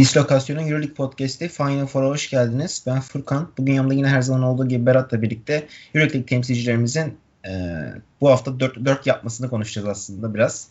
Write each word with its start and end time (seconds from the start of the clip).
Dislokasyon'un 0.00 0.68
Euroleague 0.68 0.94
Podcast'i 0.94 1.48
Final 1.48 1.86
Four'a 1.86 2.08
hoş 2.08 2.30
geldiniz. 2.30 2.84
Ben 2.86 3.00
Furkan. 3.00 3.52
Bugün 3.58 3.72
yanımda 3.72 3.94
yine 3.94 4.08
her 4.08 4.22
zaman 4.22 4.42
olduğu 4.42 4.68
gibi 4.68 4.86
Berat'la 4.86 5.22
birlikte 5.22 5.66
Euroleague 5.94 6.26
temsilcilerimizin 6.26 7.18
e, 7.46 7.50
bu 8.20 8.30
hafta 8.30 8.60
4, 8.60 8.84
4 8.84 9.06
yapmasını 9.06 9.50
konuşacağız 9.50 9.88
aslında 9.88 10.34
biraz. 10.34 10.68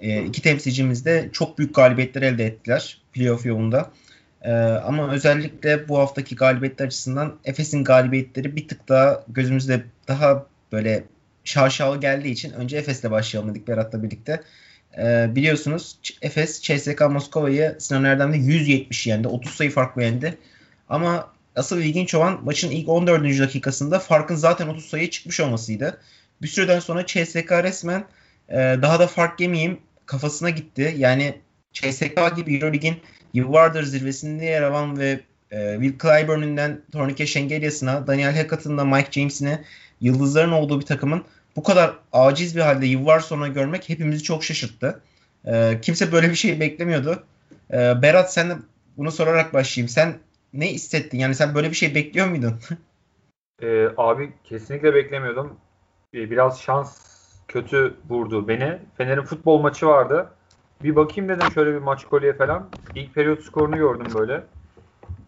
E, 0.00 0.24
iki 0.24 0.42
temsilcimiz 0.42 1.04
de 1.04 1.28
çok 1.32 1.58
büyük 1.58 1.74
galibiyetler 1.74 2.22
elde 2.22 2.46
ettiler 2.46 3.02
playoff 3.12 3.46
yolunda. 3.46 3.90
E, 4.42 4.52
ama 4.60 5.12
özellikle 5.12 5.88
bu 5.88 5.98
haftaki 5.98 6.36
galibiyetler 6.36 6.86
açısından 6.86 7.36
Efes'in 7.44 7.84
galibiyetleri 7.84 8.56
bir 8.56 8.68
tık 8.68 8.88
daha 8.88 9.24
gözümüzde 9.28 9.84
daha 10.08 10.46
böyle 10.72 11.04
şaşalı 11.44 12.00
geldiği 12.00 12.30
için 12.30 12.52
önce 12.52 12.76
Efes'le 12.76 13.10
başlayalım 13.10 13.50
dedik 13.50 13.68
Berat'la 13.68 14.02
birlikte. 14.02 14.40
Ee, 14.98 15.26
biliyorsunuz 15.34 15.98
Efes 16.22 16.62
CSK 16.62 17.00
Moskova'yı 17.00 17.76
Sinan 17.78 18.04
Erdem'de 18.04 18.36
170 18.36 19.06
yendi. 19.06 19.28
30 19.28 19.54
sayı 19.54 19.70
farklı 19.70 20.02
yendi. 20.02 20.38
Ama 20.88 21.32
asıl 21.56 21.80
ilginç 21.80 22.14
olan 22.14 22.44
maçın 22.44 22.70
ilk 22.70 22.88
14. 22.88 23.22
dakikasında 23.38 23.98
farkın 23.98 24.34
zaten 24.34 24.68
30 24.68 24.84
sayıya 24.84 25.10
çıkmış 25.10 25.40
olmasıydı. 25.40 26.00
Bir 26.42 26.48
süreden 26.48 26.80
sonra 26.80 27.06
CSK 27.06 27.52
resmen 27.52 28.04
e, 28.48 28.56
daha 28.56 29.00
da 29.00 29.06
fark 29.06 29.40
yemeyeyim 29.40 29.80
kafasına 30.06 30.50
gitti. 30.50 30.94
Yani 30.98 31.34
CSK 31.72 32.36
gibi 32.36 32.54
Euroleague'in 32.54 32.96
yıllardır 33.34 33.82
zirvesinde 33.82 34.44
yer 34.44 34.62
alan 34.62 34.98
ve 34.98 35.20
e, 35.50 35.78
Will 35.80 35.98
Clyburn'undan 35.98 36.80
Tornike 36.92 37.26
Şengelyas'ına, 37.26 38.06
Daniel 38.06 38.36
Hackett'ın 38.36 38.88
Mike 38.88 39.12
James'ine 39.12 39.64
yıldızların 40.00 40.52
olduğu 40.52 40.80
bir 40.80 40.86
takımın 40.86 41.24
bu 41.56 41.62
kadar 41.62 41.98
aciz 42.12 42.56
bir 42.56 42.60
halde 42.60 42.86
yıllar 42.86 43.20
sonra 43.20 43.48
görmek 43.48 43.88
hepimizi 43.88 44.22
çok 44.22 44.44
şaşırttı. 44.44 45.02
E, 45.44 45.80
kimse 45.82 46.12
böyle 46.12 46.30
bir 46.30 46.34
şey 46.34 46.60
beklemiyordu. 46.60 47.26
E, 47.72 48.02
Berat 48.02 48.32
sen 48.32 48.50
de 48.50 48.54
bunu 48.96 49.12
sorarak 49.12 49.54
başlayayım. 49.54 49.88
Sen 49.88 50.18
ne 50.52 50.66
hissettin? 50.72 51.18
Yani 51.18 51.34
sen 51.34 51.54
böyle 51.54 51.70
bir 51.70 51.76
şey 51.76 51.94
bekliyor 51.94 52.26
muydun? 52.28 52.60
e, 53.62 53.88
abi 53.96 54.32
kesinlikle 54.44 54.94
beklemiyordum. 54.94 55.60
E, 56.14 56.30
biraz 56.30 56.60
şans 56.62 56.98
kötü 57.48 57.96
vurdu 58.08 58.48
beni. 58.48 58.78
Fener'in 58.96 59.22
futbol 59.22 59.58
maçı 59.60 59.86
vardı. 59.86 60.30
Bir 60.82 60.96
bakayım 60.96 61.28
dedim 61.30 61.50
şöyle 61.50 61.72
bir 61.74 61.78
maç 61.78 62.04
kolye 62.04 62.32
falan. 62.32 62.68
İlk 62.94 63.14
periyot 63.14 63.42
skorunu 63.42 63.76
gördüm 63.76 64.14
böyle. 64.14 64.44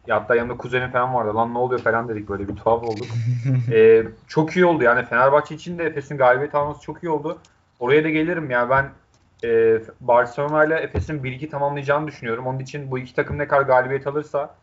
Ya 0.07 0.17
hatta 0.17 0.35
yanımda 0.35 0.57
kuzenim 0.57 0.91
falan 0.91 1.15
vardı. 1.15 1.35
Lan 1.35 1.55
ne 1.55 1.59
oluyor 1.59 1.81
falan 1.81 2.09
dedik 2.09 2.29
böyle 2.29 2.49
bir 2.49 2.57
tuhaf 2.57 2.83
olduk. 2.83 3.07
ee, 3.73 4.03
çok 4.29 4.57
iyi 4.57 4.67
oldu 4.67 4.85
yani 4.85 5.05
Fenerbahçe 5.05 5.55
için 5.55 5.79
de 5.79 5.85
Efes'in 5.85 6.17
galibiyet 6.17 6.55
alması 6.55 6.81
çok 6.81 7.03
iyi 7.03 7.11
oldu. 7.11 7.39
Oraya 7.81 8.05
da 8.05 8.09
gelirim 8.09 8.51
ya 8.51 8.71
ben 8.71 8.91
e, 9.45 9.81
Barcelona 10.01 10.65
ile 10.65 10.75
Efes'in 10.75 11.23
1-2 11.23 11.49
tamamlayacağını 11.49 12.07
düşünüyorum. 12.07 12.47
Onun 12.47 12.59
için 12.59 12.91
bu 12.91 12.99
iki 12.99 13.15
takım 13.15 13.39
ne 13.39 13.49
kadar 13.49 13.63
galibiyet 13.63 14.07
alırsa 14.07 14.55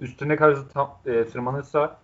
üstüne 0.00 0.36
kadar 0.36 0.58
tam, 0.74 0.98
e, 1.06 1.24
tırmanırsa 1.24 1.96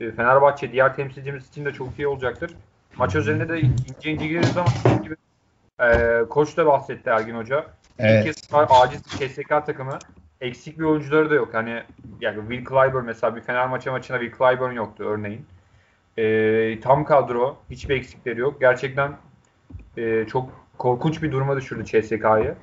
e, 0.00 0.10
Fenerbahçe 0.10 0.72
diğer 0.72 0.96
temsilcimiz 0.96 1.48
için 1.48 1.64
de 1.64 1.72
çok 1.72 1.98
iyi 1.98 2.08
olacaktır. 2.08 2.54
Maç 2.96 3.14
üzerinde 3.14 3.48
de 3.48 3.60
ince 3.60 4.12
ince 4.12 4.26
gireriz 4.26 4.56
ama 4.56 4.96
gibi 5.02 5.16
e, 5.80 6.24
koç 6.30 6.56
da 6.56 6.66
bahsetti 6.66 7.10
Ergin 7.10 7.34
Hoca. 7.34 7.66
Evet. 7.98 8.26
İlk 8.26 8.34
kez 8.34 8.68
aciz 8.70 9.02
CSK 9.02 9.48
takımı 9.48 9.98
eksik 10.40 10.78
bir 10.78 10.84
oyuncuları 10.84 11.30
da 11.30 11.34
yok. 11.34 11.54
Hani 11.54 11.82
yani 12.20 12.40
Will 12.40 12.64
Clyburn 12.64 13.04
mesela 13.04 13.36
bir 13.36 13.40
Fener 13.40 13.68
maçı 13.68 13.90
maçına 13.90 14.20
Will 14.20 14.38
Clyburn 14.38 14.72
yoktu 14.72 15.04
örneğin. 15.04 15.46
E, 16.16 16.80
tam 16.80 17.04
kadro. 17.04 17.56
Hiçbir 17.70 17.96
eksikleri 17.96 18.40
yok. 18.40 18.60
Gerçekten 18.60 19.16
e, 19.96 20.26
çok 20.26 20.66
korkunç 20.78 21.22
bir 21.22 21.32
duruma 21.32 21.56
düşürdü 21.56 21.84
CSK'yı. 21.84 22.54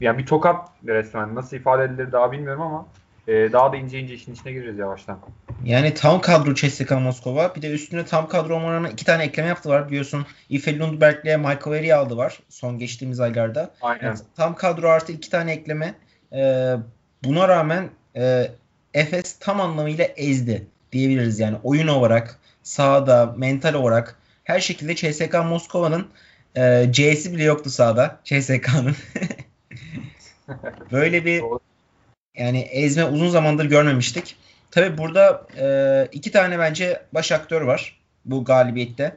Yani 0.00 0.18
bir 0.18 0.26
tokat 0.26 0.68
resmen. 0.86 1.34
Nasıl 1.34 1.56
ifade 1.56 1.84
edilir 1.84 2.12
daha 2.12 2.32
bilmiyorum 2.32 2.62
ama 2.62 2.86
e, 3.28 3.52
daha 3.52 3.72
da 3.72 3.76
ince 3.76 3.98
ince 3.98 4.14
işin 4.14 4.34
içine 4.34 4.52
gireceğiz 4.52 4.78
yavaştan. 4.78 5.18
Yani 5.64 5.94
tam 5.94 6.20
kadro 6.20 6.54
CSK 6.54 6.90
Moskova. 6.90 7.54
Bir 7.54 7.62
de 7.62 7.70
üstüne 7.70 8.04
tam 8.04 8.28
kadro 8.28 8.56
olmalarına 8.56 8.88
iki 8.88 9.04
tane 9.04 9.24
ekleme 9.24 9.48
yaptılar. 9.48 9.88
Biliyorsun 9.88 10.26
Ife 10.48 10.78
Lundberg 10.78 11.24
ile 11.24 11.36
Michael 11.36 11.70
Veri 11.70 11.94
aldı 11.94 12.16
var 12.16 12.40
son 12.48 12.78
geçtiğimiz 12.78 13.20
aylarda. 13.20 13.70
Aynen. 13.82 14.06
Yani 14.06 14.18
tam 14.36 14.54
kadro 14.54 14.88
artı 14.88 15.12
iki 15.12 15.30
tane 15.30 15.52
ekleme. 15.52 15.94
Ee, 16.32 16.74
buna 17.24 17.48
rağmen 17.48 17.90
e, 18.16 18.50
Efes 18.94 19.36
tam 19.40 19.60
anlamıyla 19.60 20.04
ezdi 20.04 20.66
diyebiliriz 20.92 21.40
yani 21.40 21.56
oyun 21.62 21.88
olarak, 21.88 22.38
sahada, 22.62 23.34
mental 23.38 23.74
olarak 23.74 24.16
her 24.44 24.60
şekilde 24.60 24.94
CSK 24.94 25.34
Moskova'nın 25.34 26.06
e, 26.56 26.86
C'si 26.90 27.32
bile 27.32 27.44
yoktu 27.44 27.70
sahada 27.70 28.20
CSK'nın. 28.24 28.96
Böyle 30.92 31.24
bir 31.24 31.42
yani 32.36 32.58
ezme 32.60 33.04
uzun 33.04 33.28
zamandır 33.28 33.64
görmemiştik. 33.64 34.36
Tabi 34.70 34.98
burada 34.98 35.46
e, 35.60 36.08
iki 36.12 36.30
tane 36.30 36.58
bence 36.58 37.02
baş 37.12 37.32
aktör 37.32 37.60
var 37.62 38.00
bu 38.24 38.44
galibiyette. 38.44 39.16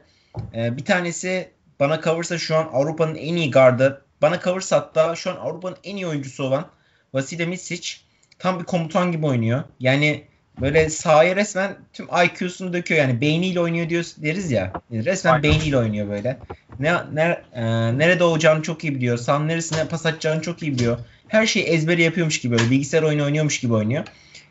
E, 0.54 0.76
bir 0.76 0.84
tanesi 0.84 1.50
bana 1.80 2.00
kalırsa 2.00 2.38
şu 2.38 2.56
an 2.56 2.68
Avrupa'nın 2.72 3.14
en 3.14 3.36
iyi 3.36 3.50
gardı. 3.50 4.02
Bana 4.22 4.40
kalırsa 4.40 4.76
hatta 4.76 5.16
şu 5.16 5.30
an 5.30 5.36
Avrupa'nın 5.36 5.76
en 5.84 5.96
iyi 5.96 6.06
oyuncusu 6.06 6.44
olan 6.44 6.66
Vasile 7.14 7.46
Misic 7.46 7.96
tam 8.38 8.60
bir 8.60 8.64
komutan 8.64 9.12
gibi 9.12 9.26
oynuyor. 9.26 9.64
Yani 9.80 10.24
böyle 10.60 10.90
sahaya 10.90 11.36
resmen 11.36 11.76
tüm 11.92 12.06
IQ'sunu 12.24 12.72
döküyor. 12.72 13.00
Yani 13.00 13.20
beyniyle 13.20 13.60
oynuyor 13.60 13.88
diyoruz 13.88 14.14
deriz 14.16 14.50
ya. 14.50 14.72
Resmen 14.92 15.32
Aynen. 15.32 15.42
beyniyle 15.42 15.78
oynuyor 15.78 16.08
böyle. 16.08 16.38
Ne, 16.78 16.94
ne 17.12 17.42
e, 17.52 17.64
nerede 17.98 18.24
olacağını 18.24 18.62
çok 18.62 18.84
iyi 18.84 18.94
biliyor. 18.94 19.18
Sahanın 19.18 19.48
neresine 19.48 19.88
pas 19.88 20.06
atacağını 20.06 20.42
çok 20.42 20.62
iyi 20.62 20.72
biliyor. 20.72 20.98
Her 21.28 21.46
şeyi 21.46 21.64
ezberi 21.64 22.02
yapıyormuş 22.02 22.40
gibi 22.40 22.58
böyle 22.58 22.70
bilgisayar 22.70 23.02
oyunu 23.02 23.24
oynuyormuş 23.24 23.60
gibi 23.60 23.74
oynuyor. 23.74 24.04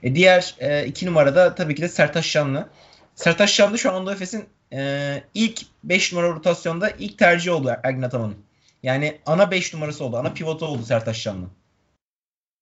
E, 0.03 0.15
diğer 0.15 0.55
e, 0.59 0.85
iki 0.85 1.05
numarada 1.05 1.55
tabii 1.55 1.75
ki 1.75 1.81
de 1.81 1.89
Sertaş 1.89 2.25
Şanlı. 2.25 2.69
Sertaş 3.15 3.53
Şanlı 3.53 3.79
şu 3.79 3.91
anda 3.91 4.13
Efes'in 4.13 4.45
e, 4.73 5.23
ilk 5.33 5.61
5 5.83 6.13
numara 6.13 6.29
rotasyonda 6.29 6.89
ilk 6.89 7.17
tercih 7.17 7.51
oldu 7.51 7.75
Ergin 7.83 8.01
Ataman'ın. 8.01 8.35
Yani 8.83 9.17
ana 9.25 9.51
5 9.51 9.73
numarası 9.73 10.05
oldu. 10.05 10.17
Ana 10.17 10.33
pivotu 10.33 10.65
oldu 10.65 10.83
Sertaş 10.83 11.17
Şanlı. 11.17 11.47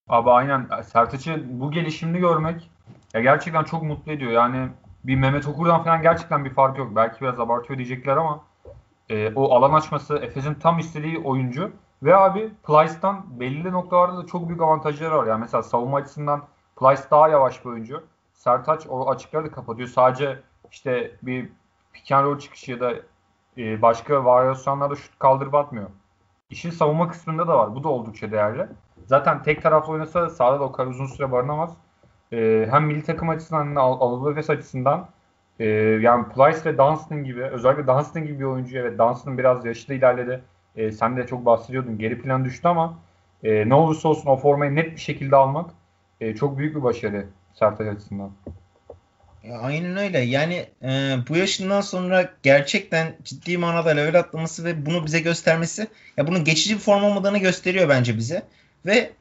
Abi 0.10 0.32
aynen 0.32 0.82
Sertaç'ı 0.82 1.44
bu 1.60 1.72
gelişimini 1.72 2.20
görmek 2.20 2.72
ya 3.14 3.22
gerçekten 3.22 3.64
çok 3.64 3.84
mutlu 3.84 4.12
ediyor. 4.12 4.32
Yani 4.32 4.70
bir 5.04 5.16
Mehmet 5.16 5.48
Okur'dan 5.48 5.84
falan 5.84 6.02
gerçekten 6.02 6.46
bir 6.46 6.50
fark 6.50 6.78
yok. 6.78 6.96
Belki 6.96 7.22
biraz 7.22 7.40
abartıyor 7.40 7.78
diyecekler 7.78 8.18
ama 8.18 8.44
e, 9.10 9.34
o 9.36 9.56
alan 9.56 9.74
açması 9.74 10.18
Efes'in 10.18 10.54
tam 10.54 10.80
istediği 10.80 11.20
oyuncu 11.20 11.72
ve 12.04 12.16
abi 12.16 12.52
Plyce'dan 12.68 13.40
belli 13.40 13.72
noktalarda 13.72 14.18
da 14.18 14.28
çok 14.28 14.48
büyük 14.48 14.62
avantajları 14.62 15.18
var. 15.18 15.28
Yani 15.28 15.40
mesela 15.42 15.64
savunma 15.64 15.98
açısından 15.98 16.44
Plyce 16.80 17.02
daha 17.12 17.30
yavaş 17.30 17.66
bir 17.66 17.70
oyuncu. 17.70 18.04
Sertaç 18.34 18.88
o 18.90 19.10
açıkları 19.10 19.46
da 19.46 19.52
kapatıyor. 19.52 19.90
Sadece 19.90 20.40
işte 20.72 21.16
bir 21.22 21.50
pick 21.94 22.12
and 22.12 22.26
roll 22.26 22.40
çıkışı 22.40 22.72
ya 22.72 22.80
da 22.80 22.94
e, 23.58 23.82
başka 23.82 24.26
varyasyonlarda 24.26 24.96
şut 24.96 25.20
kaldırıp 25.20 25.56
atmıyor. 25.56 25.90
İşin 26.50 26.70
savunma 26.70 27.08
kısmında 27.08 27.48
da 27.48 27.58
var. 27.58 27.76
Bu 27.76 27.84
da 27.84 27.90
oldukça 27.90 28.32
değerli. 28.32 28.68
Zaten 29.08 29.44
tek 29.44 29.62
taraflı 29.62 29.94
oynasa 29.94 30.30
sahada 30.30 30.60
da 30.60 30.64
o 30.64 30.72
kadar 30.72 30.90
uzun 30.90 31.06
süre 31.06 31.32
barınamaz. 31.32 31.74
E, 32.32 32.68
hem 32.72 32.86
milli 32.86 33.04
takım 33.04 33.30
açısından 33.30 33.66
hem 33.66 33.76
de 33.76 33.80
Anadolu 33.80 34.32
Efes 34.32 34.50
açısından 34.50 35.10
e, 35.60 35.66
yani 36.02 36.26
Plyce 36.30 36.66
ve 36.66 36.78
Dunstan 36.78 37.24
gibi 37.24 37.44
özellikle 37.44 37.88
Dunstan 37.88 38.24
gibi 38.24 38.40
bir 38.40 38.46
oyuncu 38.46 38.78
evet 38.78 39.00
Dunstan 39.00 39.38
biraz 39.38 39.66
yaşlı 39.66 39.94
ilerledi. 39.94 40.42
E, 40.76 40.92
sen 40.92 41.18
de 41.18 41.28
çok 41.28 41.46
bahsediyordun 41.46 41.98
geri 41.98 42.22
plan 42.22 42.46
düştü 42.46 42.68
ama 42.68 42.98
e, 43.44 43.70
ne 43.70 43.74
olursa 43.74 44.10
olsun 44.10 44.30
o 44.30 44.38
formayı 44.38 44.76
net 44.76 44.92
bir 44.92 45.02
şekilde 45.02 45.36
almak 45.36 45.70
e, 46.22 46.36
çok 46.36 46.58
büyük 46.58 46.76
bir 46.76 46.84
başarı 46.84 47.26
Sertaç 47.54 47.88
açısından. 47.88 48.32
Aynen 49.62 49.98
öyle. 49.98 50.20
Yani 50.20 50.66
e, 50.84 51.18
bu 51.30 51.36
yaşından 51.38 51.82
sonra 51.82 52.30
gerçekten 52.44 53.16
ciddi 53.24 53.58
manada 53.58 53.90
level 53.90 54.20
atlaması 54.20 54.66
ve 54.66 54.86
bunu 54.86 55.06
bize 55.06 55.20
göstermesi 55.20 55.88
ya 56.18 56.28
bunun 56.28 56.44
geçici 56.44 56.76
bir 56.76 56.80
form 56.80 57.04
olmadığını 57.04 57.38
gösteriyor 57.38 57.90
bence 57.90 58.18
bize. 58.18 58.44
Ve 58.86 59.12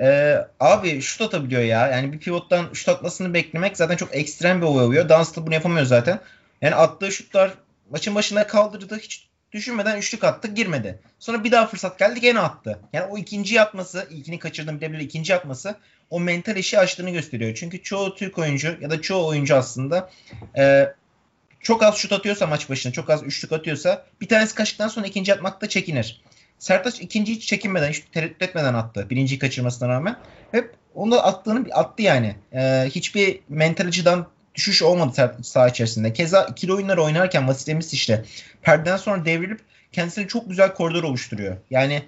e, 0.00 0.36
abi 0.60 1.00
şut 1.00 1.20
atabiliyor 1.20 1.62
ya. 1.62 1.88
Yani 1.88 2.12
bir 2.12 2.18
pivottan 2.18 2.72
şut 2.72 2.88
atmasını 2.88 3.34
beklemek 3.34 3.76
zaten 3.76 3.96
çok 3.96 4.16
ekstrem 4.16 4.60
bir 4.60 4.66
olay 4.66 4.84
oluyor. 4.84 5.08
Dunstall 5.08 5.46
bunu 5.46 5.54
yapamıyor 5.54 5.86
zaten. 5.86 6.20
Yani 6.60 6.74
attığı 6.74 7.12
şutlar 7.12 7.50
maçın 7.90 8.14
başında 8.14 8.46
kaldırdı. 8.46 8.98
Hiç 8.98 9.28
düşünmeden 9.52 9.98
üçlük 9.98 10.24
attı 10.24 10.48
girmedi. 10.48 10.98
Sonra 11.18 11.44
bir 11.44 11.52
daha 11.52 11.66
fırsat 11.66 11.98
geldi 11.98 12.20
gene 12.20 12.40
attı. 12.40 12.78
Yani 12.92 13.06
o 13.06 13.18
ikinci 13.18 13.60
atması, 13.60 14.08
ilkini 14.10 14.38
kaçırdım 14.38 14.76
bir 14.76 14.80
de 14.80 14.92
bir 14.92 14.98
ikinci 14.98 15.34
atması 15.34 15.74
o 16.10 16.20
mental 16.20 16.56
işi 16.56 16.78
açtığını 16.78 17.10
gösteriyor. 17.10 17.54
Çünkü 17.54 17.82
çoğu 17.82 18.14
Türk 18.14 18.38
oyuncu 18.38 18.76
ya 18.80 18.90
da 18.90 19.02
çoğu 19.02 19.26
oyuncu 19.26 19.56
aslında 19.56 20.10
e, 20.56 20.92
çok 21.60 21.82
az 21.82 21.96
şut 21.96 22.12
atıyorsa 22.12 22.46
maç 22.46 22.70
başına, 22.70 22.92
çok 22.92 23.10
az 23.10 23.22
üçlük 23.22 23.52
atıyorsa 23.52 24.06
bir 24.20 24.28
tanesi 24.28 24.54
kaçtıktan 24.54 24.88
sonra 24.88 25.06
ikinci 25.06 25.34
atmakta 25.34 25.68
çekinir. 25.68 26.22
Sertaç 26.62 27.00
ikinci 27.00 27.32
hiç 27.32 27.46
çekinmeden, 27.46 27.90
hiç 27.90 28.00
tereddüt 28.12 28.42
etmeden 28.42 28.74
attı. 28.74 29.06
Birinciyi 29.10 29.38
kaçırmasına 29.38 29.88
rağmen. 29.88 30.16
Ve 30.54 30.64
onu 30.94 31.10
da 31.10 31.24
attığını 31.24 31.66
attı 31.72 32.02
yani. 32.02 32.36
Ee, 32.52 32.84
hiçbir 32.90 33.40
mental 33.48 33.86
açıdan 33.86 34.26
düşüş 34.54 34.82
olmadı 34.82 35.12
Sertaç 35.14 35.46
saha 35.46 35.68
içerisinde. 35.68 36.12
Keza 36.12 36.44
ikili 36.44 36.72
oyunlar 36.72 36.98
oynarken 36.98 37.48
Vasitemiz 37.48 37.92
işte 37.92 38.24
perdeden 38.62 38.96
sonra 38.96 39.24
devrilip 39.24 39.60
kendisine 39.92 40.28
çok 40.28 40.48
güzel 40.48 40.74
koridor 40.74 41.02
oluşturuyor. 41.02 41.56
Yani 41.70 42.02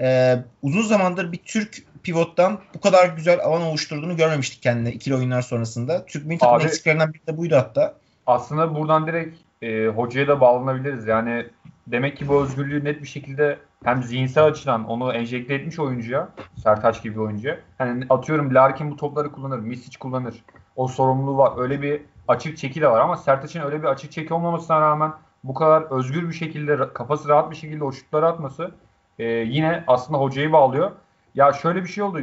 e, 0.00 0.36
uzun 0.62 0.82
zamandır 0.82 1.32
bir 1.32 1.38
Türk 1.38 1.82
pivottan 2.02 2.60
bu 2.74 2.80
kadar 2.80 3.08
güzel 3.08 3.40
alan 3.40 3.62
oluşturduğunu 3.62 4.16
görmemiştik 4.16 4.62
kendine 4.62 4.92
ikili 4.92 5.14
oyunlar 5.14 5.42
sonrasında. 5.42 6.06
Türk 6.06 6.26
milli 6.26 6.38
takımın 6.38 6.64
eksiklerinden 6.64 7.14
biri 7.14 7.26
de 7.26 7.36
buydu 7.36 7.56
hatta. 7.56 7.94
Aslında 8.26 8.74
buradan 8.74 9.06
direkt 9.06 9.36
e, 9.62 9.86
hocaya 9.86 10.28
da 10.28 10.40
bağlanabiliriz. 10.40 11.06
Yani 11.06 11.46
demek 11.86 12.16
ki 12.16 12.28
bu 12.28 12.42
özgürlüğü 12.42 12.84
net 12.84 13.02
bir 13.02 13.06
şekilde 13.06 13.58
hem 13.84 14.02
zihinsel 14.02 14.44
açıdan 14.44 14.84
onu 14.84 15.12
enjekte 15.12 15.54
etmiş 15.54 15.78
oyuncuya, 15.78 16.28
Sertaç 16.54 17.02
gibi 17.02 17.14
bir 17.14 17.20
oyuncuya. 17.20 17.58
Hani 17.78 18.06
atıyorum 18.10 18.54
Larkin 18.54 18.90
bu 18.90 18.96
topları 18.96 19.32
kullanır, 19.32 19.58
Misic 19.58 19.98
kullanır. 19.98 20.44
O 20.76 20.88
sorumluluğu 20.88 21.38
var. 21.38 21.52
Öyle 21.56 21.82
bir 21.82 22.02
açık 22.28 22.58
çeki 22.58 22.80
de 22.80 22.88
var 22.90 23.00
ama 23.00 23.16
Sertaç'ın 23.16 23.60
öyle 23.60 23.82
bir 23.82 23.88
açık 23.88 24.12
çeki 24.12 24.34
olmamasına 24.34 24.80
rağmen 24.80 25.12
bu 25.44 25.54
kadar 25.54 25.82
özgür 25.82 26.28
bir 26.28 26.34
şekilde, 26.34 26.92
kafası 26.92 27.28
rahat 27.28 27.50
bir 27.50 27.56
şekilde 27.56 27.84
o 27.84 27.92
şutları 27.92 28.26
atması 28.26 28.70
e, 29.18 29.24
yine 29.24 29.84
aslında 29.86 30.20
hocayı 30.20 30.52
bağlıyor. 30.52 30.90
Ya 31.34 31.52
şöyle 31.52 31.82
bir 31.82 31.88
şey 31.88 32.04
oldu. 32.04 32.18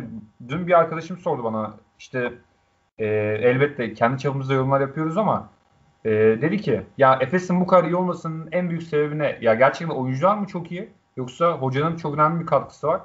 Dün 0.47 0.67
bir 0.67 0.79
arkadaşım 0.79 1.17
sordu 1.17 1.43
bana 1.43 1.73
işte 1.99 2.33
e, 2.97 3.05
elbette 3.41 3.93
kendi 3.93 4.19
çapımızda 4.19 4.53
yorumlar 4.53 4.81
yapıyoruz 4.81 5.17
ama 5.17 5.49
e, 6.05 6.11
dedi 6.11 6.61
ki 6.61 6.81
ya 6.97 7.17
Efes'in 7.21 7.61
bu 7.61 7.67
kadar 7.67 7.83
iyi 7.83 7.95
olmasının 7.95 8.49
en 8.51 8.69
büyük 8.69 8.83
sebebi 8.83 9.19
ne? 9.19 9.37
Ya 9.41 9.53
gerçekten 9.53 9.95
oyuncular 9.95 10.37
mı 10.37 10.47
çok 10.47 10.71
iyi 10.71 10.89
yoksa 11.17 11.51
hocanın 11.51 11.95
çok 11.97 12.13
önemli 12.13 12.41
bir 12.41 12.45
katkısı 12.45 12.87
var? 12.87 13.01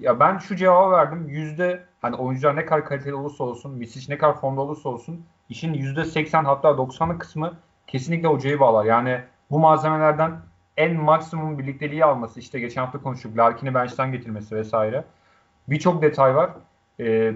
Ya 0.00 0.20
ben 0.20 0.38
şu 0.38 0.56
cevabı 0.56 0.92
verdim. 0.92 1.28
Yüzde 1.28 1.84
hani 2.02 2.16
oyuncular 2.16 2.56
ne 2.56 2.66
kadar 2.66 2.84
kaliteli 2.84 3.14
olursa 3.14 3.44
olsun, 3.44 3.72
Misic 3.72 4.12
ne 4.14 4.18
kadar 4.18 4.40
formda 4.40 4.60
olursa 4.60 4.88
olsun 4.88 5.24
işin 5.48 5.74
yüzde 5.74 6.04
80 6.04 6.44
hatta 6.44 6.68
90'lık 6.68 7.20
kısmı 7.20 7.52
kesinlikle 7.86 8.28
hocayı 8.28 8.60
bağlar. 8.60 8.84
Yani 8.84 9.20
bu 9.50 9.58
malzemelerden 9.58 10.32
en 10.76 10.96
maksimum 10.96 11.58
birlikteliği 11.58 12.04
alması 12.04 12.40
işte 12.40 12.60
geçen 12.60 12.80
hafta 12.84 13.02
konuştuk 13.02 13.36
Larkin'i 13.36 13.74
bench'ten 13.74 14.12
getirmesi 14.12 14.56
vesaire. 14.56 15.04
Birçok 15.68 16.02
detay 16.02 16.36
var. 16.36 16.50
Ee, 17.00 17.34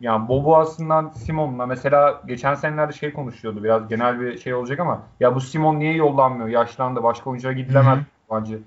yani 0.00 0.28
Boboas'ından 0.28 1.08
Simon'la 1.08 1.66
mesela 1.66 2.22
geçen 2.26 2.54
senelerde 2.54 2.92
şey 2.92 3.12
konuşuyordu 3.12 3.64
biraz 3.64 3.88
genel 3.88 4.20
bir 4.20 4.38
şey 4.38 4.54
olacak 4.54 4.80
ama 4.80 5.02
ya 5.20 5.34
bu 5.34 5.40
Simon 5.40 5.78
niye 5.78 5.94
yollanmıyor? 5.94 6.48
Yaşlandı. 6.48 7.02
Başka 7.02 7.30
oyuncuya 7.30 7.52
gidilemez 7.52 7.98
bence 8.30 8.58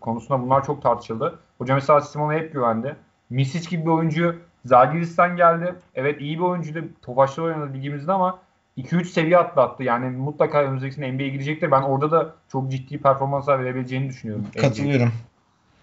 konusunda 0.00 0.42
bunlar 0.42 0.64
çok 0.64 0.82
tartışıldı. 0.82 1.38
Hoca 1.58 1.74
mesela 1.74 2.00
Simon'a 2.00 2.34
hep 2.34 2.52
güvendi. 2.52 2.96
Misic 3.30 3.70
gibi 3.70 3.86
bir 3.86 3.90
oyuncu 3.90 4.36
Zagiris'ten 4.64 5.36
geldi. 5.36 5.74
Evet 5.94 6.20
iyi 6.20 6.38
bir 6.38 6.42
oyuncuydu. 6.42 6.84
Tofaş'ta 7.02 7.42
oynadı 7.42 7.74
ligimizde 7.74 8.12
ama 8.12 8.38
2-3 8.78 9.04
seviye 9.04 9.38
atlattı. 9.38 9.82
Yani 9.82 10.16
mutlaka 10.16 10.62
önümüzdeki 10.62 10.94
sene 10.94 11.12
NBA'ye 11.12 11.28
gidecektir. 11.28 11.70
Ben 11.70 11.82
orada 11.82 12.10
da 12.10 12.34
çok 12.52 12.70
ciddi 12.70 12.98
performanslar 12.98 13.64
verebileceğini 13.64 14.08
düşünüyorum. 14.08 14.46
Katılıyorum. 14.60 15.12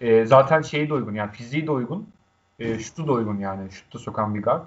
E, 0.00 0.24
zaten 0.24 0.62
şeyi 0.62 0.88
de 0.88 0.94
uygun 0.94 1.14
yani 1.14 1.30
fiziği 1.30 1.66
de 1.66 1.70
uygun. 1.70 2.08
E, 2.58 2.78
şutu 2.78 3.08
da 3.08 3.12
uygun 3.12 3.38
yani. 3.38 3.70
Şutu 3.70 3.98
sokan 3.98 4.34
bir 4.34 4.42
guard. 4.42 4.66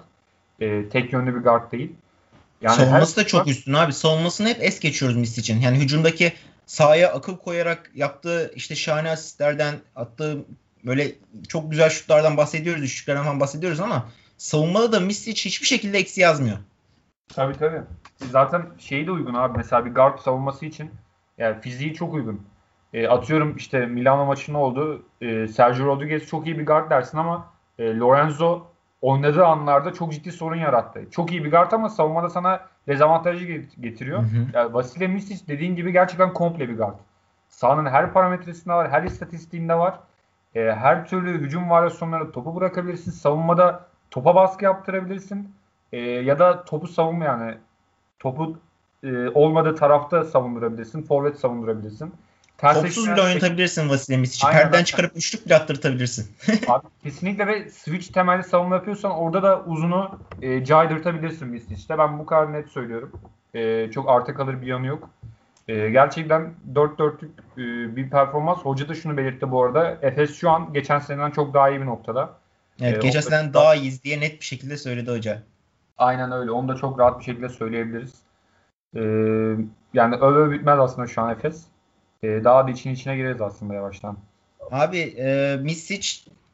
E, 0.60 0.88
tek 0.88 1.12
yönlü 1.12 1.34
bir 1.34 1.40
guard 1.40 1.72
değil. 1.72 1.92
Yani 2.60 2.76
Savunması 2.76 3.16
da 3.16 3.26
çok 3.26 3.48
üstün 3.48 3.72
abi. 3.72 3.92
Savunmasını 3.92 4.48
hep 4.48 4.56
es 4.60 4.80
geçiyoruz 4.80 5.16
Mist 5.16 5.38
için. 5.38 5.60
Yani 5.60 5.78
hücumdaki 5.78 6.32
sahaya 6.66 7.12
akıl 7.12 7.36
koyarak 7.36 7.90
yaptığı 7.94 8.52
işte 8.54 8.74
şahane 8.74 9.10
asistlerden 9.10 9.74
attığı 9.96 10.44
böyle 10.84 11.12
çok 11.48 11.70
güzel 11.70 11.90
şutlardan 11.90 12.36
bahsediyoruz, 12.36 12.82
üçlüklerden 12.82 13.24
falan 13.24 13.40
bahsediyoruz 13.40 13.80
ama 13.80 14.08
savunmada 14.36 14.92
da 14.92 15.00
Misic 15.00 15.44
hiçbir 15.44 15.66
şekilde 15.66 15.98
eksi 15.98 16.20
yazmıyor. 16.20 16.58
Tabii 17.28 17.58
tabii. 17.58 17.80
Zaten 18.30 18.66
şeyi 18.78 19.06
de 19.06 19.10
uygun 19.10 19.34
abi. 19.34 19.56
Mesela 19.56 19.84
bir 19.84 19.94
guard 19.94 20.18
savunması 20.18 20.66
için 20.66 20.90
yani 21.38 21.60
fiziği 21.60 21.94
çok 21.94 22.14
uygun. 22.14 22.42
E, 22.92 23.08
atıyorum 23.08 23.56
işte 23.56 23.86
Milano 23.86 24.26
maçı 24.26 24.52
ne 24.52 24.56
oldu? 24.56 25.02
E, 25.20 25.48
Sergio 25.48 25.86
Rodriguez 25.86 26.26
çok 26.26 26.46
iyi 26.46 26.58
bir 26.58 26.66
guard 26.66 26.90
dersin 26.90 27.18
ama 27.18 27.52
e, 27.78 27.96
Lorenzo 27.96 28.69
oynadığı 29.02 29.46
anlarda 29.46 29.92
çok 29.92 30.12
ciddi 30.12 30.32
sorun 30.32 30.56
yarattı. 30.56 31.10
Çok 31.10 31.32
iyi 31.32 31.44
bir 31.44 31.50
guard 31.50 31.72
ama 31.72 31.88
savunmada 31.88 32.30
sana 32.30 32.60
dezavantajı 32.88 33.46
getiriyor. 33.80 34.18
Hı 34.18 34.26
hı. 34.26 34.46
Yani 34.54 34.74
Vasile 34.74 35.06
Misic 35.06 35.48
dediğin 35.48 35.76
gibi 35.76 35.92
gerçekten 35.92 36.32
komple 36.32 36.68
bir 36.68 36.76
guard. 36.76 36.98
Sahanın 37.48 37.86
her 37.86 38.12
parametresinde 38.12 38.74
var, 38.74 38.90
her 38.90 39.02
istatistiğinde 39.02 39.74
var. 39.74 39.98
E, 40.54 40.60
her 40.60 41.06
türlü 41.06 41.40
hücum 41.40 41.70
varyasyonlarında 41.70 42.32
topu 42.32 42.56
bırakabilirsin. 42.56 43.10
Savunmada 43.10 43.86
topa 44.10 44.34
baskı 44.34 44.64
yaptırabilirsin. 44.64 45.54
E, 45.92 45.98
ya 46.00 46.38
da 46.38 46.64
topu 46.64 46.88
savunma 46.88 47.24
yani 47.24 47.54
topu 48.18 48.58
e, 49.02 49.28
olmadığı 49.28 49.74
tarafta 49.74 50.24
savundurabilirsin. 50.24 51.02
Forvet 51.02 51.38
savundurabilirsin. 51.38 52.14
Topsuz 52.60 53.10
bile 53.10 53.22
oynatabilirsin 53.22 53.88
Vasile 53.88 54.16
Misic'i. 54.16 54.50
Perdeden 54.50 54.84
çıkarıp 54.84 55.16
üçlük 55.16 55.46
bile 55.46 55.54
attırtabilirsin. 55.54 56.36
Abi 56.68 56.86
kesinlikle 57.02 57.46
ve 57.46 57.70
switch 57.70 58.12
temelli 58.12 58.44
savunma 58.44 58.74
yapıyorsan 58.74 59.10
orada 59.10 59.42
da 59.42 59.62
uzunu 59.66 60.18
e, 60.42 60.64
caydırtabilirsin 60.64 61.48
Misic'te. 61.48 61.98
Ben 61.98 62.18
bu 62.18 62.26
kadar 62.26 62.52
net 62.52 62.68
söylüyorum. 62.68 63.12
E, 63.54 63.90
çok 63.90 64.08
arta 64.10 64.34
kalır 64.34 64.62
bir 64.62 64.66
yanı 64.66 64.86
yok. 64.86 65.10
E, 65.68 65.90
gerçekten 65.90 66.54
4-4'lük 66.74 67.28
e, 67.56 67.96
bir 67.96 68.10
performans. 68.10 68.58
Hoca 68.58 68.88
da 68.88 68.94
şunu 68.94 69.16
belirtti 69.16 69.50
bu 69.50 69.64
arada. 69.64 69.98
Efes 70.02 70.36
şu 70.36 70.50
an 70.50 70.72
geçen 70.72 70.98
seneden 70.98 71.30
çok 71.30 71.54
daha 71.54 71.70
iyi 71.70 71.80
bir 71.80 71.86
noktada. 71.86 72.30
Evet, 72.80 73.04
e, 73.04 73.06
geçen 73.06 73.20
seneden 73.20 73.54
daha 73.54 73.74
iyiyiz 73.74 74.04
diye 74.04 74.20
net 74.20 74.40
bir 74.40 74.44
şekilde 74.44 74.76
söyledi 74.76 75.10
hoca. 75.10 75.42
Aynen 75.98 76.32
öyle. 76.32 76.50
Onu 76.50 76.68
da 76.68 76.76
çok 76.76 76.98
rahat 76.98 77.18
bir 77.18 77.24
şekilde 77.24 77.48
söyleyebiliriz. 77.48 78.14
E, 78.96 79.00
yani 79.94 80.16
öve 80.16 80.50
bitmez 80.50 80.78
aslında 80.78 81.06
şu 81.06 81.22
an 81.22 81.30
Efes. 81.30 81.69
E, 82.22 82.44
daha 82.44 82.66
da 82.66 82.70
için 82.70 82.94
içine 82.94 83.16
gireriz 83.16 83.40
aslında 83.40 83.74
yavaştan. 83.74 84.18
Abi 84.70 84.98
e, 84.98 85.56
Misic 85.60 86.08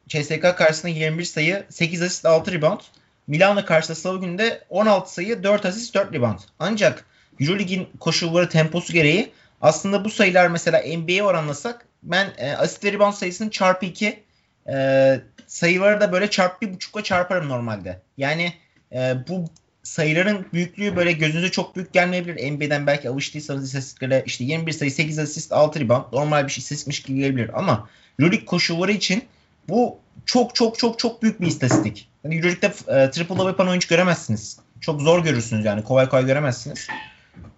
CSK 0.07 0.57
karşısında 0.57 0.91
21 0.91 1.23
sayı, 1.23 1.65
8 1.69 2.01
asist, 2.01 2.25
6 2.25 2.51
rebound. 2.51 2.79
Milano 3.27 3.65
karşısında 3.65 3.95
salı 3.95 4.21
günde 4.21 4.63
16 4.69 5.13
sayı, 5.13 5.43
4 5.43 5.65
asist, 5.65 5.95
4 5.95 6.13
rebound. 6.13 6.39
Ancak 6.59 7.05
Euroleague'in 7.39 7.89
koşulları 7.99 8.49
temposu 8.49 8.93
gereği 8.93 9.31
aslında 9.61 10.05
bu 10.05 10.09
sayılar 10.09 10.47
mesela 10.47 10.81
NBA'ye 10.97 11.23
oranlasak 11.23 11.85
ben 12.03 12.33
e, 12.37 12.51
asist 12.55 12.85
ve 12.85 12.91
rebound 12.91 13.13
sayısını 13.13 13.49
çarpı 13.49 13.85
2 13.85 14.23
e, 14.69 15.19
sayıları 15.47 16.01
da 16.01 16.11
böyle 16.11 16.29
çarpı 16.29 16.65
1.5'la 16.65 17.03
çarparım 17.03 17.49
normalde. 17.49 18.01
Yani 18.17 18.53
e, 18.91 19.15
bu 19.27 19.45
sayıların 19.87 20.45
büyüklüğü 20.53 20.95
böyle 20.95 21.11
gözünüze 21.11 21.51
çok 21.51 21.75
büyük 21.75 21.93
gelmeyebilir. 21.93 22.51
NBA'den 22.51 22.87
belki 22.87 23.09
alıştıysanız 23.09 23.65
istatistiklere 23.65 24.23
işte 24.25 24.43
21 24.43 24.71
sayı 24.71 24.91
8 24.91 25.19
asist 25.19 25.53
6 25.53 25.79
rebound 25.79 26.03
normal 26.13 26.47
bir 26.47 26.51
şey 26.51 26.61
istatistikmiş 26.61 27.01
gibi 27.01 27.19
gelebilir 27.19 27.59
ama 27.59 27.89
Euroleague 28.19 28.45
koşulları 28.45 28.91
için 28.91 29.23
bu 29.69 29.99
çok 30.25 30.55
çok 30.55 30.79
çok 30.79 30.99
çok 30.99 31.23
büyük 31.23 31.41
bir 31.41 31.47
istatistik. 31.47 32.09
Yani 32.23 32.35
Euroleague'de 32.35 32.67
e, 32.67 33.11
triple 33.11 33.37
double 33.37 33.47
yapan 33.47 33.67
oyuncu 33.67 33.87
göremezsiniz. 33.87 34.59
Çok 34.81 35.01
zor 35.01 35.23
görürsünüz 35.23 35.65
yani 35.65 35.83
kolay 35.83 36.09
kolay 36.09 36.25
göremezsiniz. 36.25 36.87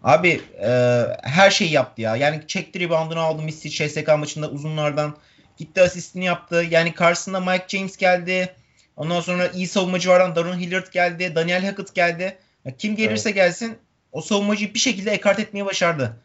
Abi 0.04 0.42
e, 0.62 1.04
her 1.24 1.52
şeyi 1.52 1.72
yaptı 1.72 2.02
ya. 2.02 2.16
Yani 2.16 2.42
çekti 2.48 2.80
reboundunu 2.80 3.20
aldı 3.20 3.42
Misty 3.42 3.68
CSK 3.70 4.08
maçında 4.08 4.50
uzunlardan. 4.50 5.16
Gitti 5.58 5.82
asistini 5.82 6.26
yaptı. 6.26 6.66
Yani 6.70 6.94
karşısında 6.94 7.40
Mike 7.40 7.66
James 7.68 7.98
geldi. 7.98 8.56
Ondan 9.00 9.22
sonra 9.22 9.48
iyi 9.48 9.68
savunmacı 9.68 10.10
vardan 10.10 10.36
Darun 10.36 10.60
Hilliard 10.60 10.92
geldi. 10.92 11.36
Daniel 11.36 11.66
Hackett 11.66 11.96
geldi. 11.96 12.38
Ya 12.66 12.78
kim 12.78 12.96
gelirse 12.96 13.30
evet. 13.30 13.36
gelsin 13.36 13.78
o 14.12 14.22
savunmacıyı 14.22 14.74
bir 14.74 14.80
şekilde 14.80 15.12
ekart 15.12 15.40
etmeyi 15.40 15.66
başardı. 15.66 16.18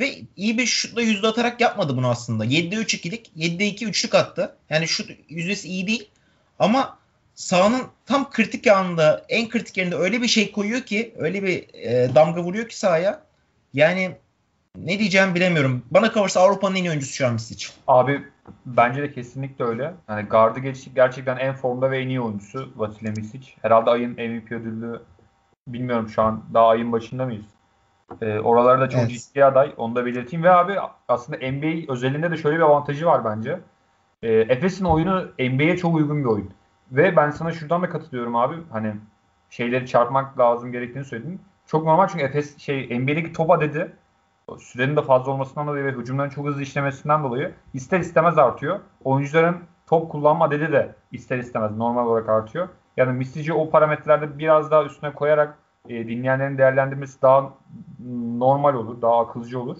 Ve 0.00 0.14
iyi 0.36 0.58
bir 0.58 0.66
şutla 0.66 1.02
yüzde 1.02 1.26
atarak 1.26 1.60
yapmadı 1.60 1.96
bunu 1.96 2.08
aslında. 2.08 2.44
7'de 2.44 2.76
3 2.76 2.94
ikilik, 2.94 3.30
7'de 3.36 3.66
2 3.66 3.86
üçlük 3.86 4.14
attı. 4.14 4.56
Yani 4.70 4.88
şut 4.88 5.10
yüzdesi 5.28 5.68
iyi 5.68 5.86
değil. 5.86 6.08
Ama 6.58 6.98
sahanın 7.34 7.82
tam 8.06 8.30
kritik 8.30 8.66
anında, 8.66 9.24
en 9.28 9.48
kritik 9.48 9.76
yerinde 9.76 9.96
öyle 9.96 10.22
bir 10.22 10.28
şey 10.28 10.52
koyuyor 10.52 10.80
ki, 10.80 11.14
öyle 11.18 11.42
bir 11.42 11.74
e, 11.74 12.14
damga 12.14 12.42
vuruyor 12.42 12.68
ki 12.68 12.78
sahaya. 12.78 13.22
Yani 13.74 14.16
ne 14.76 14.98
diyeceğim 14.98 15.34
bilemiyorum. 15.34 15.82
Bana 15.90 16.12
kalırsa 16.12 16.40
Avrupa'nın 16.40 16.76
en 16.76 16.84
iyi 16.84 16.90
oyuncusu 16.90 17.12
şu 17.12 17.26
an 17.26 17.32
Misic. 17.32 17.66
Abi 17.86 18.22
bence 18.66 19.02
de 19.02 19.12
kesinlikle 19.12 19.64
öyle. 19.64 19.94
Yani 20.08 20.22
gardı 20.22 20.60
gerçekten 20.94 21.36
en 21.36 21.54
formda 21.54 21.90
ve 21.90 21.98
en 21.98 22.08
iyi 22.08 22.20
oyuncusu 22.20 22.72
Vasile 22.76 23.10
Misic. 23.10 23.54
Herhalde 23.62 23.90
ayın 23.90 24.10
MVP 24.10 24.52
ödülü 24.52 25.00
bilmiyorum 25.68 26.08
şu 26.08 26.22
an 26.22 26.44
daha 26.54 26.68
ayın 26.68 26.92
başında 26.92 27.26
mıyız? 27.26 27.46
Ee, 28.20 28.38
oralarda 28.38 28.88
çok 28.88 29.00
evet. 29.00 29.10
ciddi 29.10 29.44
aday. 29.44 29.74
Onu 29.76 29.94
da 29.94 30.06
belirteyim. 30.06 30.44
Ve 30.44 30.50
abi 30.50 30.76
aslında 31.08 31.38
NBA 31.38 31.92
özelinde 31.92 32.30
de 32.30 32.36
şöyle 32.36 32.56
bir 32.56 32.62
avantajı 32.62 33.06
var 33.06 33.24
bence. 33.24 33.60
Ee, 34.22 34.32
Efes'in 34.32 34.84
oyunu 34.84 35.28
NBA'ye 35.38 35.76
çok 35.76 35.94
uygun 35.94 36.20
bir 36.20 36.28
oyun. 36.28 36.50
Ve 36.92 37.16
ben 37.16 37.30
sana 37.30 37.52
şuradan 37.52 37.82
da 37.82 37.90
katılıyorum 37.90 38.36
abi. 38.36 38.56
Hani 38.70 38.94
şeyleri 39.50 39.86
çarpmak 39.86 40.38
lazım 40.38 40.72
gerektiğini 40.72 41.04
söyledim. 41.04 41.40
Çok 41.66 41.84
normal 41.84 42.08
çünkü 42.08 42.24
Efes 42.24 42.58
şey 42.58 42.98
NBA'deki 43.00 43.32
top 43.32 43.50
adedi 43.50 43.92
sürenin 44.58 44.96
de 44.96 45.02
fazla 45.02 45.32
olmasından 45.32 45.66
dolayı 45.66 45.84
ve 45.84 45.92
hücumların 45.92 46.30
çok 46.30 46.46
hızlı 46.46 46.62
işlemesinden 46.62 47.22
dolayı 47.22 47.54
ister 47.74 48.00
istemez 48.00 48.38
artıyor. 48.38 48.80
Oyuncuların 49.04 49.56
top 49.86 50.12
kullanma 50.12 50.44
adedi 50.44 50.72
de 50.72 50.94
ister 51.12 51.38
istemez 51.38 51.76
normal 51.76 52.06
olarak 52.06 52.28
artıyor. 52.28 52.68
Yani 52.96 53.12
Mislici 53.12 53.52
o 53.52 53.70
parametrelerde 53.70 54.38
biraz 54.38 54.70
daha 54.70 54.84
üstüne 54.84 55.12
koyarak 55.12 55.58
e, 55.88 56.08
dinleyenlerin 56.08 56.58
değerlendirmesi 56.58 57.22
daha 57.22 57.50
normal 58.38 58.74
olur, 58.74 59.02
daha 59.02 59.20
akılcı 59.20 59.60
olur. 59.60 59.76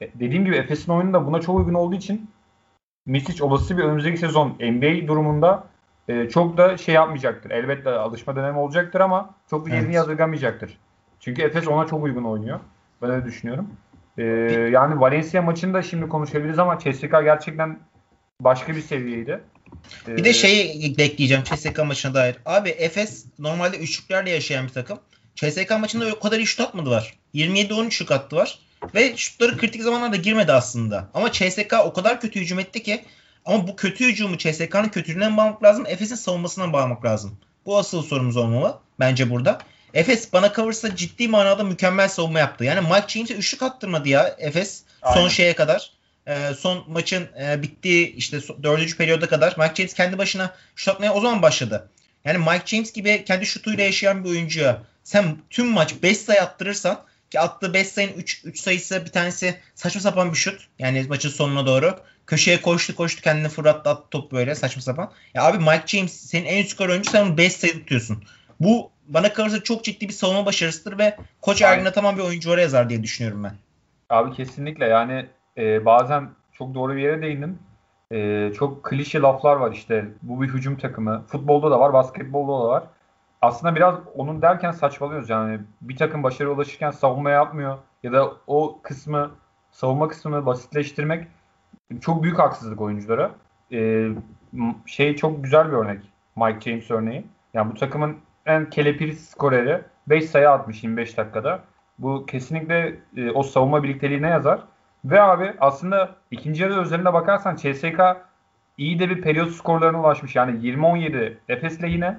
E, 0.00 0.20
dediğim 0.20 0.44
gibi 0.44 0.56
Efes'in 0.56 0.92
oyunu 0.92 1.12
da 1.12 1.26
buna 1.26 1.40
çok 1.40 1.58
uygun 1.58 1.74
olduğu 1.74 1.94
için 1.94 2.30
Misic 3.06 3.44
olası 3.44 3.78
bir 3.78 3.84
önümüzdeki 3.84 4.18
sezon 4.18 4.48
NBA 4.48 5.08
durumunda 5.08 5.64
e, 6.08 6.28
çok 6.28 6.56
da 6.56 6.76
şey 6.76 6.94
yapmayacaktır. 6.94 7.50
Elbette 7.50 7.90
alışma 7.90 8.36
dönemi 8.36 8.58
olacaktır 8.58 9.00
ama 9.00 9.30
çok 9.50 9.66
da 9.66 9.70
yerini 9.70 9.84
evet. 9.84 9.94
yadırgamayacaktır. 9.94 10.78
Çünkü 11.20 11.42
Efes 11.42 11.68
ona 11.68 11.86
çok 11.86 12.04
uygun 12.04 12.24
oynuyor. 12.24 12.60
Ben 13.02 13.10
öyle 13.10 13.24
düşünüyorum. 13.24 13.68
E, 14.18 14.22
yani 14.72 15.00
Valencia 15.00 15.42
maçında 15.42 15.82
şimdi 15.82 16.08
konuşabiliriz 16.08 16.58
ama 16.58 16.78
CSK 16.78 17.10
gerçekten 17.10 17.78
başka 18.40 18.76
bir 18.76 18.82
seviyeydi. 18.82 19.40
Bir 20.06 20.24
de 20.24 20.32
şeyi 20.32 20.94
ekleyeceğim 20.98 21.44
CSK 21.44 21.78
maçına 21.78 22.14
dair. 22.14 22.36
Abi 22.46 22.68
Efes 22.68 23.26
normalde 23.38 23.76
üçlüklerle 23.76 24.30
yaşayan 24.30 24.66
bir 24.66 24.72
takım. 24.72 24.98
CSK 25.34 25.70
maçında 25.80 26.06
o 26.14 26.20
kadar 26.20 26.40
şut 26.40 26.60
atmadılar. 26.60 27.14
27-13 27.34 27.90
şut 27.90 28.10
attı 28.10 28.36
var. 28.36 28.58
Ve 28.94 29.16
şutları 29.16 29.58
kritik 29.58 29.82
zamanlarda 29.82 30.16
girmedi 30.16 30.52
aslında. 30.52 31.08
Ama 31.14 31.32
CSK 31.32 31.74
o 31.84 31.92
kadar 31.92 32.20
kötü 32.20 32.40
hücum 32.40 32.58
etti 32.58 32.82
ki 32.82 33.04
ama 33.44 33.68
bu 33.68 33.76
kötü 33.76 34.08
hücumu 34.08 34.38
CSK'nın 34.38 34.88
kötülüğünden 34.88 35.36
bağlamak 35.36 35.62
lazım. 35.62 35.84
Efes'in 35.86 36.14
savunmasından 36.14 36.72
bağlamak 36.72 37.04
lazım. 37.04 37.38
Bu 37.66 37.78
asıl 37.78 38.02
sorumuz 38.02 38.36
olmalı 38.36 38.78
bence 39.00 39.30
burada. 39.30 39.58
Efes 39.96 40.32
bana 40.32 40.52
kalırsa 40.52 40.96
ciddi 40.96 41.28
manada 41.28 41.64
mükemmel 41.64 42.08
savunma 42.08 42.38
yaptı. 42.38 42.64
Yani 42.64 42.80
Mike 42.80 43.08
James'e 43.08 43.34
üçlük 43.34 43.62
attırmadı 43.62 44.08
ya 44.08 44.36
Efes 44.38 44.82
son 45.02 45.16
Aynen. 45.16 45.28
şeye 45.28 45.54
kadar. 45.54 45.90
Ee, 46.26 46.54
son 46.58 46.84
maçın 46.88 47.28
e, 47.40 47.62
bittiği 47.62 48.14
işte 48.14 48.40
dördüncü 48.62 48.96
periyoda 48.96 49.28
kadar 49.28 49.54
Mike 49.58 49.74
James 49.74 49.94
kendi 49.94 50.18
başına 50.18 50.54
şut 50.76 50.88
atmaya 50.88 51.14
o 51.14 51.20
zaman 51.20 51.42
başladı. 51.42 51.88
Yani 52.24 52.38
Mike 52.38 52.66
James 52.66 52.92
gibi 52.92 53.24
kendi 53.24 53.46
şutuyla 53.46 53.84
yaşayan 53.84 54.24
bir 54.24 54.28
oyuncuya 54.28 54.82
sen 55.04 55.36
tüm 55.50 55.66
maç 55.66 55.94
5 56.02 56.18
sayı 56.18 56.42
attırırsan 56.42 57.04
ki 57.30 57.40
attığı 57.40 57.74
5 57.74 57.88
sayının 57.88 58.12
3, 58.12 58.40
3 58.44 58.60
sayısı 58.60 59.04
bir 59.04 59.12
tanesi 59.12 59.60
saçma 59.74 60.00
sapan 60.00 60.32
bir 60.32 60.36
şut. 60.36 60.68
Yani 60.78 61.06
maçın 61.08 61.28
sonuna 61.28 61.66
doğru. 61.66 61.98
Köşeye 62.26 62.60
koştu 62.60 62.96
koştu 62.96 63.22
kendini 63.22 63.48
fırlattı 63.48 63.90
attı 63.90 64.06
top 64.10 64.32
böyle 64.32 64.54
saçma 64.54 64.82
sapan. 64.82 65.12
Ya 65.34 65.44
abi 65.44 65.58
Mike 65.58 65.86
James 65.86 66.12
senin 66.12 66.46
en 66.46 66.62
üst 66.62 66.70
skor 66.70 66.88
oyuncu 66.88 67.10
sen 67.10 67.24
onu 67.24 67.38
5 67.38 67.52
sayı 67.52 67.72
tutuyorsun. 67.72 68.24
Bu 68.60 68.90
bana 69.08 69.32
kalırsa 69.32 69.62
çok 69.62 69.84
ciddi 69.84 70.08
bir 70.08 70.12
savunma 70.12 70.46
başarısıdır 70.46 70.98
ve 70.98 71.16
Koç 71.40 71.62
Ergin 71.62 71.90
tamam 71.90 72.16
bir 72.16 72.22
oyuncu 72.22 72.50
oraya 72.50 72.62
yazar 72.62 72.88
diye 72.88 73.02
düşünüyorum 73.02 73.44
ben. 73.44 73.52
Abi 74.10 74.36
kesinlikle 74.36 74.86
yani 74.86 75.26
e, 75.58 75.84
bazen 75.84 76.28
çok 76.52 76.74
doğru 76.74 76.96
bir 76.96 77.02
yere 77.02 77.22
değindim. 77.22 77.58
E, 78.12 78.52
çok 78.58 78.84
klişe 78.84 79.20
laflar 79.20 79.56
var 79.56 79.72
işte 79.72 80.04
bu 80.22 80.42
bir 80.42 80.48
hücum 80.48 80.78
takımı. 80.78 81.24
Futbolda 81.26 81.70
da 81.70 81.80
var, 81.80 81.92
basketbolda 81.92 82.64
da 82.64 82.68
var 82.68 82.82
aslında 83.42 83.76
biraz 83.76 83.94
onun 84.14 84.42
derken 84.42 84.72
saçmalıyoruz 84.72 85.30
yani 85.30 85.60
bir 85.80 85.96
takım 85.96 86.22
başarı 86.22 86.52
ulaşırken 86.52 86.90
savunma 86.90 87.30
yapmıyor 87.30 87.78
ya 88.02 88.12
da 88.12 88.32
o 88.46 88.78
kısmı 88.82 89.30
savunma 89.70 90.08
kısmını 90.08 90.46
basitleştirmek 90.46 91.28
çok 92.00 92.22
büyük 92.22 92.38
haksızlık 92.38 92.80
oyunculara. 92.80 93.30
Ee, 93.72 94.08
şey 94.86 95.16
çok 95.16 95.44
güzel 95.44 95.68
bir 95.68 95.72
örnek 95.72 96.00
Mike 96.36 96.70
James 96.70 96.90
örneği. 96.90 97.26
Yani 97.54 97.72
bu 97.72 97.74
takımın 97.74 98.16
en 98.46 98.70
kelepir 98.70 99.12
skoreri 99.12 99.80
5 100.06 100.24
sayı 100.30 100.50
atmış 100.50 100.82
25 100.82 101.16
dakikada. 101.16 101.60
Bu 101.98 102.26
kesinlikle 102.26 102.94
e, 103.16 103.30
o 103.30 103.42
savunma 103.42 103.82
birlikteliğine 103.82 104.28
yazar. 104.28 104.60
Ve 105.04 105.22
abi 105.22 105.52
aslında 105.60 106.14
ikinci 106.30 106.62
yarı 106.62 106.80
özelinde 106.80 107.12
bakarsan 107.12 107.56
CSK 107.56 108.00
iyi 108.78 108.98
de 108.98 109.10
bir 109.10 109.22
periyot 109.22 109.50
skorlarına 109.50 110.00
ulaşmış. 110.00 110.36
Yani 110.36 110.58
20-17 110.58 111.36
Efes'le 111.48 111.82
yine 111.82 112.18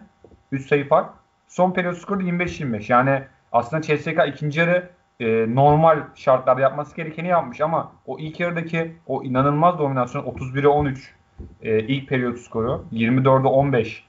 3 0.51 0.67
sayı 0.67 0.87
fark. 0.87 1.09
Son 1.47 1.71
periyot 1.71 1.97
skoru 1.97 2.23
25-25. 2.23 2.91
Yani 2.91 3.23
aslında 3.51 3.81
CSK 3.81 4.27
ikinci 4.27 4.59
yarı 4.59 4.89
e, 5.19 5.55
normal 5.55 6.03
şartlarda 6.15 6.61
yapması 6.61 6.95
gerekeni 6.95 7.27
yapmış 7.27 7.61
ama 7.61 7.91
o 8.05 8.19
ilk 8.19 8.39
yarıdaki 8.39 8.95
o 9.07 9.23
inanılmaz 9.23 9.79
dominasyon 9.79 10.23
31'e 10.23 10.67
13 10.67 11.13
e, 11.61 11.79
ilk 11.79 12.09
periyot 12.09 12.39
skoru 12.39 12.85
24'e 12.93 13.47
15 13.47 14.06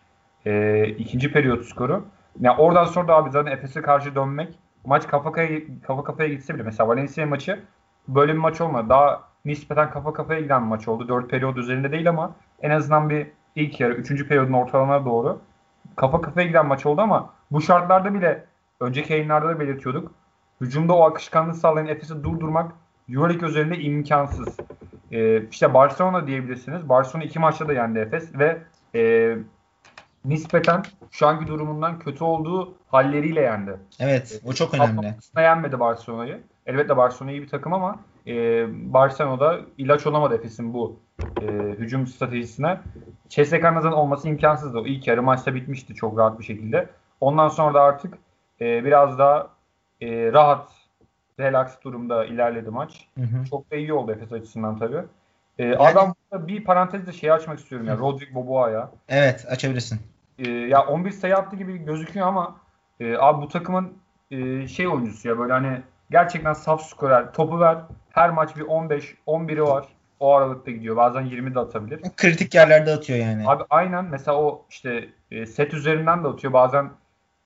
e, 0.49 0.87
ikinci 0.89 1.33
periyot 1.33 1.65
skoru. 1.65 2.05
Yani 2.41 2.59
oradan 2.59 2.85
sonra 2.85 3.09
da 3.09 3.15
abi 3.15 3.31
zaten 3.31 3.53
Efes'e 3.53 3.83
karşı 3.83 4.15
dönmek 4.15 4.59
maç 4.85 5.07
kafa 5.07 5.33
kafaya, 5.33 5.61
kafa 5.83 6.05
kafaya 6.05 6.29
gitse 6.29 6.55
bile 6.55 6.63
mesela 6.63 6.89
Valencia 6.89 7.27
maçı 7.27 7.61
böyle 8.09 8.33
bir 8.33 8.39
maç 8.39 8.61
olmadı. 8.61 8.89
Daha 8.89 9.23
nispeten 9.45 9.91
kafa 9.91 10.13
kafaya 10.13 10.41
giden 10.41 10.63
bir 10.63 10.69
maç 10.69 10.89
oldu. 10.89 11.09
4 11.09 11.31
periyot 11.31 11.57
üzerinde 11.57 11.93
değil 11.93 12.09
ama 12.09 12.35
en 12.63 12.71
azından 12.71 13.11
bir 13.11 13.27
ilk 13.57 13.81
yarı 13.81 13.95
3. 13.95 14.29
periyodun 14.29 14.53
ortalarına 14.53 15.05
doğru 15.05 15.41
kafa 15.97 16.21
kafaya 16.21 16.47
giden 16.47 16.67
maç 16.67 16.87
oldu 16.87 17.01
ama 17.01 17.31
bu 17.51 17.61
şartlarda 17.61 18.15
bile 18.15 18.45
önceki 18.81 19.13
yayınlarda 19.13 19.49
da 19.49 19.61
belirtiyorduk. 19.61 20.13
Hücumda 20.61 20.95
o 20.97 21.03
akışkanlığı 21.03 21.55
sağlayan 21.55 21.87
Efes'i 21.87 22.25
durdurmak 22.25 22.73
Euroleague 23.09 23.49
üzerinde 23.49 23.79
imkansız. 23.79 24.57
Ee, 25.13 25.43
işte 25.51 25.75
Barcelona 25.75 26.27
diyebilirsiniz. 26.27 26.89
Barcelona 26.89 27.25
iki 27.25 27.39
maçta 27.39 27.69
da 27.69 27.73
yendi 27.73 27.99
Efes 27.99 28.39
ve 28.39 28.59
e, 28.95 29.35
nispeten 30.25 30.83
şu 31.11 31.27
anki 31.27 31.47
durumundan 31.47 31.99
kötü 31.99 32.25
olduğu 32.25 32.75
halleriyle 32.89 33.41
yendi. 33.41 33.77
Evet 34.01 34.43
o 34.45 34.53
çok 34.53 34.75
önemli. 34.75 35.15
Aslında 35.19 35.43
yenmedi 35.43 35.81
Barcelona'yı. 35.81 36.41
Elbette 36.67 36.97
Barcelona 36.97 37.33
iyi 37.33 37.43
bir 37.43 37.49
takım 37.49 37.73
ama 37.73 37.99
e, 38.27 38.67
Barcelona'da 38.93 39.61
ilaç 39.79 40.07
olamadı 40.07 40.35
Efes'in 40.35 40.75
bu 40.75 40.97
e, 41.43 41.47
hücum 41.79 42.07
stratejisine. 42.07 42.81
CSK'nın 43.29 43.93
olması 43.93 44.29
imkansızdı. 44.29 44.79
O 44.79 44.87
ilk 44.87 45.07
yarı 45.07 45.23
maçta 45.23 45.55
bitmişti 45.55 45.95
çok 45.95 46.19
rahat 46.19 46.39
bir 46.39 46.45
şekilde. 46.45 46.89
Ondan 47.21 47.49
sonra 47.49 47.75
da 47.75 47.83
artık 47.83 48.15
e, 48.61 48.85
biraz 48.85 49.19
daha 49.19 49.49
e, 50.01 50.33
rahat, 50.33 50.69
relax 51.41 51.83
durumda 51.83 52.25
ilerledi 52.25 52.71
maç. 52.71 53.09
Hı 53.19 53.25
hı. 53.25 53.45
Çok 53.51 53.71
da 53.71 53.77
iyi 53.77 53.93
oldu 53.93 54.13
Efes 54.13 54.33
açısından 54.33 54.79
tabii. 54.79 55.03
E, 55.59 55.65
yani... 55.65 55.77
Adam 55.79 56.15
bir 56.33 56.65
parantezde 56.65 57.13
şeyi 57.13 57.33
açmak 57.33 57.59
istiyorum 57.59 57.87
ya. 57.89 57.99
Rodrik 57.99 58.35
Boboa'ya. 58.35 58.91
Evet 59.09 59.47
açabilirsin. 59.49 60.01
E, 60.39 60.51
ya 60.51 60.87
11 60.87 61.11
sayı 61.11 61.37
attı 61.37 61.57
gibi 61.57 61.79
gözüküyor 61.85 62.27
ama 62.27 62.57
e, 63.01 63.17
abi 63.17 63.43
bu 63.43 63.49
takımın 63.49 63.93
e, 64.31 64.69
şey 64.69 64.89
oyuncusu 64.89 65.29
ya 65.29 65.39
böyle 65.39 65.53
hani 65.53 65.83
gerçekten 66.11 66.53
saf 66.53 66.83
skorer. 66.83 67.33
Topu 67.33 67.61
ver. 67.61 67.79
Her 68.11 68.31
maç 68.31 68.57
bir 68.57 68.63
15, 68.63 69.15
11'i 69.27 69.63
var 69.63 69.85
o 70.21 70.35
aralıkta 70.35 70.71
gidiyor. 70.71 70.97
Bazen 70.97 71.23
20 71.23 71.55
de 71.55 71.61
atabilir. 71.61 72.01
Kritik 72.17 72.55
yerlerde 72.55 72.93
atıyor 72.93 73.19
yani. 73.19 73.43
Abi 73.47 73.63
aynen 73.71 74.05
mesela 74.05 74.37
o 74.37 74.65
işte 74.71 75.09
e, 75.31 75.47
set 75.47 75.75
üzerinden 75.75 76.25
de 76.25 76.29
atıyor. 76.29 76.53
Bazen 76.53 76.91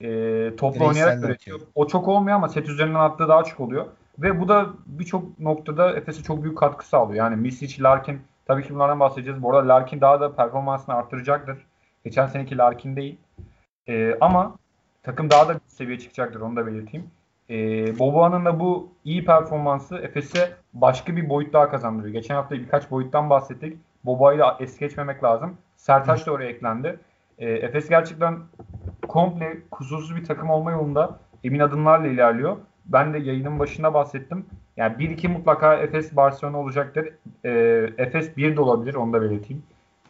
e, 0.01 0.57
toplu 0.57 0.87
oynayarak 0.87 1.25
üretiyor. 1.25 1.61
O 1.75 1.87
çok 1.87 2.09
olmuyor 2.09 2.37
ama 2.37 2.49
set 2.49 2.69
üzerinden 2.69 3.01
attığı 3.01 3.29
daha 3.29 3.45
çok 3.45 3.61
oluyor. 3.61 3.87
Ve 4.19 4.41
bu 4.41 4.49
da 4.49 4.67
birçok 4.87 5.39
noktada 5.41 5.97
Efes'e 5.97 6.23
çok 6.23 6.43
büyük 6.43 6.59
katkı 6.59 6.89
sağlıyor. 6.89 7.25
Yani 7.25 7.37
Misic, 7.37 7.83
Larkin 7.83 8.21
tabii 8.47 8.63
ki 8.63 8.75
bunlardan 8.75 9.01
bahsedeceğiz. 9.01 9.43
Bu 9.43 9.51
arada 9.51 9.69
Larkin 9.69 10.01
daha 10.01 10.21
da 10.21 10.37
performansını 10.37 10.95
arttıracaktır. 10.95 11.59
Geçen 12.05 12.27
seneki 12.27 12.59
Larkin 12.59 12.97
değil. 12.97 13.19
E, 13.89 14.15
ama 14.21 14.57
takım 15.03 15.31
daha 15.31 15.49
da 15.49 15.55
bir 15.55 15.61
seviye 15.67 15.99
çıkacaktır 15.99 16.41
onu 16.41 16.57
da 16.57 16.67
belirteyim. 16.67 17.07
E, 17.51 17.55
Boboa'nın 17.99 18.45
da 18.45 18.61
bu 18.61 18.89
iyi 19.05 19.25
performansı 19.25 19.99
Efes'e 19.99 20.57
başka 20.73 21.17
bir 21.17 21.29
boyut 21.29 21.53
daha 21.53 21.71
kazandırıyor. 21.71 22.13
Geçen 22.13 22.35
hafta 22.35 22.55
birkaç 22.55 22.91
boyuttan 22.91 23.31
bahsettik. 23.31 23.79
Boboa'yı 24.05 24.39
da 24.39 24.57
es 24.61 24.79
geçmemek 24.79 25.25
lazım. 25.25 25.57
Sertaç 25.77 26.27
da 26.27 26.33
oraya 26.33 26.51
eklendi. 26.51 26.99
E, 27.39 27.51
Efes 27.51 27.89
gerçekten 27.89 28.39
komple 29.09 29.59
kusursuz 29.71 30.17
bir 30.17 30.25
takım 30.25 30.51
olma 30.51 30.71
yolunda 30.71 31.19
emin 31.45 31.61
adımlarla 31.61 32.07
ilerliyor. 32.07 32.57
Ben 32.87 33.15
de 33.15 33.19
yayının 33.19 33.59
başında 33.59 33.95
bahsettim. 33.95 34.47
Yani 34.77 34.97
1-2 34.97 35.29
mutlaka 35.29 35.75
Efes 35.75 36.17
Barcelona 36.17 36.59
olacaktır. 36.59 37.09
E, 37.45 37.51
Efes 37.99 38.37
1 38.37 38.57
de 38.57 38.61
olabilir 38.61 38.95
onu 38.95 39.13
da 39.13 39.23
belirteyim. 39.23 39.63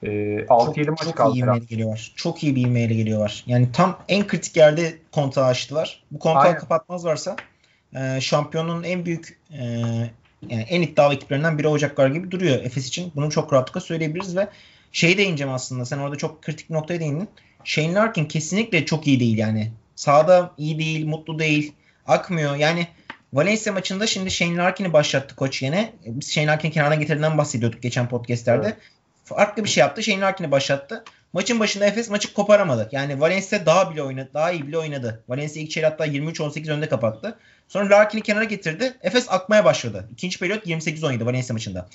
E, 0.02 0.09
6-7 0.09 0.91
maç 0.91 1.02
çok 1.05 1.17
kaldı. 1.17 1.37
Iyi 1.37 1.47
bir 1.47 1.69
geliyorlar. 1.69 2.12
Çok 2.17 2.43
iyi 2.43 2.57
bir 2.57 2.67
ivmeyle 2.67 2.95
geliyorlar. 2.95 3.45
Yani 3.47 3.73
tam 3.73 3.99
en 4.09 4.26
kritik 4.26 4.57
yerde 4.57 4.93
kontağı 5.12 5.45
açtılar. 5.45 6.02
Bu 6.11 6.19
kontağı 6.19 6.43
Aynen. 6.43 6.59
kapatmazlarsa 6.59 7.37
e, 7.95 8.21
şampiyonun 8.21 8.83
en 8.83 9.05
büyük 9.05 9.38
e, 9.50 9.64
yani 10.49 10.62
en 10.62 10.83
iddialı 10.83 11.14
ekiplerinden 11.14 11.59
biri 11.59 11.67
olacaklar 11.67 12.09
gibi 12.09 12.31
duruyor 12.31 12.64
Efes 12.64 12.88
için. 12.88 13.12
Bunu 13.17 13.31
çok 13.31 13.52
rahatlıkla 13.52 13.81
söyleyebiliriz 13.81 14.37
ve 14.37 14.49
şeyi 14.93 15.19
değineceğim 15.19 15.52
aslında. 15.52 15.85
Sen 15.85 15.99
orada 15.99 16.17
çok 16.17 16.43
kritik 16.43 16.71
noktaya 16.71 17.00
değindin. 17.00 17.29
Shane 17.64 17.95
Larkin 17.95 18.25
kesinlikle 18.25 18.85
çok 18.85 19.07
iyi 19.07 19.21
değil 19.21 19.38
yani. 19.38 19.73
Sağda 19.95 20.50
iyi 20.59 20.79
değil, 20.79 21.07
mutlu 21.07 21.38
değil, 21.38 21.73
akmıyor. 22.06 22.56
Yani 22.56 22.88
Valencia 23.32 23.73
maçında 23.73 24.06
şimdi 24.06 24.30
Shane 24.30 24.56
Larkin'i 24.56 24.92
başlattı 24.92 25.37
koç 25.37 25.62
yine. 25.62 25.92
Biz 26.06 26.32
Shane 26.32 26.47
Larkin'i 26.47 26.73
kenara 26.73 26.94
getirdiğinden 26.94 27.38
bahsediyorduk 27.38 27.82
geçen 27.82 28.09
podcastlerde. 28.09 28.66
Evet. 28.66 28.76
Farklı 29.25 29.64
bir 29.64 29.68
şey 29.68 29.80
yaptı. 29.80 30.02
Shane 30.02 30.21
Larkin'i 30.21 30.50
başlattı. 30.50 31.04
Maçın 31.32 31.61
başında 31.61 31.87
Efes 31.87 32.11
maçı 32.11 32.35
koparamadı. 32.35 32.88
Yani 32.92 33.21
Valencia 33.21 33.66
daha 33.66 33.90
bile 33.90 34.02
oynadı, 34.02 34.30
daha 34.35 34.52
iyi 34.52 34.66
bile 34.66 34.78
oynadı. 34.78 35.25
Valencia 35.28 35.62
ilk 35.62 35.71
çeyrek 35.71 35.92
hatta 35.92 36.06
23-18 36.06 36.73
önde 36.73 36.88
kapattı. 36.88 37.38
Sonra 37.68 37.90
Larkin'i 37.90 38.23
kenara 38.23 38.44
getirdi. 38.44 38.94
Efes 39.02 39.26
akmaya 39.30 39.64
başladı. 39.64 40.09
İkinci 40.12 40.38
periyot 40.38 40.66
28-17 40.66 41.26
Valencia 41.26 41.54
maçında. 41.54 41.88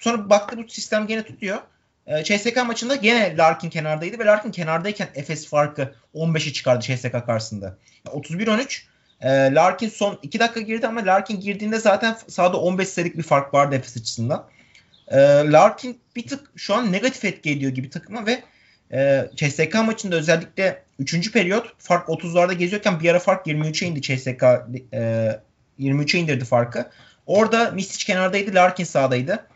Sonra 0.00 0.30
baktı 0.30 0.56
bu 0.58 0.68
sistem 0.68 1.06
gene 1.06 1.22
tutuyor. 1.22 1.58
E, 2.06 2.24
CSK 2.24 2.66
maçında 2.66 2.94
gene 2.94 3.36
Larkin 3.36 3.70
kenardaydı 3.70 4.18
ve 4.18 4.24
Larkin 4.24 4.50
kenardayken 4.50 5.08
Efes 5.14 5.48
farkı 5.48 5.94
15'i 6.14 6.52
çıkardı 6.52 6.84
CSK 6.84 7.26
karşısında. 7.26 7.76
31-13 8.06 8.87
e, 9.20 9.28
Larkin 9.30 9.88
son 9.88 10.18
2 10.22 10.40
dakika 10.40 10.60
girdi 10.60 10.86
ama 10.86 11.06
Larkin 11.06 11.40
girdiğinde 11.40 11.78
zaten 11.78 12.16
sahada 12.28 12.56
15 12.56 12.88
sayılık 12.88 13.18
bir 13.18 13.22
fark 13.22 13.54
vardı 13.54 13.74
Efes 13.74 13.96
açısından. 13.96 14.48
E, 15.08 15.18
Larkin 15.46 16.00
bir 16.16 16.26
tık 16.26 16.50
şu 16.56 16.74
an 16.74 16.92
negatif 16.92 17.24
etki 17.24 17.50
ediyor 17.50 17.72
gibi 17.72 17.90
takıma 17.90 18.26
ve 18.26 18.42
E, 18.92 19.30
CSK 19.36 19.74
maçında 19.74 20.16
özellikle 20.16 20.82
3. 20.98 21.32
periyot 21.32 21.72
fark 21.78 22.08
30'larda 22.08 22.52
geziyorken 22.52 23.00
bir 23.00 23.10
ara 23.10 23.18
fark 23.18 23.46
23'e 23.46 23.88
indi 23.88 24.02
CSK 24.02 24.42
e, 24.92 25.40
23'e 25.80 26.20
indirdi 26.20 26.44
farkı. 26.44 26.90
Orada 27.26 27.70
Misic 27.70 28.06
kenardaydı, 28.06 28.54
Larkin 28.54 28.84
sağdaydı. 28.84 29.46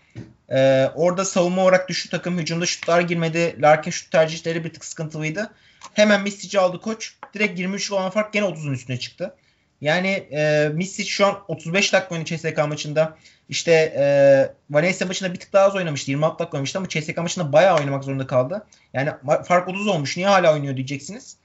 Ee, 0.50 0.90
orada 0.94 1.24
savunma 1.24 1.62
olarak 1.62 1.88
düştü 1.88 2.08
takım. 2.08 2.38
Hücumda 2.38 2.66
şutlar 2.66 3.00
girmedi. 3.00 3.56
Larkin 3.62 3.90
şut 3.90 4.10
tercihleri 4.10 4.64
bir 4.64 4.72
tık 4.72 4.84
sıkıntılıydı. 4.84 5.50
Hemen 5.94 6.22
Misic'i 6.22 6.60
aldı 6.60 6.80
koç. 6.80 7.14
Direkt 7.34 7.58
23 7.58 7.92
olan 7.92 8.10
fark 8.10 8.32
gene 8.32 8.46
30'un 8.46 8.72
üstüne 8.72 8.98
çıktı. 8.98 9.34
Yani 9.82 10.08
e, 10.08 10.70
Misic 10.74 11.10
şu 11.10 11.26
an 11.26 11.38
35 11.48 11.92
dakika 11.92 12.14
oynadı 12.14 12.36
CSK 12.36 12.68
maçında. 12.68 13.16
İşte 13.48 13.72
e, 13.72 14.04
Valencia 14.70 15.06
maçında 15.06 15.34
bir 15.34 15.40
tık 15.40 15.52
daha 15.52 15.66
az 15.66 15.76
oynamıştı. 15.76 16.10
26 16.10 16.38
dakika 16.38 16.56
oynamıştı 16.56 16.78
ama 16.78 16.88
CSK 16.88 17.18
maçında 17.18 17.52
bayağı 17.52 17.78
oynamak 17.78 18.04
zorunda 18.04 18.26
kaldı. 18.26 18.66
Yani 18.92 19.10
fark 19.44 19.68
30 19.68 19.88
olmuş. 19.88 20.16
Niye 20.16 20.28
hala 20.28 20.54
oynuyor 20.54 20.76
diyeceksiniz. 20.76 21.36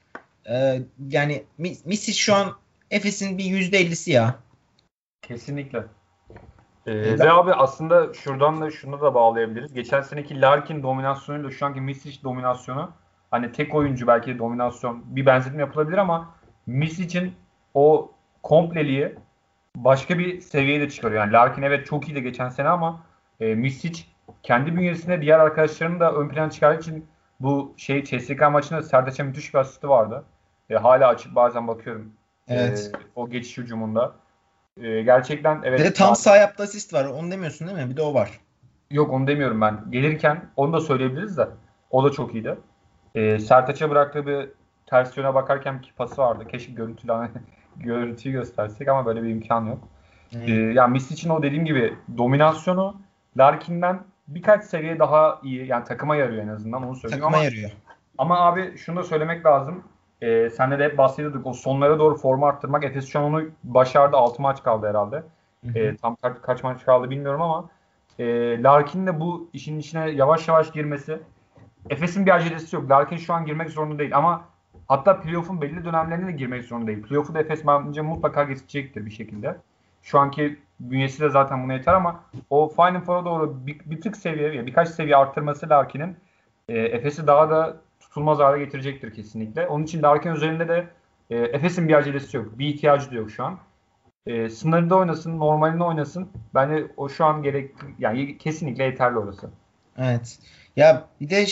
E, 0.50 0.80
yani 1.08 1.44
Misic 1.58 2.12
şu 2.12 2.34
an 2.34 2.56
Efes'in 2.90 3.38
bir 3.38 3.44
%50'si 3.44 4.10
ya. 4.10 4.34
Kesinlikle. 5.22 5.84
Ee, 6.86 7.18
ve 7.18 7.32
abi 7.32 7.54
aslında 7.54 8.14
şuradan 8.14 8.60
da 8.60 8.70
şunu 8.70 9.00
da 9.00 9.14
bağlayabiliriz. 9.14 9.74
Geçen 9.74 10.00
seneki 10.00 10.40
Larkin 10.40 10.82
dominasyonuyla 10.82 11.50
şu 11.50 11.66
anki 11.66 11.80
Misic 11.80 12.22
dominasyonu 12.22 12.90
hani 13.30 13.52
tek 13.52 13.74
oyuncu 13.74 14.06
belki 14.06 14.38
dominasyon 14.38 15.16
bir 15.16 15.26
benzetme 15.26 15.60
yapılabilir 15.60 15.98
ama 15.98 16.34
Misic'in 16.66 17.34
o 17.74 18.12
kompleliği 18.42 19.14
başka 19.76 20.18
bir 20.18 20.40
seviyeye 20.40 20.80
de 20.80 20.90
çıkarıyor. 20.90 21.20
Yani 21.20 21.32
Larkin 21.32 21.62
evet 21.62 21.86
çok 21.86 22.08
iyiydi 22.08 22.22
geçen 22.22 22.48
sene 22.48 22.68
ama 22.68 23.02
e, 23.40 23.54
Misic 23.54 24.04
kendi 24.42 24.76
bünyesinde 24.76 25.22
diğer 25.22 25.38
arkadaşlarını 25.38 26.00
da 26.00 26.12
ön 26.12 26.28
plana 26.28 26.50
çıkardığı 26.50 26.80
için 26.80 27.06
bu 27.40 27.74
şey 27.76 28.04
CSK 28.04 28.40
maçında 28.50 28.82
Serdaç'a 28.82 29.24
müthiş 29.24 29.54
bir 29.54 29.58
asisti 29.58 29.88
vardı. 29.88 30.24
E, 30.70 30.76
hala 30.76 31.08
açıp 31.08 31.34
bazen 31.34 31.68
bakıyorum. 31.68 32.12
Evet. 32.48 32.90
E, 32.94 32.98
o 33.16 33.30
geçiş 33.30 33.58
hücumunda. 33.58 34.14
E, 34.76 35.02
gerçekten 35.02 35.60
evet. 35.64 35.80
Ve 35.80 35.92
tam 35.92 36.16
sağ 36.16 36.36
yaptığı 36.36 36.62
asist 36.62 36.94
var. 36.94 37.04
Onu 37.04 37.30
demiyorsun 37.30 37.68
değil 37.68 37.78
mi? 37.78 37.90
Bir 37.90 37.96
de 37.96 38.02
o 38.02 38.14
var. 38.14 38.40
Yok 38.90 39.12
onu 39.12 39.26
demiyorum 39.26 39.60
ben. 39.60 39.84
Gelirken 39.90 40.44
onu 40.56 40.72
da 40.72 40.80
söyleyebiliriz 40.80 41.36
de. 41.36 41.48
O 41.90 42.04
da 42.04 42.10
çok 42.10 42.34
iyiydi. 42.34 42.58
E, 43.14 43.38
Sertaç'a 43.38 43.90
bıraktığı 43.90 44.26
bir 44.26 44.48
ters 44.86 45.16
yöne 45.16 45.34
bakarken 45.34 45.80
ki 45.80 45.90
pası 45.96 46.22
vardı. 46.22 46.46
Keşke 46.48 46.72
görüntülü 46.72 47.12
görüntüyü 47.78 48.32
göstersek 48.32 48.88
ama 48.88 49.06
böyle 49.06 49.22
bir 49.22 49.28
imkan 49.28 49.66
yok. 49.66 49.78
Hmm. 50.30 50.40
Ee, 50.42 50.52
yani 50.52 50.92
Messi 50.92 51.14
için 51.14 51.30
o 51.30 51.42
dediğim 51.42 51.64
gibi 51.64 51.94
dominasyonu 52.18 52.96
Larkin'den 53.36 54.00
birkaç 54.28 54.64
seviye 54.64 54.98
daha 54.98 55.40
iyi. 55.42 55.66
Yani 55.66 55.84
takıma 55.84 56.16
yarıyor 56.16 56.42
en 56.42 56.48
azından 56.48 56.82
onu 56.82 56.96
söyleyeyim. 56.96 57.22
Takıma 57.22 57.36
ama, 57.36 57.44
yarıyor. 57.44 57.70
Ama 58.18 58.40
abi 58.40 58.78
şunu 58.78 58.96
da 58.96 59.02
söylemek 59.02 59.46
lazım. 59.46 59.82
Ee, 60.22 60.50
senle 60.50 60.78
de 60.78 60.84
hep 60.84 60.98
bahsediyorduk. 60.98 61.46
O 61.46 61.52
sonlara 61.52 61.98
doğru 61.98 62.14
formu 62.16 62.46
arttırmak. 62.46 62.84
Efes 62.84 63.08
şu 63.08 63.18
an 63.18 63.24
onu 63.24 63.42
başardı. 63.64 64.16
6 64.16 64.42
maç 64.42 64.62
kaldı 64.62 64.88
herhalde. 64.88 65.22
Ee, 65.74 65.96
tam 65.96 66.16
kaç, 66.22 66.36
kaç 66.42 66.62
maç 66.62 66.84
kaldı 66.84 67.10
bilmiyorum 67.10 67.42
ama 67.42 67.68
e, 68.18 68.24
Larkin 68.62 69.06
de 69.06 69.20
bu 69.20 69.50
işin 69.52 69.78
içine 69.78 70.10
yavaş 70.10 70.48
yavaş 70.48 70.72
girmesi. 70.72 71.18
Efes'in 71.90 72.26
bir 72.26 72.34
acelesi 72.34 72.76
yok. 72.76 72.90
Larkin 72.90 73.16
şu 73.16 73.34
an 73.34 73.46
girmek 73.46 73.70
zorunda 73.70 73.98
değil 73.98 74.16
ama 74.16 74.44
Hatta 74.88 75.20
playoff'un 75.20 75.60
belli 75.60 75.84
dönemlerine 75.84 76.26
de 76.26 76.32
girmek 76.32 76.64
zorunda 76.64 76.86
değil. 76.86 77.02
Playoff'u 77.02 77.34
da 77.34 77.40
Efes 77.40 77.66
bence 77.66 78.00
mutlaka 78.00 78.44
geçecektir 78.44 79.06
bir 79.06 79.10
şekilde. 79.10 79.56
Şu 80.02 80.18
anki 80.18 80.58
bünyesi 80.80 81.20
de 81.20 81.28
zaten 81.28 81.64
buna 81.64 81.72
yeter 81.72 81.94
ama 81.94 82.24
o 82.50 82.68
Final 82.68 83.00
Four'a 83.00 83.24
doğru 83.24 83.66
bir, 83.66 83.80
bir 83.86 84.00
tık 84.00 84.16
seviye, 84.16 84.66
birkaç 84.66 84.88
seviye 84.88 85.16
arttırması 85.16 85.68
Larkin'in 85.68 86.16
e, 86.68 86.78
Efes'i 86.78 87.26
daha 87.26 87.50
da 87.50 87.76
tutulmaz 88.00 88.38
hale 88.38 88.64
getirecektir 88.64 89.14
kesinlikle. 89.14 89.66
Onun 89.66 89.84
için 89.84 90.02
Larkin 90.02 90.30
üzerinde 90.30 90.68
de 90.68 90.86
e, 91.30 91.36
Efes'in 91.36 91.88
bir 91.88 91.94
acelesi 91.94 92.36
yok. 92.36 92.58
Bir 92.58 92.66
ihtiyacı 92.66 93.10
da 93.10 93.14
yok 93.14 93.30
şu 93.30 93.44
an. 93.44 93.58
E, 94.26 94.48
sınırda 94.48 94.96
oynasın, 94.96 95.38
normalinde 95.38 95.84
oynasın. 95.84 96.28
Bence 96.54 96.86
o 96.96 97.08
şu 97.08 97.24
an 97.24 97.42
gerek 97.42 97.70
yani 97.98 98.38
kesinlikle 98.38 98.84
yeterli 98.84 99.18
orası. 99.18 99.50
Evet. 99.98 100.38
Ya 100.76 101.04
bir 101.20 101.30
de 101.30 101.46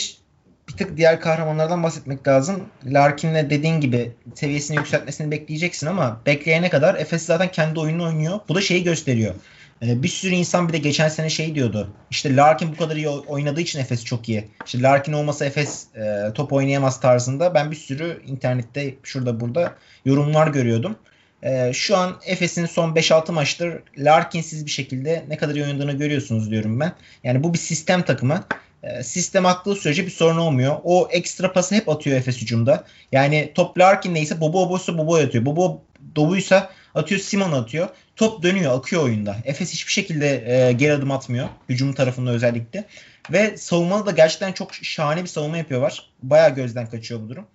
bir 0.67 0.73
tık 0.73 0.97
diğer 0.97 1.21
kahramanlardan 1.21 1.83
bahsetmek 1.83 2.27
lazım. 2.27 2.63
Larkin'le 2.85 3.49
dediğin 3.49 3.81
gibi 3.81 4.11
seviyesini 4.35 4.77
yükseltmesini 4.77 5.31
bekleyeceksin 5.31 5.87
ama 5.87 6.21
bekleyene 6.25 6.69
kadar 6.69 6.95
Efes 6.95 7.25
zaten 7.25 7.51
kendi 7.51 7.79
oyununu 7.79 8.05
oynuyor. 8.05 8.39
Bu 8.49 8.55
da 8.55 8.61
şeyi 8.61 8.83
gösteriyor. 8.83 9.35
Ee, 9.81 10.03
bir 10.03 10.07
sürü 10.07 10.33
insan 10.33 10.67
bir 10.67 10.73
de 10.73 10.77
geçen 10.77 11.09
sene 11.09 11.29
şey 11.29 11.55
diyordu. 11.55 11.89
İşte 12.11 12.35
Larkin 12.35 12.71
bu 12.71 12.77
kadar 12.77 12.95
iyi 12.95 13.09
oynadığı 13.09 13.61
için 13.61 13.79
Efes 13.79 14.05
çok 14.05 14.29
iyi. 14.29 14.47
İşte 14.65 14.81
Larkin 14.81 15.13
olmasa 15.13 15.45
Efes 15.45 15.87
e, 15.95 16.33
top 16.33 16.53
oynayamaz 16.53 16.99
tarzında. 16.99 17.53
Ben 17.53 17.71
bir 17.71 17.75
sürü 17.75 18.21
internette 18.25 18.95
şurada 19.03 19.39
burada 19.39 19.75
yorumlar 20.05 20.47
görüyordum. 20.47 20.95
E, 21.43 21.73
şu 21.73 21.97
an 21.97 22.15
Efes'in 22.25 22.65
son 22.65 22.95
5-6 22.95 23.31
maçtır 23.31 23.79
Larkin'siz 23.97 24.65
bir 24.65 24.71
şekilde 24.71 25.25
ne 25.27 25.37
kadar 25.37 25.55
iyi 25.55 25.65
oynadığını 25.65 25.93
görüyorsunuz 25.93 26.51
diyorum 26.51 26.79
ben. 26.79 26.91
Yani 27.23 27.43
bu 27.43 27.53
bir 27.53 27.59
sistem 27.59 28.01
takımı. 28.01 28.43
E, 28.83 29.03
sistem 29.03 29.45
aklı 29.45 29.75
sürece 29.75 30.05
bir 30.05 30.11
sorun 30.11 30.37
olmuyor. 30.37 30.77
O 30.83 31.07
ekstra 31.11 31.53
pası 31.53 31.75
hep 31.75 31.89
atıyor 31.89 32.17
Efes 32.17 32.41
hücumda. 32.41 32.83
Yani 33.11 33.51
top 33.55 33.77
Larkin 33.79 34.13
neyse 34.13 34.41
Bobo 34.41 34.61
Obo'su 34.61 34.97
Bobo 34.97 35.15
atıyor. 35.15 35.45
Bobo 35.45 35.81
Dobuysa 36.15 36.69
atıyor 36.95 37.21
Simon 37.21 37.51
atıyor. 37.51 37.89
Top 38.15 38.43
dönüyor 38.43 38.77
akıyor 38.77 39.03
oyunda. 39.03 39.35
Efes 39.45 39.73
hiçbir 39.73 39.91
şekilde 39.91 40.53
e, 40.53 40.71
geri 40.71 40.93
adım 40.93 41.11
atmıyor. 41.11 41.47
Hücum 41.69 41.93
tarafında 41.93 42.31
özellikle. 42.31 42.85
Ve 43.31 43.57
savunmada 43.57 44.05
da 44.05 44.11
gerçekten 44.11 44.51
çok 44.51 44.73
şahane 44.73 45.23
bir 45.23 45.27
savunma 45.27 45.57
yapıyorlar. 45.57 46.09
Baya 46.23 46.49
gözden 46.49 46.89
kaçıyor 46.89 47.21
bu 47.21 47.29
durum. 47.29 47.47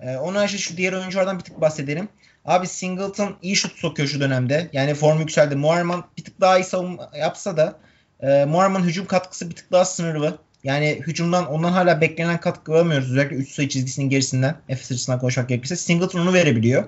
E, 0.00 0.16
onun 0.16 0.34
ayrıca 0.34 0.58
şu 0.58 0.76
diğer 0.76 0.92
oyunculardan 0.92 1.38
bir 1.38 1.44
tık 1.44 1.60
bahsedelim. 1.60 2.08
Abi 2.44 2.66
Singleton 2.66 3.36
iyi 3.42 3.56
şut 3.56 3.78
sokuyor 3.78 4.08
şu 4.08 4.20
dönemde. 4.20 4.68
Yani 4.72 4.94
form 4.94 5.20
yükseldi. 5.20 5.56
Muharman 5.56 6.04
bir 6.18 6.24
tık 6.24 6.40
daha 6.40 6.58
iyi 6.58 6.64
savunma 6.64 7.10
yapsa 7.18 7.56
da 7.56 7.78
e, 8.20 8.44
Muharman 8.44 8.82
hücum 8.82 9.06
katkısı 9.06 9.50
bir 9.50 9.56
tık 9.56 9.72
daha 9.72 9.84
sınırlı. 9.84 10.38
Yani 10.66 11.02
hücumdan 11.06 11.46
ondan 11.46 11.72
hala 11.72 12.00
beklenen 12.00 12.40
katkı 12.40 12.72
alamıyoruz. 12.72 13.10
Özellikle 13.10 13.36
3 13.36 13.48
sayı 13.48 13.68
çizgisinin 13.68 14.10
gerisinden. 14.10 14.56
Efes 14.68 14.92
açısından 14.92 15.20
konuşmak 15.20 15.48
gerekirse. 15.48 15.76
Singleton 15.76 16.20
onu 16.20 16.32
verebiliyor. 16.32 16.84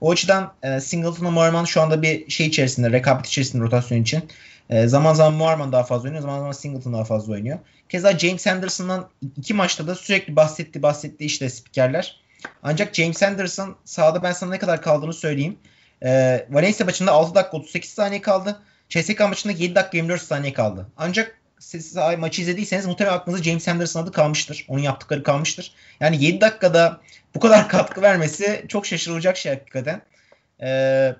O 0.00 0.10
açıdan 0.10 0.52
e, 0.62 0.80
Singleton'la 0.80 1.30
Muharman 1.30 1.64
şu 1.64 1.80
anda 1.80 2.02
bir 2.02 2.30
şey 2.30 2.46
içerisinde, 2.46 2.92
rekabet 2.92 3.26
içerisinde 3.26 3.62
rotasyon 3.62 4.02
için. 4.02 4.22
E, 4.70 4.88
zaman 4.88 5.14
zaman 5.14 5.34
Muharman 5.34 5.72
daha 5.72 5.82
fazla 5.82 6.04
oynuyor, 6.04 6.22
zaman 6.22 6.38
zaman 6.38 6.52
Singleton 6.52 6.92
daha 6.92 7.04
fazla 7.04 7.32
oynuyor. 7.32 7.58
Keza 7.88 8.18
James 8.18 8.46
Anderson'dan 8.46 9.08
iki 9.36 9.54
maçta 9.54 9.86
da 9.86 9.94
sürekli 9.94 10.36
bahsetti 10.36 10.82
bahsetti 10.82 11.24
işte 11.24 11.50
spikerler. 11.50 12.20
Ancak 12.62 12.94
James 12.94 13.22
Anderson 13.22 13.76
sahada 13.84 14.22
ben 14.22 14.32
sana 14.32 14.50
ne 14.50 14.58
kadar 14.58 14.82
kaldığını 14.82 15.14
söyleyeyim. 15.14 15.56
E, 16.04 16.10
Valencia 16.50 16.86
maçında 16.86 17.12
6 17.12 17.34
dakika 17.34 17.56
38 17.56 17.90
saniye 17.90 18.20
kaldı. 18.20 18.60
CSK 18.88 19.20
maçında 19.20 19.52
7 19.52 19.74
dakika 19.74 19.96
24 19.96 20.22
saniye 20.22 20.52
kaldı. 20.52 20.86
Ancak 20.96 21.39
siz 21.60 21.96
maçı 22.18 22.42
izlediyseniz 22.42 22.86
muhtemelen 22.86 23.16
aklınızda 23.16 23.44
James 23.44 23.68
Anderson 23.68 24.02
adı 24.02 24.12
kalmıştır. 24.12 24.66
Onun 24.68 24.80
yaptıkları 24.80 25.22
kalmıştır. 25.22 25.72
Yani 26.00 26.24
7 26.24 26.40
dakikada 26.40 27.00
bu 27.34 27.40
kadar 27.40 27.68
katkı 27.68 28.02
vermesi 28.02 28.64
çok 28.68 28.86
şaşırılacak 28.86 29.36
şey 29.36 29.52
hakikaten. 29.52 30.02
Ee, 30.62 31.14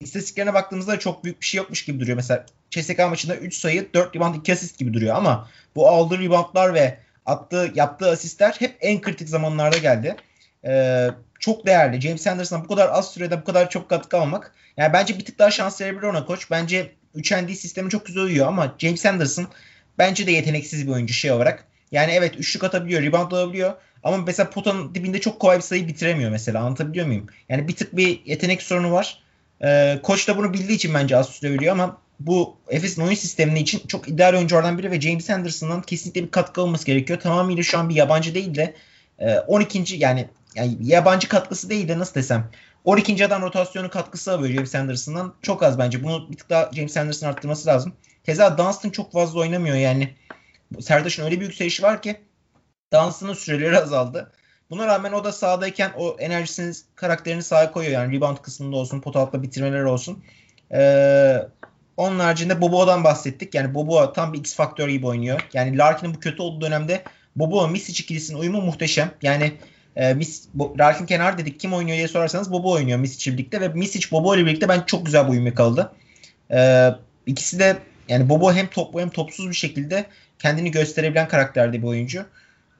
istatistiklerine 0.00 0.54
baktığımızda 0.54 0.98
çok 0.98 1.24
büyük 1.24 1.40
bir 1.40 1.46
şey 1.46 1.58
yokmuş 1.58 1.84
gibi 1.84 2.00
duruyor. 2.00 2.16
Mesela 2.16 2.46
CSK 2.70 2.98
maçında 2.98 3.36
3 3.36 3.54
sayı, 3.58 3.92
4 3.94 4.16
rebound, 4.16 4.34
2 4.34 4.52
asist 4.52 4.78
gibi 4.78 4.94
duruyor 4.94 5.16
ama 5.16 5.48
bu 5.76 5.88
aldığı 5.88 6.18
reboundlar 6.18 6.74
ve 6.74 6.98
attığı, 7.26 7.72
yaptığı 7.74 8.10
asistler 8.10 8.56
hep 8.58 8.76
en 8.80 9.00
kritik 9.00 9.28
zamanlarda 9.28 9.78
geldi. 9.78 10.16
Ee, 10.64 11.10
çok 11.38 11.66
değerli. 11.66 12.00
James 12.00 12.26
Anderson'a 12.26 12.64
bu 12.64 12.68
kadar 12.68 12.88
az 12.88 13.10
sürede 13.10 13.40
bu 13.40 13.44
kadar 13.44 13.70
çok 13.70 13.88
katkı 13.88 14.18
almak. 14.18 14.54
Yani 14.76 14.92
bence 14.92 15.18
bir 15.18 15.24
tık 15.24 15.38
daha 15.38 15.50
şans 15.50 15.80
verebilir 15.80 16.02
ona 16.02 16.26
koç. 16.26 16.50
Bence 16.50 16.92
3 17.14 17.32
sistemi 17.58 17.90
çok 17.90 18.06
güzel 18.06 18.22
uyuyor 18.22 18.46
ama 18.46 18.74
James 18.78 19.06
Anderson 19.06 19.48
bence 19.98 20.26
de 20.26 20.32
yeteneksiz 20.32 20.86
bir 20.86 20.92
oyuncu 20.92 21.14
şey 21.14 21.32
olarak. 21.32 21.64
Yani 21.92 22.12
evet 22.12 22.34
üçlük 22.38 22.64
atabiliyor, 22.64 23.02
rebound 23.02 23.32
alabiliyor. 23.32 23.74
Ama 24.04 24.16
mesela 24.16 24.50
potanın 24.50 24.94
dibinde 24.94 25.20
çok 25.20 25.40
kolay 25.40 25.56
bir 25.56 25.62
sayı 25.62 25.88
bitiremiyor 25.88 26.30
mesela. 26.30 26.60
Anlatabiliyor 26.60 27.06
muyum? 27.06 27.26
Yani 27.48 27.68
bir 27.68 27.76
tık 27.76 27.96
bir 27.96 28.20
yetenek 28.24 28.62
sorunu 28.62 28.92
var. 28.92 29.22
Ee, 29.64 29.98
koç 30.02 30.28
da 30.28 30.36
bunu 30.36 30.52
bildiği 30.52 30.74
için 30.74 30.94
bence 30.94 31.16
az 31.16 31.28
süre 31.28 31.52
veriyor 31.52 31.72
ama 31.72 31.98
bu 32.20 32.56
Efes'in 32.68 33.02
oyun 33.02 33.14
sistemini 33.14 33.60
için 33.60 33.82
çok 33.86 34.08
ideal 34.08 34.34
oyunculardan 34.34 34.78
biri 34.78 34.90
ve 34.90 35.00
James 35.00 35.30
Anderson'dan 35.30 35.82
kesinlikle 35.82 36.22
bir 36.22 36.30
katkı 36.30 36.62
olması 36.62 36.86
gerekiyor. 36.86 37.20
Tamamıyla 37.20 37.62
şu 37.62 37.78
an 37.78 37.88
bir 37.88 37.94
yabancı 37.94 38.34
değil 38.34 38.54
de 38.54 38.74
12. 39.46 39.78
E, 39.78 39.96
yani, 39.96 40.28
yani 40.54 40.76
yabancı 40.80 41.28
katkısı 41.28 41.70
değil 41.70 41.88
de 41.88 41.98
nasıl 41.98 42.14
desem 42.14 42.50
12. 42.84 43.26
adam 43.26 43.42
rotasyonu 43.42 43.90
katkısı 43.90 44.32
alıyor 44.32 44.54
James 44.54 44.74
Anderson'dan. 44.74 45.34
Çok 45.42 45.62
az 45.62 45.78
bence. 45.78 46.02
Bunu 46.02 46.30
bir 46.30 46.36
tık 46.36 46.50
daha 46.50 46.70
James 46.72 46.96
Anderson 46.96 47.28
arttırması 47.28 47.68
lazım. 47.68 47.92
Keza 48.24 48.58
Dunstan 48.58 48.90
çok 48.90 49.12
fazla 49.12 49.40
oynamıyor 49.40 49.76
yani. 49.76 50.14
Serdaş'ın 50.80 51.24
öyle 51.24 51.40
bir 51.40 51.46
yükselişi 51.46 51.82
var 51.82 52.02
ki 52.02 52.20
Dunstan'ın 52.92 53.34
süreleri 53.34 53.78
azaldı. 53.78 54.32
Buna 54.70 54.86
rağmen 54.86 55.12
o 55.12 55.24
da 55.24 55.32
sahadayken 55.32 55.92
o 55.96 56.16
enerjisini, 56.18 56.74
karakterini 56.94 57.42
sahaya 57.42 57.72
koyuyor. 57.72 57.92
Yani 57.92 58.16
rebound 58.16 58.36
kısmında 58.36 58.76
olsun, 58.76 59.00
pot 59.00 59.16
altında 59.16 59.42
bitirmeler 59.42 59.82
olsun. 59.82 60.24
Ee, 60.72 61.48
onun 61.96 62.18
haricinde 62.18 62.60
Bobo'dan 62.60 63.04
bahsettik. 63.04 63.54
Yani 63.54 63.74
Bobo 63.74 64.12
tam 64.12 64.32
bir 64.32 64.38
X 64.38 64.54
faktör 64.54 64.88
gibi 64.88 65.06
oynuyor. 65.06 65.48
Yani 65.52 65.78
Larkin'in 65.78 66.14
bu 66.14 66.20
kötü 66.20 66.42
olduğu 66.42 66.60
dönemde 66.60 67.02
Bobo 67.36 67.68
Misic 67.68 68.02
ikilisinin 68.02 68.38
uyumu 68.38 68.62
muhteşem. 68.62 69.10
Yani 69.22 69.52
e, 69.96 70.14
Mis, 70.14 70.44
Bo, 70.54 70.74
Rakim 70.78 71.06
Kenar 71.06 71.38
dedik 71.38 71.60
kim 71.60 71.72
oynuyor 71.72 71.96
diye 71.96 72.08
sorarsanız 72.08 72.52
Bobo 72.52 72.72
oynuyor 72.72 72.98
Misic'le 72.98 73.32
birlikte 73.32 73.60
ve 73.60 73.68
Misic 73.68 74.10
Bobo 74.10 74.36
ile 74.36 74.46
birlikte 74.46 74.68
ben 74.68 74.80
çok 74.80 75.06
güzel 75.06 75.26
bir 75.26 75.32
uyum 75.32 75.46
yakaladı. 75.46 75.92
E, 76.50 76.88
ikisi 77.26 77.58
de 77.58 77.76
yani 78.08 78.28
Bobo 78.28 78.52
hem 78.52 78.66
toplu 78.66 79.00
hem 79.00 79.10
topsuz 79.10 79.48
bir 79.48 79.54
şekilde 79.54 80.06
kendini 80.38 80.70
gösterebilen 80.70 81.28
karakterde 81.28 81.78
bir 81.78 81.86
oyuncu. 81.86 82.26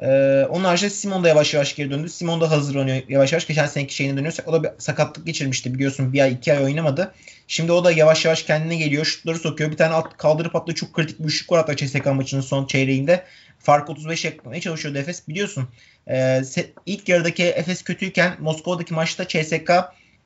Ee, 0.03 0.47
onun 0.51 0.65
haricinde 0.65 0.91
Simon 0.91 1.25
da 1.25 1.29
yavaş 1.29 1.55
yavaş 1.55 1.77
geri 1.77 1.91
döndü. 1.91 2.09
Simon 2.09 2.41
da 2.41 2.51
hazırlanıyor 2.51 3.03
yavaş 3.09 3.33
yavaş. 3.33 3.47
Geçen 3.47 3.67
seneki 3.67 3.95
şeyine 3.95 4.17
dönüyorsak 4.17 4.49
o 4.49 4.53
da 4.53 4.63
bir 4.63 4.71
sakatlık 4.79 5.27
geçirmişti 5.27 5.75
biliyorsun. 5.75 6.13
Bir 6.13 6.21
ay 6.21 6.33
iki 6.33 6.53
ay 6.53 6.65
oynamadı. 6.65 7.15
Şimdi 7.49 7.73
o 7.73 7.85
da 7.85 7.93
yavaş 7.93 8.25
yavaş 8.25 8.43
kendine 8.43 8.77
geliyor. 8.77 9.05
Şutları 9.05 9.39
sokuyor. 9.39 9.71
Bir 9.71 9.77
tane 9.77 9.95
alt 9.95 10.17
kaldırıp 10.17 10.57
attığı 10.57 10.75
çok 10.75 10.93
kritik 10.93 11.19
bir 11.19 11.25
üçlük 11.25 11.53
var 11.53 11.59
hatta 11.61 11.77
CSK 11.77 12.07
maçının 12.07 12.41
son 12.41 12.67
çeyreğinde. 12.67 13.25
Fark 13.59 13.91
35 13.91 14.25
yapmaya 14.25 14.61
çalışıyordu 14.61 14.99
Efes. 14.99 15.29
Biliyorsun 15.29 15.69
e, 16.11 16.43
ilk 16.87 17.09
yarıdaki 17.09 17.45
Efes 17.45 17.83
kötüyken 17.83 18.37
Moskova'daki 18.39 18.95
maçta 18.95 19.29
CSK 19.29 19.71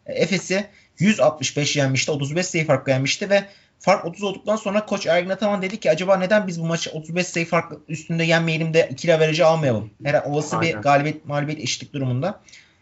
Efes'i 0.06 0.66
165 0.98 1.76
yenmişti. 1.76 2.10
35 2.10 2.46
sayı 2.46 2.66
farkla 2.66 2.92
yenmişti 2.92 3.30
ve 3.30 3.44
fark 3.78 4.04
30 4.04 4.22
olduktan 4.22 4.56
sonra 4.56 4.86
koç 4.86 5.06
Ergin 5.06 5.30
Ataman 5.30 5.62
dedi 5.62 5.80
ki 5.80 5.90
acaba 5.90 6.16
neden 6.16 6.46
biz 6.46 6.60
bu 6.60 6.66
maçı 6.66 6.90
35 6.90 7.26
sayı 7.26 7.46
fark 7.46 7.72
üstünde 7.88 8.24
yenmeyelim 8.24 8.74
de 8.74 8.88
ikili 8.92 9.14
averajı 9.14 9.46
almayalım. 9.46 9.90
Her 10.04 10.22
olası 10.22 10.56
Aynen. 10.56 10.76
bir 10.76 10.82
galibiyet 10.82 11.26
mağlubiyet 11.26 11.60
eşitlik 11.60 11.92
durumunda. 11.92 12.40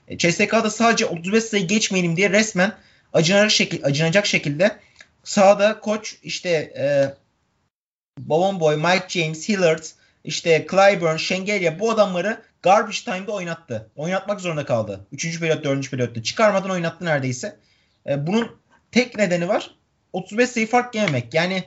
E, 0.09 0.19
CSK'da 0.19 0.71
sadece 0.71 1.07
35 1.07 1.45
sayı 1.45 1.67
geçmeyelim 1.67 2.17
diye 2.17 2.31
resmen 2.31 2.73
acınacak, 3.13 3.51
şekil, 3.51 3.85
acınacak 3.85 4.27
şekilde 4.27 4.77
sahada 5.25 5.81
koç 5.81 6.17
işte 6.23 6.49
e, 6.79 7.15
Bobon 8.19 8.61
Boy, 8.61 8.77
Mike 8.77 9.05
James, 9.09 9.49
Hillard, 9.49 9.85
işte 10.25 10.67
Clyburn, 10.71 11.17
Şengelya 11.17 11.79
bu 11.79 11.91
adamları 11.91 12.43
garbage 12.63 12.99
time'da 13.05 13.33
oynattı. 13.33 13.91
Oynatmak 13.97 14.41
zorunda 14.41 14.65
kaldı. 14.65 15.07
Üçüncü 15.13 15.41
periyot, 15.41 15.65
dördüncü 15.65 15.91
periyotta. 15.91 16.23
Çıkarmadan 16.23 16.71
oynattı 16.71 17.05
neredeyse. 17.05 17.57
E, 18.07 18.27
bunun 18.27 18.61
tek 18.93 19.19
nedeni 19.19 19.49
var. 19.49 19.75
35 20.13 20.51
sayı 20.51 20.67
fark 20.67 20.95
yememek. 20.95 21.35
Yani 21.35 21.65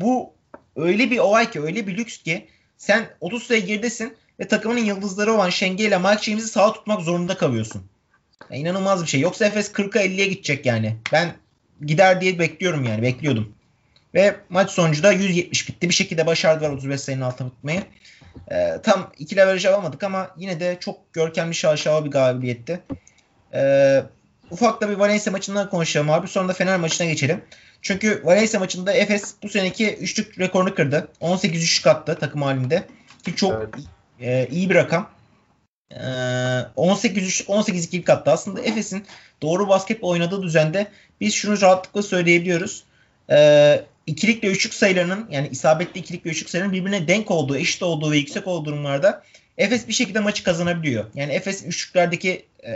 bu 0.00 0.34
öyle 0.76 1.10
bir 1.10 1.18
olay 1.18 1.50
ki 1.50 1.62
öyle 1.62 1.86
bir 1.86 1.96
lüks 1.96 2.18
ki 2.18 2.48
sen 2.76 3.10
30 3.20 3.42
sayı 3.42 3.66
geridesin 3.66 4.16
ve 4.40 4.48
takımının 4.48 4.84
yıldızları 4.84 5.32
olan 5.32 5.50
Şenge 5.50 5.84
ile 5.84 5.98
Mike 5.98 6.22
James'i 6.22 6.48
sağa 6.48 6.72
tutmak 6.72 7.00
zorunda 7.00 7.36
kalıyorsun. 7.36 7.82
Yani 8.50 8.60
inanılmaz 8.60 9.02
bir 9.02 9.08
şey. 9.08 9.20
Yoksa 9.20 9.46
Efes 9.46 9.72
40'a 9.72 10.02
50'ye 10.02 10.26
gidecek 10.26 10.66
yani. 10.66 10.96
Ben 11.12 11.32
gider 11.86 12.20
diye 12.20 12.38
bekliyorum 12.38 12.84
yani. 12.84 13.02
Bekliyordum. 13.02 13.54
Ve 14.14 14.36
maç 14.48 14.70
sonucu 14.70 15.12
170 15.12 15.68
bitti. 15.68 15.88
Bir 15.88 15.94
şekilde 15.94 16.26
başardılar 16.26 16.70
35 16.70 17.00
sayının 17.00 17.22
altına 17.22 17.48
tutmayı. 17.48 17.82
Ee, 18.50 18.80
tam 18.82 19.12
ikili 19.18 19.42
averaj 19.42 19.66
alamadık 19.66 20.02
ama 20.02 20.30
yine 20.36 20.60
de 20.60 20.76
çok 20.80 21.12
görkemli 21.12 21.54
şaşalı 21.54 22.04
bir 22.04 22.10
galibiyetti. 22.10 22.80
Ee, 23.54 24.02
ufak 24.50 24.80
da 24.80 24.88
bir 24.88 24.94
Valencia 24.94 25.32
maçından 25.32 25.70
konuşalım 25.70 26.10
abi. 26.10 26.28
Sonra 26.28 26.48
da 26.48 26.52
Fener 26.52 26.76
maçına 26.76 27.06
geçelim. 27.06 27.44
Çünkü 27.82 28.22
Valencia 28.24 28.60
maçında 28.60 28.92
Efes 28.92 29.34
bu 29.42 29.48
seneki 29.48 29.94
üçlük 29.94 30.38
rekorunu 30.38 30.74
kırdı. 30.74 31.08
18 31.20 31.64
üçlük 31.64 31.86
attı 31.86 32.16
takım 32.20 32.42
halinde. 32.42 32.86
Ki 33.24 33.36
çok 33.36 33.52
evet. 33.52 33.74
e, 34.20 34.48
iyi 34.50 34.70
bir 34.70 34.74
rakam. 34.74 35.10
E, 35.90 36.02
18 36.76 37.26
3 37.26 37.44
18 37.48 37.84
ikilik 37.84 38.10
attı. 38.10 38.30
Aslında 38.30 38.60
Efes'in 38.60 39.06
doğru 39.42 39.68
basketbol 39.68 40.08
oynadığı 40.08 40.42
düzende 40.42 40.86
biz 41.20 41.34
şunu 41.34 41.60
rahatlıkla 41.60 42.02
söyleyebiliyoruz. 42.02 42.84
E, 43.30 43.36
ikilik 44.10 44.44
ve 44.44 44.48
üçlük 44.48 44.74
sayılarının 44.74 45.26
yani 45.30 45.48
isabetli 45.48 46.00
ikilik 46.00 46.26
ve 46.26 46.30
üçlük 46.30 46.50
sayılarının 46.50 46.76
birbirine 46.76 47.08
denk 47.08 47.30
olduğu, 47.30 47.56
eşit 47.56 47.82
olduğu 47.82 48.10
ve 48.10 48.16
yüksek 48.16 48.46
olduğu 48.46 48.64
durumlarda 48.64 49.22
Efes 49.58 49.88
bir 49.88 49.92
şekilde 49.92 50.20
maçı 50.20 50.44
kazanabiliyor. 50.44 51.04
Yani 51.14 51.32
Efes'in 51.32 51.68
üçlüklerdeki 51.68 52.46
e, 52.66 52.74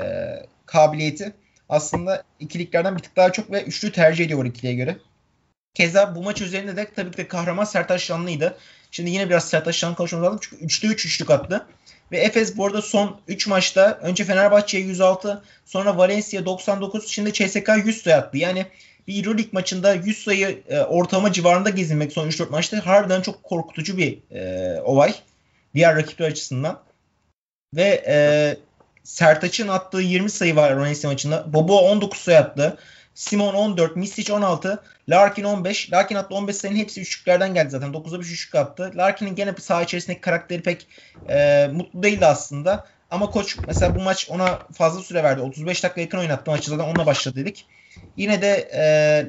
kabiliyeti 0.67 1.33
aslında 1.69 2.23
ikiliklerden 2.41 2.97
bir 2.97 3.03
tık 3.03 3.17
daha 3.17 3.33
çok 3.33 3.53
ve 3.53 3.63
üçlü 3.63 3.93
tercih 3.93 4.25
ediyor 4.25 4.45
ikiliye 4.45 4.75
göre. 4.75 4.97
Keza 5.75 6.15
bu 6.15 6.23
maç 6.23 6.41
üzerinde 6.41 6.77
de 6.77 6.87
tabii 6.97 7.11
ki 7.11 7.17
de 7.17 7.29
kahraman 7.29 7.65
Sertaç 7.65 8.03
Şanlı'ydı. 8.03 8.59
Şimdi 8.91 9.11
yine 9.11 9.29
biraz 9.31 9.49
Sertaç 9.49 9.77
Şanlı 9.77 9.97
konuşmamız 9.97 10.27
lazım 10.27 10.41
çünkü 10.43 10.65
3'te 10.65 10.87
3 10.87 11.07
üçlük 11.07 11.31
attı. 11.31 11.67
Ve 12.13 12.19
Efes 12.19 12.57
bu 12.57 12.67
arada 12.67 12.83
son 12.83 13.21
3 13.29 13.47
maçta 13.47 13.99
önce 14.03 14.25
Fenerbahçe'ye 14.25 14.85
106 14.85 15.43
sonra 15.65 15.99
Valencia 15.99 16.45
99 16.45 17.09
şimdi 17.09 17.33
CSK 17.33 17.71
100 17.85 18.03
sayı 18.03 18.17
attı. 18.17 18.39
Yani 18.39 18.67
bir 19.09 19.25
Euroleague 19.25 19.51
maçında 19.53 19.95
100 19.95 20.25
sayı 20.25 20.63
e, 20.69 20.81
ortalama 20.81 21.33
civarında 21.33 21.71
gezinmek 21.71 22.13
son 22.13 22.29
3-4 22.29 22.51
maçta 22.51 22.87
harbiden 22.87 23.23
çok 23.23 23.43
korkutucu 23.43 23.97
bir 23.97 24.19
e, 24.31 24.81
olay. 24.81 25.15
Diğer 25.75 25.97
rakipler 25.97 26.27
açısından. 26.27 26.81
Ve 27.75 28.05
e, 28.07 28.17
Sertaç'ın 29.05 29.69
attığı 29.69 30.01
20 30.01 30.31
sayı 30.31 30.57
var 30.57 30.73
Valencia 30.73 31.11
maçında. 31.11 31.53
Bobo 31.53 31.79
19 31.79 32.21
sayı 32.21 32.39
attı. 32.39 32.79
Simon 33.15 33.55
14, 33.55 33.97
Misic 33.97 34.33
16, 34.33 34.83
Larkin 35.09 35.45
15. 35.45 35.93
Larkin 35.93 36.15
attı 36.15 36.35
15 36.35 36.57
sayının 36.57 36.79
hepsi 36.79 37.01
üçlüklerden 37.01 37.55
geldi 37.55 37.71
zaten. 37.71 37.93
9'a 37.93 38.21
5 38.21 38.33
üçlük 38.33 38.55
attı. 38.55 38.93
Larkin'in 38.97 39.35
gene 39.35 39.55
saha 39.61 39.83
içerisindeki 39.83 40.21
karakteri 40.21 40.63
pek 40.63 40.87
e, 41.29 41.69
mutlu 41.73 42.03
değildi 42.03 42.27
aslında. 42.27 42.87
Ama 43.11 43.31
koç 43.31 43.57
mesela 43.67 43.95
bu 43.95 44.01
maç 44.01 44.27
ona 44.31 44.59
fazla 44.73 45.03
süre 45.03 45.23
verdi. 45.23 45.41
35 45.41 45.83
dakika 45.83 46.01
yakın 46.01 46.19
oynattı 46.19 46.51
maçı 46.51 46.71
zaten 46.71 46.85
onunla 46.85 47.07
başladı 47.07 47.37
dedik. 47.37 47.67
Yine 48.17 48.43
de 48.43 48.69
e, 48.73 48.83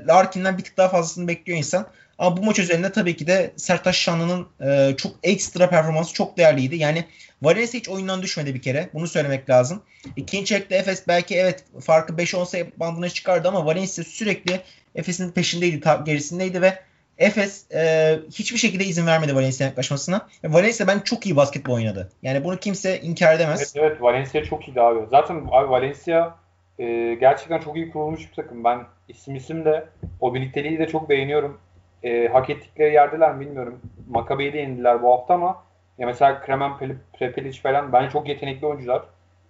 Larkin'den 0.07 0.57
bir 0.57 0.63
tık 0.63 0.77
daha 0.77 0.89
fazlasını 0.89 1.27
bekliyor 1.27 1.57
insan. 1.57 1.87
Ama 2.17 2.37
bu 2.37 2.43
maç 2.43 2.59
üzerinde 2.59 2.91
tabii 2.91 3.15
ki 3.15 3.27
de 3.27 3.51
Sertaş 3.55 3.97
Şanlı'nın 3.97 4.47
e, 4.61 4.95
çok 4.97 5.11
ekstra 5.23 5.69
performansı 5.69 6.13
çok 6.13 6.37
değerliydi. 6.37 6.75
Yani 6.75 7.05
Valencia 7.41 7.79
hiç 7.79 7.89
oyundan 7.89 8.21
düşmedi 8.21 8.53
bir 8.53 8.61
kere. 8.61 8.89
Bunu 8.93 9.07
söylemek 9.07 9.49
lazım. 9.49 9.81
İkinci 10.15 10.45
çekte 10.45 10.75
Efes 10.75 11.07
belki 11.07 11.35
evet 11.35 11.63
farkı 11.81 12.13
5-10 12.13 12.45
sayı 12.45 12.71
bandına 12.77 13.09
çıkardı 13.09 13.47
ama 13.47 13.65
Valencia 13.65 14.03
sürekli 14.03 14.61
Efes'in 14.95 15.31
peşindeydi, 15.31 15.81
gerisindeydi 16.05 16.61
ve 16.61 16.79
Efes 17.17 17.71
e, 17.71 18.13
hiçbir 18.31 18.57
şekilde 18.57 18.85
izin 18.85 19.07
vermedi 19.07 19.35
Valencia'ya 19.35 19.69
yaklaşmasına. 19.69 20.27
Valencia 20.43 20.87
ben 20.87 20.99
çok 20.99 21.25
iyi 21.25 21.35
basketbol 21.35 21.73
oynadı. 21.73 22.11
Yani 22.23 22.43
bunu 22.43 22.57
kimse 22.57 23.01
inkar 23.01 23.35
edemez. 23.35 23.73
Evet, 23.75 23.85
evet 23.85 24.01
Valencia 24.01 24.43
çok 24.43 24.67
iyiydi 24.67 24.81
abi. 24.81 24.99
Zaten 25.11 25.35
abi 25.51 25.69
Valencia 25.69 26.35
e, 26.79 27.15
gerçekten 27.19 27.59
çok 27.59 27.75
iyi 27.75 27.91
kurulmuş 27.91 28.29
bir 28.29 28.35
takım. 28.35 28.63
Ben 28.63 28.79
isim 29.07 29.35
isim 29.35 29.65
de 29.65 29.85
o 30.21 30.33
birlikteliği 30.33 30.79
de 30.79 30.87
çok 30.87 31.09
beğeniyorum. 31.09 31.59
E, 32.03 32.27
hak 32.27 32.49
ettikleri 32.49 32.93
yerdeler 32.93 33.35
mi 33.35 33.39
bilmiyorum. 33.39 33.79
Makabe'yi 34.09 34.53
de 34.53 34.57
yendiler 34.57 35.03
bu 35.03 35.11
hafta 35.11 35.33
ama 35.33 35.63
ya 35.97 36.07
mesela 36.07 36.41
Kremen 36.41 36.71
Prepelic 37.13 37.61
falan 37.61 37.93
bence 37.93 38.09
çok 38.09 38.27
yetenekli 38.27 38.67
oyuncular. 38.67 39.03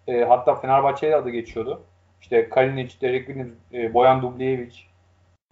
E, 0.08 0.24
hatta 0.24 0.56
Fenerbahçe'ye 0.56 1.16
adı 1.16 1.30
geçiyordu. 1.30 1.84
İşte 2.22 2.50
Kalinic, 2.50 3.02
Derek 3.02 3.26
Williams, 3.26 3.52
e, 3.74 3.94
Boyan 3.94 4.22
Dubljevic. 4.22 4.76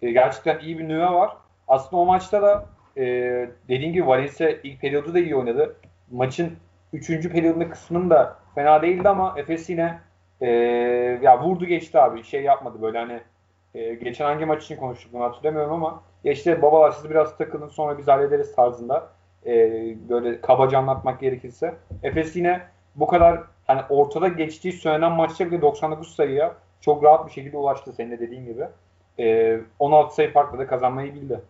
E, 0.02 0.10
gerçekten 0.10 0.58
iyi 0.58 0.78
bir 0.78 0.88
nüve 0.88 1.06
var. 1.06 1.36
Aslında 1.68 2.02
o 2.02 2.06
maçta 2.06 2.42
da 2.42 2.66
e, 2.96 3.02
dediğim 3.68 3.92
gibi 3.92 4.06
Valencia 4.06 4.48
ilk 4.48 4.80
periyodu 4.80 5.14
da 5.14 5.18
iyi 5.18 5.36
oynadı. 5.36 5.76
Maçın 6.10 6.56
3. 6.92 7.28
periyodunda 7.28 7.70
kısmında 7.70 8.36
fena 8.54 8.82
değildi 8.82 9.08
ama 9.08 9.34
Efes 9.36 9.70
yine 9.70 9.98
e, 10.40 10.48
ya 11.22 11.42
vurdu 11.42 11.64
geçti 11.64 11.98
abi. 11.98 12.24
Şey 12.24 12.42
yapmadı 12.42 12.82
böyle 12.82 12.98
hani 12.98 13.20
e, 13.74 13.94
geçen 13.94 14.24
hangi 14.24 14.44
maç 14.44 14.64
için 14.64 14.76
konuştuk 14.76 15.12
bunu 15.12 15.24
hatırlamıyorum 15.24 15.72
ama 15.72 16.02
ya 16.24 16.32
işte 16.32 16.62
babalar 16.62 16.90
siz 16.90 17.10
biraz 17.10 17.38
takılın 17.38 17.68
sonra 17.68 17.98
biz 17.98 18.08
hallederiz 18.08 18.54
tarzında 18.54 19.08
e, 19.46 19.52
böyle 20.08 20.40
kabaca 20.40 20.78
anlatmak 20.78 21.20
gerekirse. 21.20 21.74
Efes 22.02 22.36
yine 22.36 22.62
bu 22.94 23.06
kadar 23.06 23.40
hani 23.66 23.80
ortada 23.88 24.28
geçtiği 24.28 24.72
söylenen 24.72 25.12
maçta 25.12 25.46
bile 25.46 25.62
99 25.62 26.14
sayıya 26.14 26.54
çok 26.80 27.04
rahat 27.04 27.26
bir 27.26 27.32
şekilde 27.32 27.56
ulaştı 27.56 27.92
senin 27.92 28.10
de 28.10 28.20
dediğin 28.20 28.44
gibi. 28.44 28.64
E, 29.18 29.58
16 29.78 30.14
sayı 30.14 30.32
farkla 30.32 30.58
da 30.58 30.66
kazanmayı 30.66 31.14
bildi. 31.14 31.40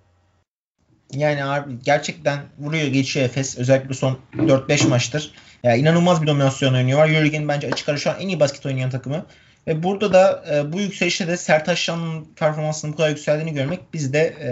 Yani 1.13 1.45
abi 1.45 1.79
gerçekten 1.85 2.39
vuruyor 2.59 2.87
geçiyor 2.87 3.27
Efes. 3.27 3.59
Özellikle 3.59 3.95
son 3.95 4.19
4-5 4.35 4.89
maçtır. 4.89 5.35
Yani 5.65 5.81
inanılmaz 5.81 6.23
bir 6.23 6.27
dominasyon 6.27 6.75
oynuyor. 6.75 7.09
Euroleague'in 7.09 7.49
bence 7.49 7.67
açık 7.73 7.89
ara 7.89 7.97
şu 7.97 8.11
an 8.11 8.17
en 8.21 8.29
iyi 8.29 8.41
basket 8.41 8.67
oynayan 8.67 8.91
takımı. 8.91 9.27
Ve 9.67 9.83
burada 9.83 10.13
da 10.13 10.45
e, 10.53 10.73
bu 10.73 10.81
yükselişte 10.81 11.29
de 11.29 11.37
Sertaç 11.37 11.79
Şan'ın 11.79 12.25
performansının 12.37 12.93
bu 12.93 12.97
kadar 12.97 13.09
yükseldiğini 13.09 13.55
görmek 13.55 13.95
bizde 13.95 14.19
e, 14.21 14.51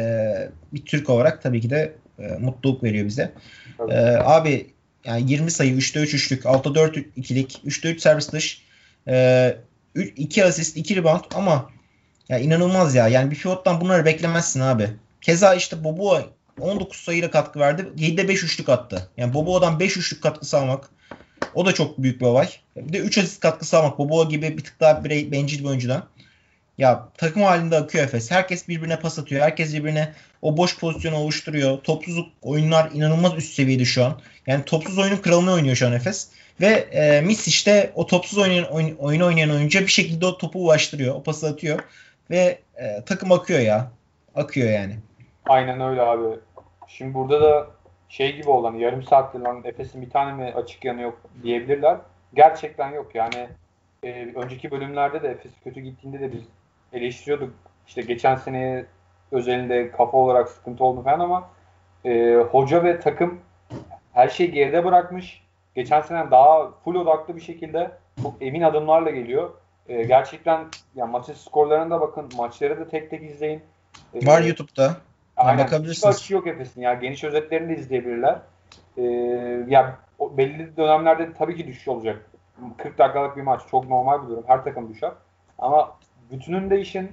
bir 0.72 0.84
Türk 0.84 1.10
olarak 1.10 1.42
tabii 1.42 1.60
ki 1.60 1.70
de 1.70 1.92
e, 2.18 2.22
mutluluk 2.22 2.82
veriyor 2.82 3.06
bize. 3.06 3.32
E, 3.90 3.96
abi 4.24 4.70
yani 5.04 5.30
20 5.30 5.50
sayı 5.50 5.76
3'te 5.76 6.00
3 6.00 6.14
üçlük, 6.14 6.44
6'da 6.44 6.74
4 6.74 6.96
ikilik, 7.16 7.60
3'te 7.66 7.90
3 7.90 8.00
servis 8.00 8.32
dış, 8.32 8.62
e, 9.08 9.56
2 9.94 10.44
asist, 10.44 10.76
2 10.76 10.96
rebound 10.96 11.24
ama 11.34 11.70
ya 12.28 12.38
inanılmaz 12.38 12.94
ya. 12.94 13.08
Yani 13.08 13.30
bir 13.30 13.36
pivottan 13.36 13.80
bunları 13.80 14.04
beklemezsin 14.04 14.60
abi. 14.60 14.88
Keza 15.20 15.54
işte 15.54 15.84
Bobo 15.84 16.20
19 16.60 17.00
sayıyla 17.00 17.30
katkı 17.30 17.60
verdi. 17.60 17.82
7'de 17.98 18.28
5 18.28 18.44
üçlük 18.44 18.68
attı. 18.68 19.08
Yani 19.16 19.34
Bobo'dan 19.34 19.80
5 19.80 19.96
üçlük 19.96 20.22
katkısı 20.22 20.58
almak 20.58 20.90
o 21.54 21.66
da 21.66 21.74
çok 21.74 22.02
büyük 22.02 22.20
bir 22.20 22.26
olay. 22.26 22.48
Bir 22.76 22.92
de 22.92 22.98
3 22.98 23.18
asist 23.18 23.40
katkısı 23.40 23.78
almak 23.78 23.98
Bobo 23.98 24.28
gibi 24.28 24.58
bir 24.58 24.64
tık 24.64 24.80
daha 24.80 25.04
birey, 25.04 25.32
bencil 25.32 25.60
bir 25.60 25.68
oyuncudan. 25.68 26.04
Ya 26.78 27.08
takım 27.16 27.42
halinde 27.42 27.76
akıyor 27.76 28.04
Efes. 28.04 28.30
Herkes 28.30 28.68
birbirine 28.68 28.98
pas 28.98 29.18
atıyor. 29.18 29.42
Herkes 29.42 29.74
birbirine 29.74 30.12
o 30.42 30.56
boş 30.56 30.78
pozisyonu 30.78 31.16
oluşturuyor. 31.16 31.78
Topsuzluk 31.78 32.28
oyunlar 32.42 32.90
inanılmaz 32.94 33.36
üst 33.36 33.54
seviyede 33.54 33.84
şu 33.84 34.04
an. 34.04 34.20
Yani 34.46 34.64
topsuz 34.64 34.98
oyunun 34.98 35.16
kralını 35.16 35.52
oynuyor 35.52 35.76
şu 35.76 35.86
an 35.86 35.92
Efes. 35.92 36.28
Ve 36.60 36.66
e, 36.66 37.20
Miss 37.20 37.48
işte 37.48 37.92
o 37.94 38.06
topsuz 38.06 38.38
oynayan, 38.38 38.64
oyun, 38.72 38.96
oyun 38.96 39.20
oynayan 39.20 39.50
oyuncuya 39.50 39.86
bir 39.86 39.90
şekilde 39.90 40.26
o 40.26 40.38
topu 40.38 40.64
ulaştırıyor. 40.64 41.14
O 41.14 41.22
pası 41.22 41.48
atıyor. 41.48 41.78
Ve 42.30 42.58
e, 42.76 43.02
takım 43.06 43.32
akıyor 43.32 43.60
ya. 43.60 43.90
Akıyor 44.34 44.70
yani. 44.70 44.96
Aynen 45.48 45.80
öyle 45.80 46.02
abi. 46.02 46.38
Şimdi 46.86 47.14
burada 47.14 47.40
da 47.40 47.66
şey 48.08 48.36
gibi 48.36 48.50
olan 48.50 48.74
yarım 48.74 49.02
saattir 49.02 49.40
lan 49.40 49.60
Efes'in 49.64 50.02
bir 50.02 50.10
tane 50.10 50.32
mi 50.32 50.52
açık 50.54 50.84
yanı 50.84 51.00
yok 51.00 51.18
diyebilirler. 51.42 51.96
Gerçekten 52.34 52.90
yok. 52.90 53.14
Yani 53.14 53.48
e, 54.02 54.32
önceki 54.34 54.70
bölümlerde 54.70 55.22
de 55.22 55.28
Efes 55.28 55.52
kötü 55.64 55.80
gittiğinde 55.80 56.20
de 56.20 56.32
biz 56.32 56.42
eleştiriyorduk. 56.92 57.54
İşte 57.86 58.02
geçen 58.02 58.36
seneye 58.36 58.86
özelinde 59.32 59.90
kafa 59.90 60.18
olarak 60.18 60.48
sıkıntı 60.48 60.84
oldu 60.84 61.02
falan 61.02 61.20
ama 61.20 61.50
e, 62.04 62.34
hoca 62.50 62.84
ve 62.84 63.00
takım 63.00 63.40
her 64.12 64.28
şeyi 64.28 64.50
geride 64.50 64.84
bırakmış. 64.84 65.42
Geçen 65.74 66.00
sene 66.00 66.30
daha 66.30 66.70
full 66.70 66.94
odaklı 66.94 67.36
bir 67.36 67.40
şekilde 67.40 67.90
çok 68.22 68.34
emin 68.40 68.62
adımlarla 68.62 69.10
geliyor. 69.10 69.50
E, 69.88 70.02
gerçekten 70.02 70.66
yani 70.94 71.10
maçın 71.10 71.32
skorlarına 71.32 71.90
da 71.96 72.00
bakın. 72.00 72.28
Maçları 72.36 72.80
da 72.80 72.88
tek 72.88 73.10
tek 73.10 73.22
izleyin. 73.22 73.62
E, 74.14 74.26
Var 74.26 74.42
YouTube'da. 74.42 74.96
Aynen. 75.36 75.64
Bakabilirsiniz. 75.64 76.20
Hiç 76.20 76.30
yok 76.30 76.46
Efes'in. 76.46 76.80
Yani 76.80 77.00
geniş 77.00 77.24
özetlerini 77.24 77.76
de 77.76 77.80
izleyebilirler. 77.80 78.38
E, 78.96 79.02
ya 79.68 79.98
belli 80.20 80.76
dönemlerde 80.76 81.32
tabii 81.38 81.56
ki 81.56 81.66
düşüş 81.66 81.88
olacak. 81.88 82.30
40 82.78 82.98
dakikalık 82.98 83.36
bir 83.36 83.42
maç 83.42 83.60
çok 83.70 83.88
normal 83.88 84.22
bir 84.22 84.28
durum. 84.28 84.44
Her 84.46 84.64
takım 84.64 84.94
düşer. 84.94 85.12
Ama 85.58 85.96
bütününde 86.30 86.80
işin 86.80 87.10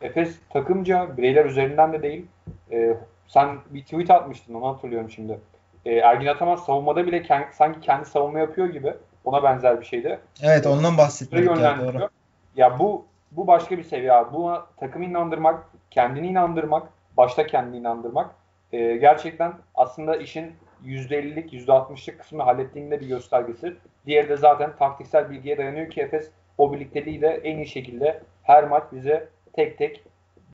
Efes 0.00 0.38
takımca 0.50 1.16
bireyler 1.16 1.44
üzerinden 1.44 1.92
de 1.92 2.02
değil. 2.02 2.26
E, 2.72 2.96
sen 3.28 3.58
bir 3.70 3.82
tweet 3.82 4.10
atmıştın 4.10 4.54
onu 4.54 4.68
hatırlıyorum 4.68 5.10
şimdi. 5.10 5.38
E, 5.84 5.92
Ergin 5.94 6.26
Ataman 6.26 6.56
savunmada 6.56 7.06
bile 7.06 7.22
kendi, 7.22 7.46
sanki 7.52 7.80
kendi 7.80 8.08
savunma 8.08 8.38
yapıyor 8.38 8.68
gibi. 8.68 8.94
Ona 9.24 9.42
benzer 9.42 9.80
bir 9.80 9.86
şeydi. 9.86 10.18
Evet 10.42 10.66
ondan 10.66 10.98
bahsetmek 10.98 11.60
ya, 11.60 11.78
doğru. 11.78 12.08
Ya 12.56 12.78
bu 12.78 13.04
bu 13.30 13.46
başka 13.46 13.78
bir 13.78 13.82
seviye 13.82 14.12
abi. 14.12 14.34
Buna 14.34 14.66
takımı 14.76 15.04
inandırmak, 15.04 15.64
kendini 15.90 16.26
inandırmak, 16.26 16.88
başta 17.16 17.46
kendini 17.46 17.76
inandırmak 17.76 18.34
e, 18.72 18.96
gerçekten 18.96 19.52
aslında 19.74 20.16
işin 20.16 20.52
%50'lik, 20.84 21.52
%60'lık 21.52 22.20
kısmını 22.20 22.42
hallettiğinde 22.42 23.00
bir 23.00 23.06
göstergesi. 23.06 23.76
Diğeri 24.06 24.28
de 24.28 24.36
zaten 24.36 24.76
taktiksel 24.76 25.30
bilgiye 25.30 25.58
dayanıyor 25.58 25.90
ki 25.90 26.00
Efes 26.00 26.30
o 26.58 26.72
birlikteliği 26.72 27.20
de 27.20 27.40
en 27.44 27.56
iyi 27.56 27.66
şekilde 27.66 28.22
her 28.42 28.64
maç 28.64 28.84
bize 28.92 29.28
tek 29.52 29.78
tek 29.78 30.04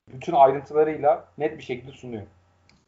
bütün 0.07 0.33
ayrıntılarıyla 0.33 1.25
net 1.37 1.57
bir 1.57 1.63
şekilde 1.63 1.91
sunuyor. 1.91 2.23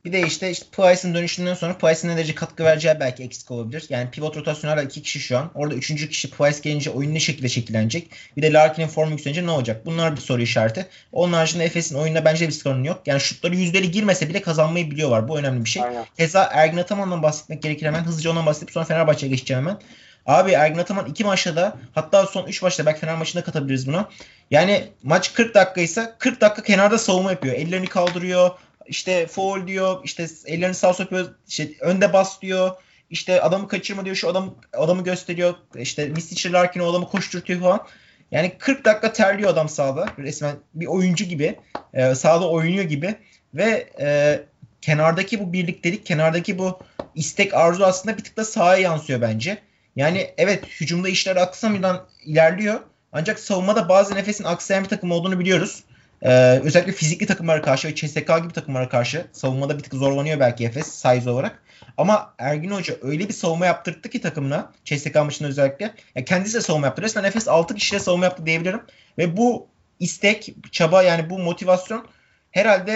Bir 0.05 0.11
de 0.11 0.21
işte, 0.21 0.51
işte 0.51 0.65
Price'ın 0.71 1.15
dönüşünden 1.15 1.53
sonra 1.53 1.77
Price'ın 1.77 2.11
ne 2.11 2.17
derece 2.17 2.35
katkı 2.35 2.63
vereceği 2.63 2.95
belki 2.99 3.23
eksik 3.23 3.51
olabilir. 3.51 3.85
Yani 3.89 4.11
pivot 4.11 4.37
rotasyonel 4.37 4.85
iki 4.85 5.01
kişi 5.01 5.19
şu 5.19 5.37
an. 5.37 5.51
Orada 5.55 5.75
üçüncü 5.75 6.09
kişi 6.09 6.31
Price 6.31 6.59
gelince 6.61 6.89
oyun 6.89 7.13
ne 7.13 7.19
şekilde 7.19 7.49
şekillenecek? 7.49 8.11
Bir 8.37 8.41
de 8.41 8.53
Larkin'in 8.53 8.87
formu 8.87 9.11
yükselince 9.11 9.45
ne 9.45 9.51
olacak? 9.51 9.85
Bunlar 9.85 10.15
bir 10.15 10.21
soru 10.21 10.41
işareti. 10.41 10.85
Onun 11.11 11.33
haricinde 11.33 11.65
Efes'in 11.65 11.95
oyunda 11.95 12.25
bence 12.25 12.47
bir 12.47 12.53
sorun 12.53 12.83
yok. 12.83 13.01
Yani 13.05 13.19
şutları 13.19 13.55
yüzdeli 13.55 13.91
girmese 13.91 14.29
bile 14.29 14.41
kazanmayı 14.41 14.91
biliyorlar. 14.91 15.27
Bu 15.27 15.39
önemli 15.39 15.65
bir 15.65 15.69
şey. 15.69 15.83
Aynen. 15.83 16.05
Keza 16.17 16.49
Ergin 16.53 16.77
Ataman'dan 16.77 17.23
bahsetmek 17.23 17.61
gerekir 17.61 17.85
hemen. 17.85 18.03
Hızlıca 18.03 18.31
ondan 18.31 18.45
bahsedip 18.45 18.71
sonra 18.71 18.85
Fenerbahçe'ye 18.85 19.29
geçeceğim 19.29 19.63
hemen. 19.63 19.79
Abi 20.25 20.51
Ergin 20.51 20.79
Ataman 20.79 21.05
iki 21.05 21.23
maçta 21.23 21.55
da 21.55 21.77
hatta 21.95 22.25
son 22.25 22.47
3 22.47 22.61
maçta 22.61 22.85
belki 22.85 22.99
Fener 22.99 23.15
maçında 23.17 23.43
katabiliriz 23.43 23.87
buna. 23.87 24.09
Yani 24.51 24.83
maç 25.03 25.33
40 25.33 25.55
dakika 25.55 25.81
ise 25.81 26.13
40 26.19 26.41
dakika 26.41 26.63
kenarda 26.63 26.97
savunma 26.97 27.31
yapıyor. 27.31 27.55
Ellerini 27.55 27.87
kaldırıyor. 27.87 28.51
İşte 28.87 29.27
foul 29.27 29.67
diyor. 29.67 29.99
işte 30.03 30.27
ellerini 30.45 30.75
sağ 30.75 30.93
sokuyor. 30.93 31.35
işte 31.47 31.69
önde 31.81 32.13
bas 32.13 32.41
diyor. 32.41 32.71
işte 33.09 33.41
adamı 33.41 33.67
kaçırma 33.67 34.05
diyor. 34.05 34.15
Şu 34.15 34.29
adam 34.29 34.55
adamı 34.73 35.03
gösteriyor. 35.03 35.53
İşte 35.75 36.05
Misty 36.05 36.51
Larkin 36.51 36.79
o 36.79 36.91
adamı 36.91 37.07
koşturtuyor 37.07 37.61
falan. 37.61 37.87
Yani 38.31 38.57
40 38.57 38.85
dakika 38.85 39.13
terliyor 39.13 39.49
adam 39.49 39.69
sahada. 39.69 40.05
Resmen 40.17 40.55
bir 40.73 40.85
oyuncu 40.85 41.25
gibi. 41.25 41.59
E, 41.93 42.15
sahada 42.15 42.49
oynuyor 42.49 42.83
gibi. 42.83 43.15
Ve 43.53 43.89
e, 43.99 44.39
kenardaki 44.81 45.39
bu 45.39 45.53
birliktelik, 45.53 46.05
kenardaki 46.05 46.59
bu 46.59 46.79
istek 47.15 47.53
arzu 47.53 47.83
aslında 47.83 48.17
bir 48.17 48.23
tık 48.23 48.37
da 48.37 48.45
sahaya 48.45 48.81
yansıyor 48.81 49.21
bence. 49.21 49.57
Yani 49.95 50.33
evet 50.37 50.65
hücumda 50.67 51.09
işler 51.09 51.35
aksamadan 51.35 52.07
ilerliyor. 52.25 52.79
Ancak 53.11 53.39
savunmada 53.39 53.89
bazı 53.89 54.15
nefesin 54.15 54.43
aksayan 54.43 54.83
bir 54.83 54.89
takım 54.89 55.11
olduğunu 55.11 55.39
biliyoruz. 55.39 55.83
Ee, 56.21 56.59
özellikle 56.63 56.91
fizikli 56.91 57.25
takımlara 57.25 57.61
karşı 57.61 57.87
ve 57.87 57.95
CSK 57.95 58.27
gibi 58.43 58.53
takımlara 58.53 58.89
karşı 58.89 59.25
savunmada 59.31 59.77
bir 59.77 59.83
tık 59.83 59.93
zorlanıyor 59.93 60.39
belki 60.39 60.65
Efes 60.65 60.87
size 60.87 61.29
olarak. 61.29 61.63
Ama 61.97 62.33
Ergin 62.37 62.71
Hoca 62.71 62.95
öyle 63.01 63.27
bir 63.27 63.33
savunma 63.33 63.65
yaptırdı 63.65 64.09
ki 64.09 64.21
takımına 64.21 64.71
CSK 64.85 65.15
maçında 65.15 65.49
özellikle. 65.49 65.93
Yani 66.15 66.25
kendisi 66.25 66.57
de 66.57 66.61
savunma 66.61 66.87
yaptı. 66.87 67.01
Resmen 67.01 67.23
Efes 67.23 67.47
6 67.47 67.75
kişiyle 67.75 67.99
savunma 67.99 68.25
yaptı 68.25 68.45
diyebilirim. 68.45 68.81
Ve 69.17 69.37
bu 69.37 69.67
istek, 69.99 70.55
çaba 70.71 71.03
yani 71.03 71.29
bu 71.29 71.39
motivasyon 71.39 72.07
herhalde 72.51 72.91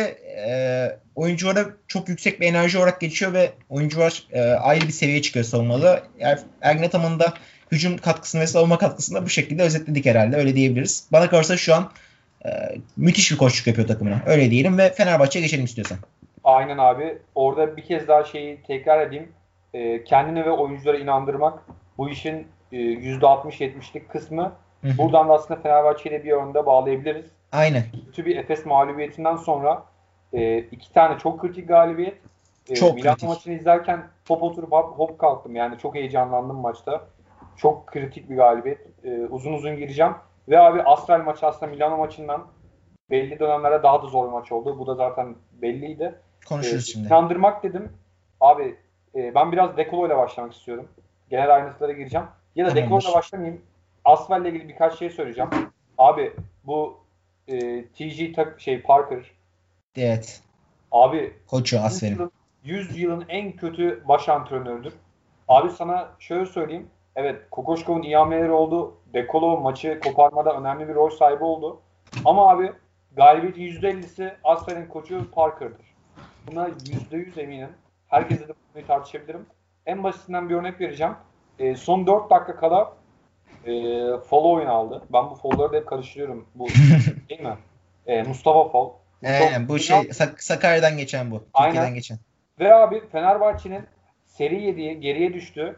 e, 0.47 0.51
oyunculara 1.15 1.65
çok 1.88 2.10
yüksek 2.10 2.41
bir 2.41 2.47
enerji 2.47 2.77
olarak 2.77 3.01
geçiyor 3.01 3.34
ve 3.34 3.51
oyuncular 3.69 4.23
e, 4.32 4.41
ayrı 4.41 4.88
bir 4.88 4.93
seviyeye 4.93 5.21
çıkıyor 5.21 5.45
savunmada. 5.45 6.03
Er, 6.19 6.39
Ergin 6.62 6.84
Ataman'ın 6.84 7.19
da 7.19 7.34
hücum 7.71 7.97
katkısını 7.97 8.41
ve 8.41 8.47
savunma 8.47 8.77
katkısını 8.77 9.17
da 9.17 9.25
bu 9.25 9.29
şekilde 9.29 9.63
özetledik 9.63 10.05
herhalde. 10.05 10.38
Öyle 10.38 10.55
diyebiliriz. 10.55 11.03
Bana 11.12 11.29
kalırsa 11.29 11.58
şu 11.58 11.75
an 11.75 11.91
e, 12.45 12.49
müthiş 12.97 13.32
bir 13.32 13.38
koçluk 13.38 13.67
yapıyor 13.67 13.88
takımına. 13.88 14.21
Öyle 14.25 14.52
diyelim 14.52 14.78
ve 14.78 14.89
Fenerbahçe'ye 14.93 15.45
geçelim 15.45 15.65
istiyorsan. 15.65 15.97
Aynen 16.43 16.78
abi. 16.78 17.17
Orada 17.36 17.78
bir 17.78 17.84
kez 17.84 18.08
daha 18.08 18.23
şeyi 18.23 18.62
tekrar 18.62 19.08
edeyim. 19.08 19.32
E, 19.73 20.04
kendini 20.04 20.45
ve 20.45 20.52
oyunculara 20.52 20.97
inandırmak 20.97 21.60
bu 21.97 22.10
işin 22.10 22.47
e, 22.71 22.78
%60-70'lik 22.78 24.10
kısmı. 24.10 24.54
Hı-hı. 24.82 24.97
Buradan 24.97 25.30
da 25.30 25.34
aslında 25.34 25.62
Fenerbahçe'yle 25.62 26.23
bir 26.23 26.30
yönde 26.30 26.65
bağlayabiliriz. 26.65 27.25
Aynen. 27.52 27.84
Kötü 28.06 28.25
bir 28.25 28.36
Efes 28.38 28.65
mağlubiyetinden 28.65 29.36
sonra 29.36 29.84
e, 30.34 30.58
iki 30.58 30.93
tane 30.93 31.17
çok 31.17 31.41
kritik 31.41 31.67
galibiyet. 31.67 32.17
E, 32.69 32.75
çok 32.75 32.95
Milan 32.95 33.13
kritik. 33.13 33.30
maçını 33.30 33.54
izlerken 33.54 34.08
top 34.25 34.43
oturup 34.43 34.71
hop 34.71 35.19
kalktım. 35.19 35.56
Yani 35.56 35.78
çok 35.78 35.95
heyecanlandım 35.95 36.58
maçta. 36.58 37.02
Çok 37.58 37.88
kritik 37.88 38.30
bir 38.30 38.36
galibiyet. 38.36 38.80
E, 39.04 39.10
uzun 39.30 39.54
uzun 39.54 39.78
gireceğim. 39.78 40.13
Ve 40.49 40.59
abi 40.59 40.83
Astral 40.83 41.23
maçı 41.23 41.47
aslında 41.47 41.71
Milano 41.71 41.97
maçından 41.97 42.47
belli 43.09 43.39
dönemlerde 43.39 43.83
daha 43.83 44.03
da 44.03 44.07
zor 44.07 44.27
bir 44.27 44.31
maç 44.31 44.51
oldu. 44.51 44.79
Bu 44.79 44.88
da 44.88 44.95
zaten 44.95 45.35
belliydi. 45.53 46.15
Konuşuruz 46.45 46.89
ee, 46.89 46.91
şimdi. 46.91 47.09
Kandırmak 47.09 47.63
dedim. 47.63 47.93
Abi 48.41 48.75
e, 49.15 49.35
ben 49.35 49.51
biraz 49.51 49.77
Dekolo 49.77 50.07
ile 50.07 50.17
başlamak 50.17 50.53
istiyorum. 50.53 50.88
Genel 51.29 51.55
ayrıntılara 51.55 51.91
gireceğim. 51.91 52.27
Ya 52.55 52.65
da 52.65 52.75
Dekolo 52.75 52.99
ile 52.99 53.13
başlamayayım. 53.13 53.62
Asfal 54.05 54.41
ile 54.41 54.49
ilgili 54.49 54.69
birkaç 54.69 54.99
şey 54.99 55.09
söyleyeceğim. 55.09 55.49
Abi 55.97 56.33
bu 56.63 56.97
e, 57.47 57.85
TG 57.85 58.35
tak 58.35 58.62
şey 58.62 58.81
Parker. 58.81 59.31
Evet. 59.97 60.41
Abi 60.91 61.33
koçu 61.47 61.79
Asfer'in. 61.79 62.31
100 62.63 62.99
yılın 62.99 63.25
en 63.29 63.51
kötü 63.51 64.03
baş 64.07 64.29
antrenörüdür. 64.29 64.93
Abi 65.47 65.69
sana 65.69 66.09
şöyle 66.19 66.45
söyleyeyim. 66.45 66.89
Evet 67.15 67.41
Kokoşkov'un 67.51 68.01
iyi 68.01 68.17
hamleleri 68.17 68.51
oldu. 68.51 68.97
Dekolo 69.13 69.57
maçı 69.57 69.99
koparmada 69.99 70.53
önemli 70.53 70.87
bir 70.87 70.95
rol 70.95 71.09
sahibi 71.09 71.43
oldu. 71.43 71.81
Ama 72.25 72.49
abi 72.49 72.71
galibiyetin 73.15 73.81
%50'si 73.81 74.33
Asfer'in 74.43 74.85
koçu 74.85 75.31
Parker'dır. 75.31 75.95
Buna 76.47 76.67
%100 76.67 77.41
eminim. 77.41 77.69
Herkese 78.07 78.47
de 78.47 78.53
bunu 78.75 78.87
tartışabilirim. 78.87 79.45
En 79.85 80.03
basitinden 80.03 80.49
bir 80.49 80.55
örnek 80.55 80.81
vereceğim. 80.81 81.13
E, 81.59 81.75
son 81.75 82.07
4 82.07 82.29
dakika 82.29 82.55
kala 82.55 82.93
e, 83.65 83.71
follow 84.17 84.49
oyun 84.49 84.67
aldı. 84.67 85.03
Ben 85.13 85.29
bu 85.29 85.35
follow'ları 85.35 85.73
da 85.73 85.77
hep 85.77 85.87
karıştırıyorum. 85.87 86.45
Bu 86.55 86.67
değil 87.29 87.41
mi? 87.41 87.57
E, 88.07 88.23
Mustafa 88.23 88.69
Fall. 88.69 88.89
Aynen 89.25 89.67
bu 89.67 89.79
şey 89.79 90.13
Sak 90.13 90.43
Sakarya'dan 90.43 90.97
geçen 90.97 91.31
bu. 91.31 91.43
Aynen. 91.53 91.93
geçen. 91.93 92.17
Ve 92.59 92.73
abi 92.73 93.07
Fenerbahçe'nin 93.11 93.85
seri 94.39 94.62
yediği 94.62 94.99
geriye 94.99 95.34
düştü. 95.34 95.75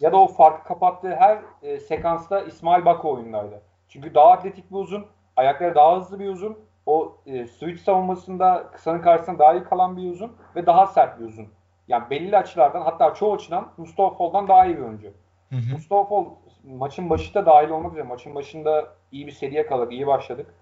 Ya 0.00 0.12
da 0.12 0.16
o 0.16 0.28
farkı 0.28 0.68
kapattığı 0.68 1.16
her 1.16 1.38
e, 1.62 1.80
sekansta 1.80 2.40
İsmail 2.40 2.84
Bako 2.84 3.12
oyundaydı. 3.12 3.60
Çünkü 3.88 4.14
daha 4.14 4.30
atletik 4.30 4.70
bir 4.70 4.76
uzun, 4.76 5.06
ayakları 5.36 5.74
daha 5.74 5.96
hızlı 5.96 6.20
bir 6.20 6.28
uzun. 6.28 6.58
O 6.86 7.16
e, 7.26 7.46
switch 7.46 7.82
savunmasında 7.82 8.66
kısanın 8.72 9.02
karşısında 9.02 9.38
daha 9.38 9.54
iyi 9.54 9.64
kalan 9.64 9.96
bir 9.96 10.10
uzun 10.10 10.32
ve 10.56 10.66
daha 10.66 10.86
sert 10.86 11.20
bir 11.20 11.24
uzun. 11.24 11.48
Yani 11.88 12.10
belli 12.10 12.36
açılardan 12.36 12.82
hatta 12.82 13.14
çoğu 13.14 13.34
açıdan 13.34 13.68
Mustafa 13.76 14.16
Fall'dan 14.16 14.48
daha 14.48 14.66
iyi 14.66 14.76
bir 14.76 14.82
oyuncu. 14.82 15.08
Hı 15.48 15.56
hı. 15.56 15.72
Mustafa 15.72 16.04
Fall 16.04 16.24
maçın 16.64 17.10
başında 17.10 17.46
dahil 17.46 17.68
olmak 17.68 17.92
üzere 17.92 18.04
maçın 18.04 18.34
başında 18.34 18.88
iyi 19.12 19.26
bir 19.26 19.32
seriye 19.32 19.66
kalır, 19.66 19.90
iyi 19.90 20.06
başladık. 20.06 20.54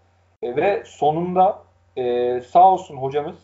E, 0.42 0.56
ve 0.56 0.82
sonunda 0.86 1.62
e, 1.96 2.40
sağ 2.40 2.72
olsun 2.72 2.96
hocamız 2.96 3.36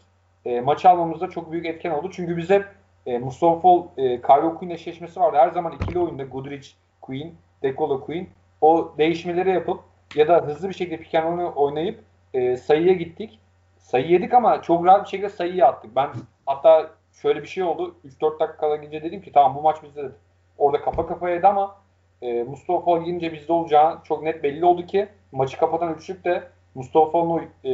e, 0.44 0.60
maçı 0.60 0.88
almamızda 0.88 1.30
çok 1.30 1.52
büyük 1.52 1.66
etken 1.66 1.90
oldu. 1.90 2.10
Çünkü 2.12 2.36
bize 2.36 2.64
e, 3.06 3.18
Mustafa 3.18 3.60
Fall, 3.60 3.82
e, 3.96 4.22
Kylo 4.22 4.58
Queen 4.58 4.70
eşleşmesi 4.70 5.20
vardı. 5.20 5.36
Her 5.36 5.48
zaman 5.48 5.72
ikili 5.72 5.98
oyunda 5.98 6.24
Goodrich 6.24 6.68
Queen, 7.00 7.32
Dekolo 7.62 8.00
Queen 8.00 8.26
o 8.60 8.94
değişmeleri 8.98 9.50
yapıp 9.50 9.80
ya 10.14 10.28
da 10.28 10.36
hızlı 10.36 10.68
bir 10.68 10.74
şekilde 10.74 10.96
pick 10.96 11.14
and 11.14 11.40
oynayıp 11.56 12.04
e, 12.34 12.56
sayıya 12.56 12.92
gittik. 12.92 13.38
Sayı 13.78 14.10
yedik 14.10 14.34
ama 14.34 14.62
çok 14.62 14.86
rahat 14.86 15.04
bir 15.04 15.10
şekilde 15.10 15.28
sayıyı 15.28 15.66
attık. 15.66 15.96
Ben 15.96 16.10
hatta 16.46 16.90
şöyle 17.12 17.42
bir 17.42 17.48
şey 17.48 17.62
oldu. 17.62 17.94
3-4 18.20 18.40
dakikada 18.40 18.76
gidince 18.76 19.02
dedim 19.02 19.22
ki 19.22 19.32
tamam 19.32 19.56
bu 19.56 19.62
maç 19.62 19.76
bizde. 19.82 20.12
Orada 20.58 20.82
kafa 20.82 21.06
kafayaydı 21.06 21.46
ama 21.46 21.76
e, 22.22 22.42
Mustafa 22.42 22.84
Fall 22.84 23.04
gidince 23.04 23.32
bizde 23.32 23.52
olacağı 23.52 23.98
çok 24.04 24.22
net 24.22 24.42
belli 24.42 24.64
oldu 24.64 24.86
ki 24.86 25.08
maçı 25.32 25.58
kapatan 25.58 25.94
üçlük 25.94 26.24
de 26.24 26.48
Mustafa 26.74 27.10
Fall'un 27.10 27.42
e, 27.64 27.72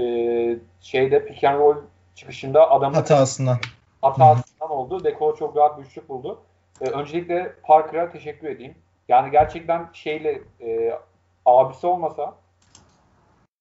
şeyde 0.80 1.26
pick 1.26 1.44
and 1.44 1.58
roll 1.58 1.76
çıkışında 2.14 2.70
adamın 2.70 2.94
hatasından 2.94 3.58
hatasından 4.02 4.47
oldu. 4.70 5.04
Dekolo 5.04 5.36
çok 5.36 5.56
rahat 5.56 5.78
bir 5.78 5.84
üçlük 5.84 6.08
buldu. 6.08 6.42
E, 6.80 6.84
öncelikle 6.84 7.54
Parker'a 7.62 8.10
teşekkür 8.10 8.48
edeyim. 8.48 8.74
Yani 9.08 9.30
gerçekten 9.30 9.88
şeyle 9.92 10.40
e, 10.60 10.98
abisi 11.46 11.86
olmasa 11.86 12.34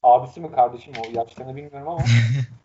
abisi 0.03 0.39
mi 0.39 0.51
kardeşim 0.51 0.93
o 0.93 1.19
yaşlarını 1.19 1.55
bilmiyorum 1.55 1.87
ama 1.87 2.01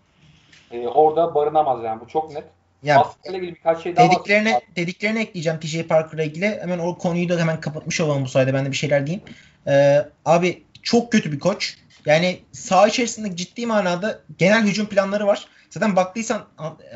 e, 0.70 0.88
orada 0.88 1.34
barınamaz 1.34 1.84
yani 1.84 2.00
bu 2.00 2.08
çok 2.08 2.32
net. 2.32 2.44
Ya, 2.82 3.04
ilgili 3.24 3.54
birkaç 3.54 3.82
şey 3.82 3.96
daha 3.96 4.10
dediklerine, 4.10 4.60
dediklerine 4.76 5.22
ekleyeceğim 5.22 5.60
TJ 5.60 5.82
Parker'la 5.82 6.22
ilgili. 6.22 6.60
Hemen 6.60 6.78
o 6.78 6.98
konuyu 6.98 7.28
da 7.28 7.40
hemen 7.40 7.60
kapatmış 7.60 8.00
olalım 8.00 8.24
bu 8.24 8.28
sayede. 8.28 8.54
Ben 8.54 8.64
de 8.64 8.70
bir 8.70 8.76
şeyler 8.76 9.06
diyeyim. 9.06 9.24
Ee, 9.66 9.98
abi 10.24 10.62
çok 10.82 11.12
kötü 11.12 11.32
bir 11.32 11.38
koç. 11.38 11.78
Yani 12.06 12.38
saha 12.52 12.86
içerisinde 12.86 13.36
ciddi 13.36 13.66
manada 13.66 14.20
genel 14.38 14.66
hücum 14.66 14.86
planları 14.86 15.26
var. 15.26 15.46
Zaten 15.72 15.96
baktıysan 15.96 16.44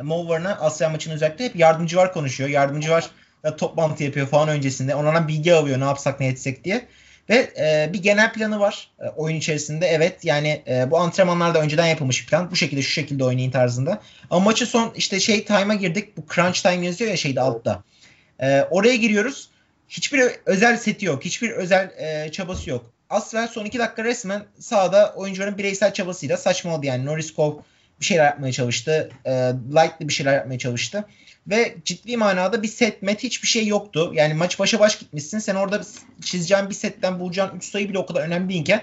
Mower'ına 0.02 0.56
Asya 0.56 0.88
maçının 0.88 1.14
özellikle 1.14 1.44
hep 1.44 1.56
yardımcı 1.56 1.96
var 1.96 2.12
konuşuyor. 2.12 2.50
Yardımcı 2.50 2.90
var 2.90 3.10
toplantı 3.56 4.04
yapıyor 4.04 4.26
falan 4.26 4.48
öncesinde. 4.48 4.94
Onlardan 4.94 5.28
bilgi 5.28 5.54
alıyor 5.54 5.80
ne 5.80 5.84
yapsak 5.84 6.20
ne 6.20 6.26
etsek 6.26 6.64
diye. 6.64 6.86
Ve 7.30 7.50
e, 7.58 7.92
bir 7.92 8.02
genel 8.02 8.32
planı 8.32 8.60
var 8.60 8.90
e, 9.00 9.08
oyun 9.08 9.36
içerisinde. 9.36 9.86
Evet 9.86 10.24
yani 10.24 10.62
e, 10.68 10.90
bu 10.90 10.98
antrenmanlarda 10.98 11.60
önceden 11.60 11.86
yapılmış 11.86 12.22
bir 12.22 12.26
plan. 12.26 12.50
Bu 12.50 12.56
şekilde 12.56 12.82
şu 12.82 12.90
şekilde 12.90 13.24
oynayın 13.24 13.50
tarzında. 13.50 14.02
Ama 14.30 14.44
maçı 14.44 14.66
son 14.66 14.92
işte 14.96 15.20
şey 15.20 15.44
time'a 15.44 15.74
girdik. 15.74 16.16
Bu 16.16 16.24
crunch 16.34 16.62
time 16.62 16.86
yazıyor 16.86 17.10
ya 17.10 17.16
şeyde 17.16 17.40
altta. 17.40 17.82
E, 18.40 18.62
oraya 18.62 18.96
giriyoruz. 18.96 19.50
Hiçbir 19.88 20.30
özel 20.46 20.76
seti 20.76 21.06
yok. 21.06 21.24
Hiçbir 21.24 21.50
özel 21.50 21.90
e, 21.98 22.32
çabası 22.32 22.70
yok. 22.70 22.92
Asvel 23.10 23.48
son 23.48 23.64
iki 23.64 23.78
dakika 23.78 24.04
resmen 24.04 24.44
sahada 24.58 25.14
oyuncuların 25.16 25.58
bireysel 25.58 25.92
çabasıyla 25.92 26.36
saçmaladı 26.36 26.86
yani. 26.86 27.06
Norris 27.06 27.34
bir 28.00 28.04
şeyler 28.04 28.24
yapmaya 28.24 28.52
çalıştı. 28.52 29.11
E, 29.24 29.30
Lightly 29.74 30.09
bir 30.09 30.12
şeyler 30.12 30.35
yapmaya 30.35 30.59
çalıştı. 30.59 31.04
Ve 31.46 31.76
ciddi 31.85 32.16
manada 32.16 32.62
bir 32.62 32.68
set 32.68 33.02
met 33.02 33.22
hiçbir 33.22 33.48
şey 33.48 33.66
yoktu. 33.66 34.11
Yani 34.14 34.35
maç 34.35 34.59
başa 34.59 34.80
baş 34.80 34.98
gitmişsin. 34.98 35.38
Sen 35.38 35.54
orada 35.54 35.82
çizeceğin 36.22 36.68
bir 36.68 36.74
setten 36.74 37.20
bulacağın 37.20 37.56
3 37.56 37.64
sayı 37.64 37.88
bile 37.88 37.98
o 37.98 38.06
kadar 38.06 38.20
önemli 38.20 38.48
değilken 38.48 38.82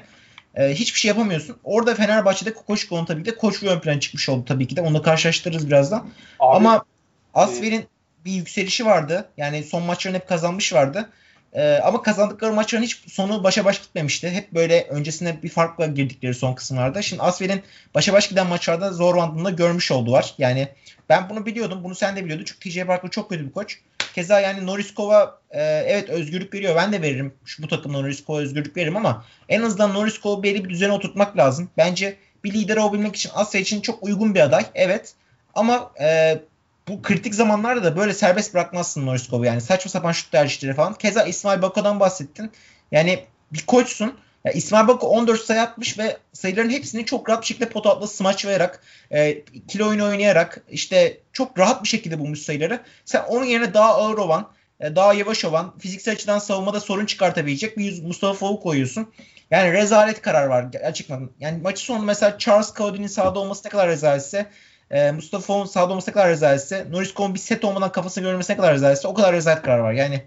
e, 0.55 0.69
hiçbir 0.73 0.99
şey 0.99 1.09
yapamıyorsun. 1.09 1.57
Orada 1.63 1.95
Fenerbahçe'de 1.95 2.53
Kokoşko'nun 2.53 3.05
tabii 3.05 3.23
ki 3.23 3.31
de 3.31 3.35
koç 3.35 3.63
ön 3.63 3.79
plan 3.79 3.99
çıkmış 3.99 4.29
oldu 4.29 4.45
tabii 4.45 4.67
ki 4.67 4.75
de. 4.75 4.81
Onu 4.81 4.95
da 4.95 5.01
karşılaştırırız 5.01 5.67
birazdan. 5.67 6.09
Abi, 6.39 6.55
Ama 6.55 6.85
Asfer'in 7.33 7.85
bir 8.25 8.31
yükselişi 8.31 8.85
vardı. 8.85 9.29
Yani 9.37 9.63
son 9.63 9.83
maçlarını 9.83 10.17
hep 10.17 10.27
kazanmış 10.27 10.73
vardı. 10.73 11.09
Ee, 11.53 11.79
ama 11.83 12.01
kazandıkları 12.01 12.53
maçların 12.53 12.83
hiç 12.83 13.11
sonu 13.11 13.43
başa 13.43 13.65
baş 13.65 13.81
gitmemişti. 13.81 14.29
Hep 14.29 14.51
böyle 14.53 14.87
öncesinde 14.89 15.43
bir 15.43 15.49
farkla 15.49 15.85
girdikleri 15.85 16.33
son 16.33 16.53
kısımlarda. 16.53 17.01
Şimdi 17.01 17.21
Asvel'in 17.21 17.61
başa 17.95 18.13
baş 18.13 18.29
giden 18.29 18.47
maçlarda 18.47 18.93
zor 18.93 19.17
bandında 19.17 19.49
görmüş 19.49 19.91
oldular. 19.91 20.33
Yani 20.37 20.67
ben 21.09 21.29
bunu 21.29 21.45
biliyordum. 21.45 21.83
Bunu 21.83 21.95
sen 21.95 22.15
de 22.15 22.23
biliyordun. 22.23 22.45
Çünkü 22.45 22.69
TJ 22.69 22.87
Barkley 22.87 23.11
çok 23.11 23.29
kötü 23.29 23.45
bir 23.45 23.51
koç. 23.51 23.79
Keza 24.15 24.39
yani 24.39 24.65
Norriskov'a 24.65 25.39
e, 25.51 25.61
evet 25.63 26.09
özgürlük 26.09 26.53
veriyor. 26.53 26.75
Ben 26.75 26.93
de 26.93 27.01
veririm. 27.01 27.33
Şu 27.45 27.63
bu 27.63 27.67
takımda 27.67 28.01
Norriskov'a 28.01 28.39
özgürlük 28.39 28.77
veririm 28.77 28.95
ama 28.95 29.25
en 29.49 29.61
azından 29.61 29.93
Norriskov'u 29.93 30.43
belli 30.43 30.65
bir 30.65 30.69
düzene 30.69 30.91
oturtmak 30.91 31.37
lazım. 31.37 31.69
Bence 31.77 32.17
bir 32.43 32.53
lider 32.53 32.77
olabilmek 32.77 33.15
için 33.15 33.31
Asya 33.33 33.61
için 33.61 33.81
çok 33.81 34.03
uygun 34.03 34.35
bir 34.35 34.39
aday. 34.39 34.65
Evet. 34.75 35.13
Ama 35.55 35.91
e, 36.01 36.39
bu 36.87 37.01
kritik 37.01 37.35
zamanlarda 37.35 37.83
da 37.83 37.97
böyle 37.97 38.13
serbest 38.13 38.53
bırakmazsın 38.53 39.05
Norriskov'u 39.05 39.45
yani 39.45 39.61
saçma 39.61 39.91
sapan 39.91 40.11
şut 40.11 40.31
tercihleri 40.31 40.73
falan. 40.73 40.93
Keza 40.93 41.23
İsmail 41.23 41.61
Bako'dan 41.61 41.99
bahsettin. 41.99 42.51
Yani 42.91 43.25
bir 43.53 43.65
koçsun. 43.65 44.17
Ya 44.45 44.51
İsmail 44.51 44.87
Bako 44.87 45.07
14 45.07 45.41
sayı 45.41 45.61
atmış 45.61 45.99
ve 45.99 46.17
sayıların 46.33 46.69
hepsini 46.69 47.05
çok 47.05 47.29
rahat 47.29 47.41
bir 47.41 47.47
şekilde 47.47 47.69
pot 47.69 47.85
altına 47.85 48.07
smaçlayarak, 48.07 48.83
e, 49.11 49.43
kilo 49.67 49.89
oyunu 49.89 50.07
oynayarak 50.07 50.61
işte 50.69 51.17
çok 51.33 51.59
rahat 51.59 51.83
bir 51.83 51.87
şekilde 51.87 52.19
bulmuş 52.19 52.39
sayıları. 52.39 52.79
Sen 53.05 53.23
onun 53.23 53.45
yerine 53.45 53.73
daha 53.73 53.95
ağır 53.95 54.17
olan, 54.17 54.51
e, 54.79 54.95
daha 54.95 55.13
yavaş 55.13 55.45
olan, 55.45 55.77
fiziksel 55.79 56.13
açıdan 56.13 56.39
savunmada 56.39 56.79
sorun 56.79 57.05
çıkartabilecek 57.05 57.77
bir 57.77 58.03
Mustafa 58.03 58.33
Favuk 58.33 58.63
koyuyorsun. 58.63 59.13
Yani 59.51 59.73
rezalet 59.73 60.21
karar 60.21 60.47
var 60.47 60.65
açıkçası. 60.85 61.23
Yani 61.39 61.61
maçı 61.61 61.83
sonunda 61.83 62.05
mesela 62.05 62.37
Charles 62.37 62.73
Cody'nin 62.73 63.07
sahada 63.07 63.39
olması 63.39 63.61
ne 63.65 63.69
kadar 63.69 63.87
rezaletse 63.87 64.45
e, 64.93 65.11
Mustafa 65.11 65.43
Fon 65.43 65.65
sahada 65.65 65.91
olması 65.91 66.11
ne 66.11 66.13
kadar 66.13 66.29
rezaletse 66.29 66.91
Norris 66.91 67.15
Cole 67.15 67.33
bir 67.33 67.39
set 67.39 67.65
olmadan 67.65 67.91
kafasını 67.91 68.23
görmesi 68.23 68.53
ne 68.53 68.57
kadar 68.57 68.73
rezaletse 68.73 69.07
o 69.07 69.13
kadar 69.13 69.33
rezalet 69.33 69.61
karar 69.61 69.79
var. 69.79 69.93
Yani 69.93 70.21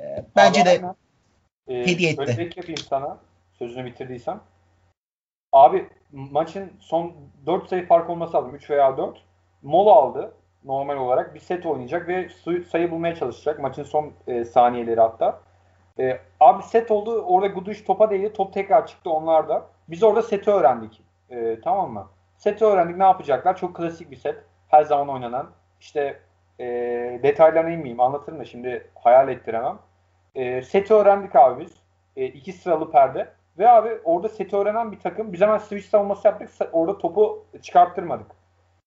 e, 0.00 0.24
bence 0.36 0.60
Abi, 0.60 0.68
de 0.68 0.82
e, 1.68 1.86
hediye 1.86 2.10
etti. 2.10 2.26
Şöyle 2.26 2.42
yapayım 2.42 2.80
sana 2.88 3.18
sözünü 3.58 3.84
bitirdiysem. 3.84 4.40
Abi 5.52 5.88
maçın 6.12 6.72
son 6.80 7.14
4 7.46 7.68
sayı 7.68 7.86
fark 7.86 8.10
olması 8.10 8.36
lazım. 8.36 8.54
3 8.54 8.70
veya 8.70 8.96
4. 8.96 9.22
Mola 9.62 9.92
aldı 9.92 10.32
normal 10.64 10.96
olarak. 10.96 11.34
Bir 11.34 11.40
set 11.40 11.66
oynayacak 11.66 12.08
ve 12.08 12.28
sayı 12.70 12.90
bulmaya 12.90 13.14
çalışacak. 13.14 13.58
Maçın 13.58 13.84
son 13.84 14.12
e, 14.26 14.44
saniyeleri 14.44 15.00
hatta. 15.00 15.40
E, 15.98 16.20
abi 16.40 16.62
set 16.62 16.90
oldu. 16.90 17.22
Orada 17.22 17.46
Guduş 17.46 17.84
topa 17.84 18.10
değdi. 18.10 18.32
Top 18.32 18.52
tekrar 18.52 18.86
çıktı 18.86 19.10
onlar 19.10 19.48
da. 19.48 19.66
Biz 19.88 20.02
orada 20.02 20.22
seti 20.22 20.50
öğrendik. 20.50 21.02
E, 21.30 21.60
tamam 21.64 21.92
mı? 21.92 22.08
Seti 22.40 22.64
öğrendik 22.64 22.96
ne 22.96 23.04
yapacaklar? 23.04 23.56
Çok 23.56 23.76
klasik 23.76 24.10
bir 24.10 24.16
set. 24.16 24.44
Her 24.68 24.82
zaman 24.82 25.08
oynanan. 25.08 25.50
İşte 25.80 26.20
e, 26.60 26.64
detaylarına 27.22 27.70
inmeyeyim 27.70 28.00
anlatırım 28.00 28.38
da 28.38 28.44
şimdi 28.44 28.90
hayal 28.94 29.28
ettiremem. 29.28 29.78
E, 30.34 30.62
seti 30.62 30.94
öğrendik 30.94 31.36
abi 31.36 31.64
biz. 31.64 31.72
E, 32.16 32.26
iki 32.26 32.52
sıralı 32.52 32.90
perde. 32.90 33.32
Ve 33.58 33.70
abi 33.70 33.98
orada 34.04 34.28
seti 34.28 34.56
öğrenen 34.56 34.92
bir 34.92 35.00
takım. 35.00 35.32
Biz 35.32 35.40
hemen 35.40 35.58
switch 35.58 35.88
savunması 35.88 36.28
yaptık. 36.28 36.50
Orada 36.72 36.98
topu 36.98 37.46
çıkarttırmadık. 37.62 38.30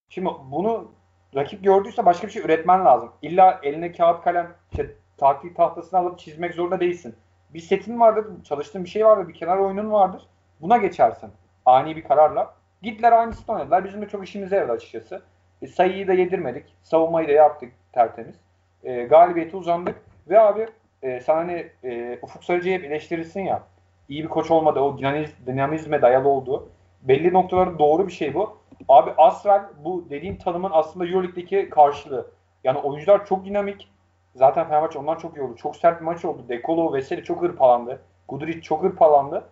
Şimdi 0.09 0.29
bunu 0.45 0.91
rakip 1.35 1.63
gördüyse 1.63 2.05
başka 2.05 2.27
bir 2.27 2.31
şey 2.31 2.43
üretmen 2.43 2.85
lazım. 2.85 3.11
İlla 3.21 3.59
eline 3.63 3.91
kağıt 3.91 4.23
kalem 4.23 4.55
işte 4.71 4.95
taktik 5.17 5.55
tahtasını 5.55 5.99
alıp 5.99 6.19
çizmek 6.19 6.53
zorunda 6.53 6.79
değilsin. 6.79 7.15
Bir 7.53 7.59
setin 7.59 7.99
vardır, 7.99 8.43
çalıştığın 8.43 8.83
bir 8.83 8.89
şey 8.89 9.05
vardır, 9.05 9.27
bir 9.27 9.33
kenar 9.33 9.57
oyunun 9.57 9.91
vardır. 9.91 10.27
Buna 10.61 10.77
geçersin. 10.77 11.31
Ani 11.65 11.95
bir 11.95 12.03
kararla. 12.03 12.62
Gittiler 12.83 13.11
aynısını 13.11 13.55
oynadılar. 13.55 13.85
Bizim 13.85 14.01
de 14.01 14.07
çok 14.07 14.27
işimize 14.27 14.55
yaradı 14.55 14.71
açıkçası. 14.71 15.21
E, 15.61 15.67
sayıyı 15.67 16.07
da 16.07 16.13
yedirmedik. 16.13 16.75
Savunmayı 16.83 17.27
da 17.27 17.31
yaptık 17.31 17.73
tertemiz. 17.91 18.35
E, 18.83 19.03
galibiyeti 19.03 19.57
uzandık. 19.57 19.95
Ve 20.29 20.39
abi 20.39 20.67
e, 21.01 21.19
sen 21.19 21.35
hani 21.35 21.67
e, 21.83 22.19
Ufuk 22.21 22.43
Sarıcı'yı 22.43 22.77
hep 22.77 22.85
eleştirirsin 22.85 23.41
ya. 23.41 23.63
İyi 24.09 24.23
bir 24.23 24.29
koç 24.29 24.51
olmadı. 24.51 24.79
O 24.79 24.97
dinamiz, 24.97 25.33
dinamizme 25.45 26.01
dayalı 26.01 26.29
oldu. 26.29 26.69
Belli 27.01 27.33
noktalarda 27.33 27.79
doğru 27.79 28.07
bir 28.07 28.11
şey 28.11 28.33
bu. 28.33 28.57
Abi 28.87 29.11
Asvel 29.17 29.61
bu 29.83 30.07
dediğim 30.09 30.37
tanımın 30.37 30.71
aslında 30.73 31.05
Euroleague'deki 31.07 31.69
karşılığı. 31.69 32.31
Yani 32.63 32.77
oyuncular 32.79 33.25
çok 33.25 33.45
dinamik. 33.45 33.91
Zaten 34.35 34.67
Fenerbahçe 34.67 34.99
ondan 34.99 35.15
çok 35.15 35.37
iyi 35.37 35.41
oldu. 35.41 35.55
Çok 35.55 35.75
sert 35.75 35.99
bir 35.99 36.05
maç 36.05 36.25
oldu. 36.25 36.45
Dekolo 36.49 36.93
Veseli 36.93 37.23
çok 37.23 37.41
hırpalandı. 37.41 38.01
Guduric 38.27 38.61
çok 38.61 38.83
hırpalandı. 38.83 39.49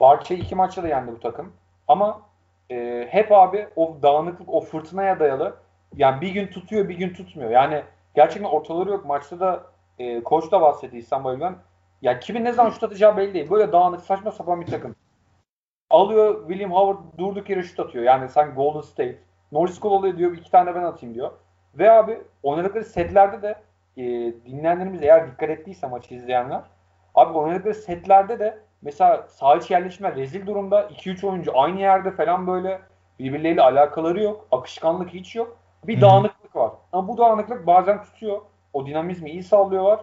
Barça'yı 0.00 0.40
iki 0.40 0.54
maçta 0.54 0.82
da 0.82 0.88
yendi 0.88 1.12
bu 1.12 1.20
takım. 1.20 1.52
Ama 1.92 2.22
e, 2.70 3.06
hep 3.10 3.32
abi 3.32 3.68
o 3.76 3.96
dağınıklık, 4.02 4.48
o 4.48 4.60
fırtınaya 4.60 5.20
dayalı. 5.20 5.56
Yani 5.96 6.20
bir 6.20 6.28
gün 6.28 6.46
tutuyor, 6.46 6.88
bir 6.88 6.94
gün 6.94 7.14
tutmuyor. 7.14 7.50
Yani 7.50 7.82
gerçekten 8.14 8.50
ortaları 8.50 8.90
yok. 8.90 9.04
Maçta 9.04 9.40
da 9.40 9.62
e, 9.98 10.22
koç 10.22 10.52
da 10.52 10.60
bahsetti 10.60 10.98
İhsan 10.98 11.24
Bayılgan. 11.24 11.56
Ya 12.02 12.20
kimin 12.20 12.44
ne 12.44 12.52
zaman 12.52 12.70
şut 12.70 12.82
atacağı 12.82 13.16
belli 13.16 13.34
değil. 13.34 13.50
Böyle 13.50 13.72
dağınık, 13.72 14.00
saçma 14.00 14.30
sapan 14.30 14.60
bir 14.60 14.66
takım. 14.66 14.96
Alıyor 15.90 16.48
William 16.48 16.72
Howard 16.72 17.18
durduk 17.18 17.50
yere 17.50 17.62
şut 17.62 17.80
atıyor. 17.80 18.04
Yani 18.04 18.28
sanki 18.28 18.54
Golden 18.54 18.80
State. 18.80 19.18
Norris 19.52 19.80
Cole 19.80 19.94
oluyor 19.94 20.18
diyor. 20.18 20.32
iki 20.32 20.50
tane 20.50 20.74
ben 20.74 20.82
atayım 20.82 21.14
diyor. 21.14 21.30
Ve 21.74 21.90
abi 21.90 22.22
oynadıkları 22.42 22.84
setlerde 22.84 23.42
de 23.42 23.54
e, 23.96 24.02
dinleyenlerimiz 24.46 25.02
eğer 25.02 25.32
dikkat 25.32 25.50
ettiyse 25.50 25.86
maçı 25.86 26.14
izleyenler 26.14 26.62
abi 27.14 27.38
oynadıkları 27.38 27.74
setlerde 27.74 28.38
de 28.38 28.58
mesela 28.82 29.26
sağ 29.28 29.56
iç 29.56 29.70
yerleşme 29.70 30.16
rezil 30.16 30.46
durumda. 30.46 30.82
2-3 30.82 31.26
oyuncu 31.26 31.60
aynı 31.60 31.80
yerde 31.80 32.10
falan 32.10 32.46
böyle 32.46 32.80
birbirleriyle 33.18 33.62
alakaları 33.62 34.22
yok. 34.22 34.46
Akışkanlık 34.50 35.10
hiç 35.10 35.36
yok. 35.36 35.56
Bir 35.86 36.00
dağınıklık 36.00 36.56
var. 36.56 36.72
Ama 36.92 37.08
bu 37.08 37.18
dağınıklık 37.18 37.66
bazen 37.66 38.02
tutuyor. 38.02 38.40
O 38.72 38.86
dinamizmi 38.86 39.30
iyi 39.30 39.42
sağlıyorlar. 39.42 40.00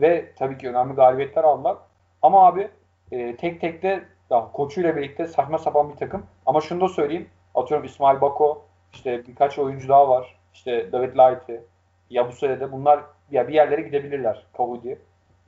Ve 0.00 0.32
tabii 0.38 0.58
ki 0.58 0.68
önemli 0.68 0.94
galibiyetler 0.94 1.44
aldılar. 1.44 1.76
Ama 2.22 2.46
abi 2.46 2.70
e, 3.12 3.36
tek 3.36 3.60
tek 3.60 3.82
de 3.82 4.04
ya, 4.30 4.48
koçuyla 4.52 4.96
birlikte 4.96 5.26
saçma 5.26 5.58
sapan 5.58 5.90
bir 5.90 5.96
takım. 5.96 6.26
Ama 6.46 6.60
şunu 6.60 6.80
da 6.80 6.88
söyleyeyim. 6.88 7.28
Atıyorum 7.54 7.86
İsmail 7.86 8.20
Bako, 8.20 8.64
işte 8.92 9.26
birkaç 9.26 9.58
oyuncu 9.58 9.88
daha 9.88 10.08
var. 10.08 10.38
İşte 10.54 10.92
David 10.92 11.12
Light'i, 11.12 11.62
ya 12.10 12.28
bu 12.28 12.32
sürede 12.32 12.72
bunlar 12.72 13.00
ya 13.30 13.48
bir 13.48 13.54
yerlere 13.54 13.80
gidebilirler 13.80 14.46
Kavudi. 14.56 14.98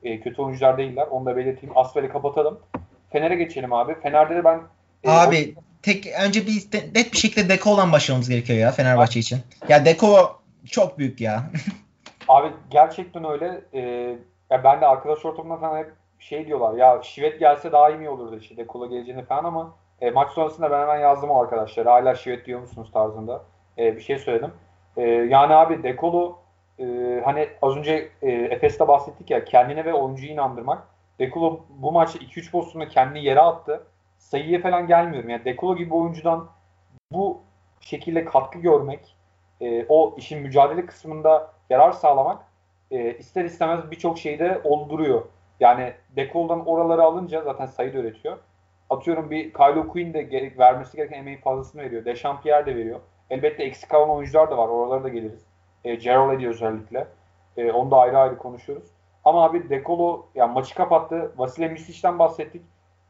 E, 0.03 0.19
kötü 0.19 0.41
oyuncular 0.41 0.77
değiller. 0.77 1.07
Onu 1.11 1.25
da 1.25 1.37
belirteyim. 1.37 1.77
Asfel'i 1.77 2.09
kapatalım. 2.09 2.59
Fener'e 3.11 3.35
geçelim 3.35 3.73
abi. 3.73 3.95
Fener'de 4.01 4.35
de 4.35 4.43
ben 4.43 4.61
e, 5.03 5.09
abi 5.09 5.55
tek 5.81 6.07
önce 6.25 6.47
bir 6.47 6.67
net 6.95 7.13
bir 7.13 7.17
şekilde 7.17 7.49
Deko 7.49 7.69
olan 7.69 7.91
başlamamız 7.91 8.29
gerekiyor 8.29 8.59
ya 8.59 8.71
Fenerbahçe 8.71 9.19
için. 9.19 9.39
Ya 9.69 9.85
Deko 9.85 10.39
çok 10.65 10.97
büyük 10.97 11.21
ya. 11.21 11.43
Abi 12.27 12.47
gerçekten 12.69 13.31
öyle. 13.31 13.61
Ee, 13.73 13.79
ya 14.49 14.63
ben 14.63 14.81
de 14.81 14.85
arkadaş 14.85 15.25
ortamında 15.25 15.57
falan 15.57 15.77
hep 15.77 15.93
şey 16.19 16.47
diyorlar 16.47 16.73
ya 16.73 17.01
Şivet 17.03 17.39
gelse 17.39 17.71
daha 17.71 17.89
iyi 17.89 18.09
olurdu 18.09 18.37
işte 18.41 18.57
Dekola 18.57 18.85
geleceğini 18.85 19.25
falan 19.25 19.43
ama 19.43 19.75
e, 20.01 20.11
maç 20.11 20.31
sonrasında 20.31 20.71
ben 20.71 20.81
hemen 20.81 20.99
yazdım 20.99 21.29
o 21.29 21.41
arkadaşlara. 21.41 21.91
Hala 21.93 22.15
Şivet 22.15 22.45
diyor 22.45 22.59
musunuz 22.59 22.89
tarzında 22.93 23.43
e, 23.77 23.95
bir 23.95 24.01
şey 24.01 24.19
söyledim. 24.19 24.51
E, 24.97 25.01
yani 25.03 25.53
abi 25.53 25.83
Dekolo 25.83 26.40
e, 26.79 26.85
hani 27.25 27.49
az 27.61 27.77
önce 27.77 28.09
e, 28.21 28.31
Efes'te 28.31 28.87
bahsettik 28.87 29.29
ya 29.29 29.45
kendine 29.45 29.85
ve 29.85 29.93
oyuncuyu 29.93 30.31
inandırmak. 30.31 30.87
Dekolo 31.19 31.65
bu 31.69 31.91
maçta 31.91 32.19
2-3 32.19 32.51
pozisyonda 32.51 32.87
kendini 32.87 33.23
yere 33.23 33.39
attı. 33.41 33.83
Sayıya 34.17 34.61
falan 34.61 34.87
gelmiyorum. 34.87 35.29
Yani 35.29 35.45
Dekolo 35.45 35.75
gibi 35.75 35.93
oyuncudan 35.93 36.49
bu 37.11 37.41
şekilde 37.81 38.25
katkı 38.25 38.59
görmek, 38.59 39.15
e, 39.61 39.85
o 39.89 40.15
işin 40.17 40.41
mücadele 40.41 40.85
kısmında 40.85 41.51
yarar 41.69 41.91
sağlamak 41.91 42.41
e, 42.91 43.17
ister 43.17 43.45
istemez 43.45 43.91
birçok 43.91 44.17
şeyde 44.17 44.61
olduruyor. 44.63 45.25
Yani 45.59 45.93
Dekol'dan 46.15 46.65
oraları 46.65 47.03
alınca 47.03 47.41
zaten 47.41 47.65
sayı 47.65 47.93
da 47.93 47.97
üretiyor. 47.97 48.37
Atıyorum 48.89 49.31
bir 49.31 49.53
Kylo 49.53 49.87
Quinn 49.87 50.13
de 50.13 50.21
gerek, 50.21 50.59
vermesi 50.59 50.97
gereken 50.97 51.17
emeğin 51.17 51.41
fazlasını 51.41 51.81
veriyor. 51.81 52.05
Dechampierre 52.05 52.65
de 52.65 52.75
veriyor. 52.75 52.99
Elbette 53.29 53.63
eksik 53.63 53.89
kalan 53.89 54.09
oyuncular 54.09 54.51
da 54.51 54.57
var. 54.57 54.67
Oralara 54.67 55.03
da 55.03 55.09
geliriz. 55.09 55.45
E, 55.85 55.95
Gerald 55.95 56.33
Eddy 56.33 56.47
özellikle. 56.47 57.07
E, 57.57 57.71
onu 57.71 57.91
da 57.91 57.97
ayrı 57.97 58.17
ayrı 58.17 58.37
konuşuyoruz. 58.37 58.87
Ama 59.23 59.43
abi 59.43 59.69
Dekolo 59.69 60.25
yani 60.35 60.53
maçı 60.53 60.75
kapattı. 60.75 61.31
Vasile 61.37 61.67
Misic'den 61.67 62.19
bahsettik. 62.19 62.61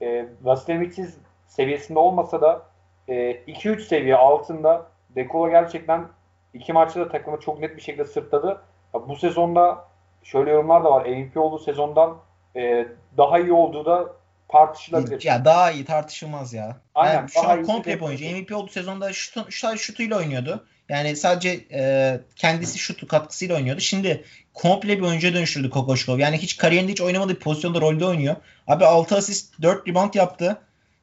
E, 0.01 0.25
Vasile 0.41 0.77
Misic 0.77 1.09
seviyesinde 1.47 1.99
olmasa 1.99 2.41
da 2.41 2.61
e, 3.07 3.13
2-3 3.31 3.79
seviye 3.79 4.15
altında 4.15 4.85
Dekolo 5.15 5.49
gerçekten 5.49 6.07
iki 6.53 6.73
maçta 6.73 6.99
da 6.99 7.09
takımı 7.09 7.39
çok 7.39 7.59
net 7.59 7.77
bir 7.77 7.81
şekilde 7.81 8.05
sırtladı. 8.05 8.61
Ya 8.93 9.07
bu 9.07 9.15
sezonda 9.15 9.87
şöyle 10.23 10.51
yorumlar 10.51 10.83
da 10.83 10.91
var. 10.91 11.05
MVP 11.05 11.37
olduğu 11.37 11.59
sezondan 11.59 12.17
e, 12.55 12.87
daha 13.17 13.39
iyi 13.39 13.53
olduğu 13.53 13.85
da 13.85 14.13
tartışılabilir. 14.47 15.23
Ya 15.23 15.45
daha 15.45 15.71
iyi 15.71 15.85
tartışılmaz 15.85 16.53
ya. 16.53 16.77
Aynen. 16.95 17.15
Yani 17.15 17.29
şu 17.29 17.49
an 17.49 17.63
komple 17.63 18.05
oyuncu. 18.05 18.25
MVP 18.25 18.55
olduğu 18.55 18.71
sezonda 18.71 19.13
şut, 19.13 19.51
şut, 19.51 19.79
şutuyla 19.79 20.17
oynuyordu. 20.17 20.67
Yani 20.91 21.15
sadece 21.15 21.59
e, 21.71 22.19
kendisi 22.35 22.79
şutu 22.79 23.07
katkısıyla 23.07 23.55
oynuyordu. 23.55 23.81
Şimdi 23.81 24.23
komple 24.53 24.97
bir 24.97 25.03
oyuncuya 25.03 25.33
dönüştürdü 25.33 25.69
Kokoşkov. 25.69 26.19
Yani 26.19 26.37
hiç 26.37 26.57
kariyerinde 26.57 26.91
hiç 26.91 27.01
oynamadığı 27.01 27.35
bir 27.35 27.39
pozisyonda 27.39 27.81
rolde 27.81 28.05
oynuyor. 28.05 28.35
Abi 28.67 28.85
6 28.85 29.15
asist 29.15 29.61
4 29.61 29.87
rebound 29.87 30.13
yaptı. 30.13 30.61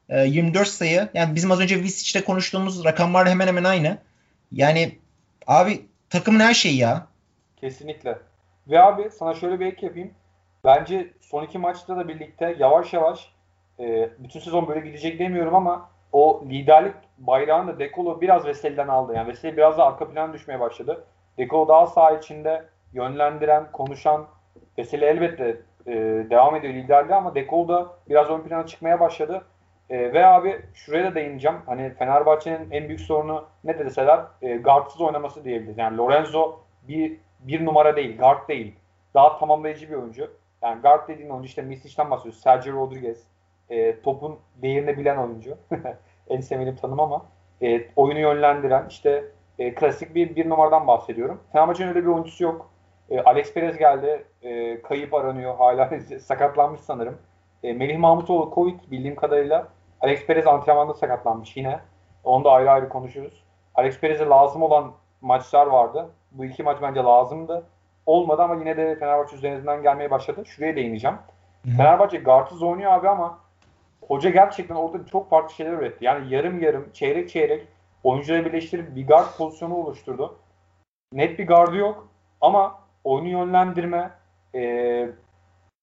E, 0.08 0.26
24 0.26 0.68
sayı. 0.68 1.08
Yani 1.14 1.34
bizim 1.34 1.52
az 1.52 1.60
önce 1.60 1.82
Visic'te 1.82 2.24
konuştuğumuz 2.24 2.84
rakamlar 2.84 3.28
hemen 3.28 3.46
hemen 3.46 3.64
aynı. 3.64 3.98
Yani 4.52 4.98
abi 5.46 5.86
takımın 6.10 6.40
her 6.40 6.54
şeyi 6.54 6.76
ya. 6.76 7.06
Kesinlikle. 7.60 8.18
Ve 8.66 8.82
abi 8.82 9.10
sana 9.18 9.34
şöyle 9.34 9.60
bir 9.60 9.66
ek 9.66 9.86
yapayım. 9.86 10.10
Bence 10.64 11.12
son 11.20 11.44
iki 11.44 11.58
maçta 11.58 11.96
da 11.96 12.08
birlikte 12.08 12.56
yavaş 12.58 12.92
yavaş 12.92 13.32
e, 13.80 14.10
bütün 14.18 14.40
sezon 14.40 14.68
böyle 14.68 14.80
gidecek 14.80 15.18
demiyorum 15.18 15.54
ama 15.54 15.90
o 16.12 16.44
liderlik 16.50 16.94
bayrağını 17.18 17.74
da 17.74 17.78
Dekolo 17.78 18.20
biraz 18.20 18.46
Veseli'den 18.46 18.88
aldı. 18.88 19.14
Yani 19.14 19.28
Veseli 19.28 19.56
biraz 19.56 19.78
da 19.78 19.86
arka 19.86 20.08
plana 20.08 20.32
düşmeye 20.32 20.60
başladı. 20.60 21.04
Dekolo 21.38 21.68
daha 21.68 21.86
sağ 21.86 22.10
içinde 22.10 22.64
yönlendiren, 22.92 23.72
konuşan 23.72 24.26
Veseli 24.78 25.04
elbette 25.04 25.56
e, 25.86 25.92
devam 26.30 26.56
ediyor 26.56 26.74
liderliği 26.74 27.14
ama 27.14 27.34
Dekolo 27.34 27.68
da 27.68 27.88
biraz 28.08 28.30
ön 28.30 28.40
plana 28.40 28.66
çıkmaya 28.66 29.00
başladı. 29.00 29.44
E, 29.90 30.12
ve 30.12 30.26
abi 30.26 30.60
şuraya 30.74 31.04
da 31.04 31.14
değineceğim. 31.14 31.56
Hani 31.66 31.94
Fenerbahçe'nin 31.94 32.70
en 32.70 32.88
büyük 32.88 33.00
sorunu 33.00 33.44
ne 33.64 33.78
deseler 33.78 34.20
e, 34.42 34.56
guardsız 34.56 35.00
oynaması 35.00 35.44
diyebiliriz. 35.44 35.78
Yani 35.78 35.96
Lorenzo 35.96 36.60
bir, 36.88 37.16
bir 37.40 37.64
numara 37.64 37.96
değil, 37.96 38.18
guard 38.18 38.48
değil. 38.48 38.74
Daha 39.14 39.38
tamamlayıcı 39.38 39.90
bir 39.90 39.94
oyuncu. 39.94 40.30
Yani 40.62 40.82
guard 40.82 41.08
dediğin 41.08 41.30
oyuncu 41.30 41.46
işte 41.46 41.62
Misic'den 41.62 42.10
bahsediyoruz. 42.10 42.40
Sergio 42.40 42.72
Rodriguez. 42.72 43.24
E, 43.70 44.00
topun 44.00 44.38
değerini 44.56 44.98
bilen 44.98 45.16
oyuncu. 45.16 45.58
en 46.30 46.40
sevdiğim 46.40 46.76
tanım 46.76 47.00
ama 47.00 47.26
e, 47.62 47.80
oyunu 47.96 48.18
yönlendiren 48.18 48.86
işte 48.88 49.24
e, 49.58 49.74
klasik 49.74 50.14
bir 50.14 50.36
bir 50.36 50.48
numaradan 50.48 50.86
bahsediyorum. 50.86 51.40
Fenerbahçe'nin 51.52 51.88
öyle 51.88 52.02
bir 52.02 52.06
oyuncusu 52.06 52.44
yok. 52.44 52.70
E, 53.10 53.20
Alex 53.20 53.54
Perez 53.54 53.78
geldi. 53.78 54.24
E, 54.42 54.82
kayıp 54.82 55.14
aranıyor. 55.14 55.56
Hala 55.56 55.90
sakatlanmış 56.20 56.80
sanırım. 56.80 57.18
E, 57.62 57.72
Melih 57.72 57.98
Mahmutoğlu 57.98 58.54
Covid 58.54 58.80
bildiğim 58.90 59.16
kadarıyla 59.16 59.68
Alex 60.00 60.26
Perez 60.26 60.46
antrenmanda 60.46 60.94
sakatlanmış 60.94 61.56
yine. 61.56 61.80
Onu 62.24 62.44
da 62.44 62.50
ayrı 62.50 62.70
ayrı 62.70 62.88
konuşuruz. 62.88 63.44
Alex 63.74 64.00
Perez'e 64.00 64.24
lazım 64.26 64.62
olan 64.62 64.92
maçlar 65.20 65.66
vardı. 65.66 66.10
Bu 66.30 66.44
iki 66.44 66.62
maç 66.62 66.78
bence 66.82 67.00
lazımdı. 67.00 67.66
Olmadı 68.06 68.42
ama 68.42 68.54
yine 68.54 68.76
de 68.76 68.96
Fenerbahçe 68.96 69.36
üzerinden 69.36 69.82
gelmeye 69.82 70.10
başladı. 70.10 70.46
Şuraya 70.46 70.76
değineceğim. 70.76 71.16
Hı-hı. 71.64 71.76
Fenerbahçe 71.76 72.18
guardsız 72.18 72.62
oynuyor 72.62 72.92
abi 72.92 73.08
ama 73.08 73.38
hoca 74.02 74.30
gerçekten 74.30 74.74
orada 74.74 75.06
çok 75.06 75.30
farklı 75.30 75.54
şeyler 75.54 75.72
üretti. 75.72 76.04
Yani 76.04 76.34
yarım 76.34 76.62
yarım, 76.62 76.92
çeyrek 76.92 77.28
çeyrek 77.28 77.68
oyuncuları 78.04 78.44
birleştirip 78.44 78.96
bir 78.96 79.06
guard 79.06 79.36
pozisyonu 79.36 79.74
oluşturdu. 79.74 80.38
Net 81.12 81.38
bir 81.38 81.46
gardı 81.46 81.76
yok 81.76 82.08
ama 82.40 82.80
oyunu 83.04 83.28
yönlendirme, 83.28 84.10
e, 84.54 85.10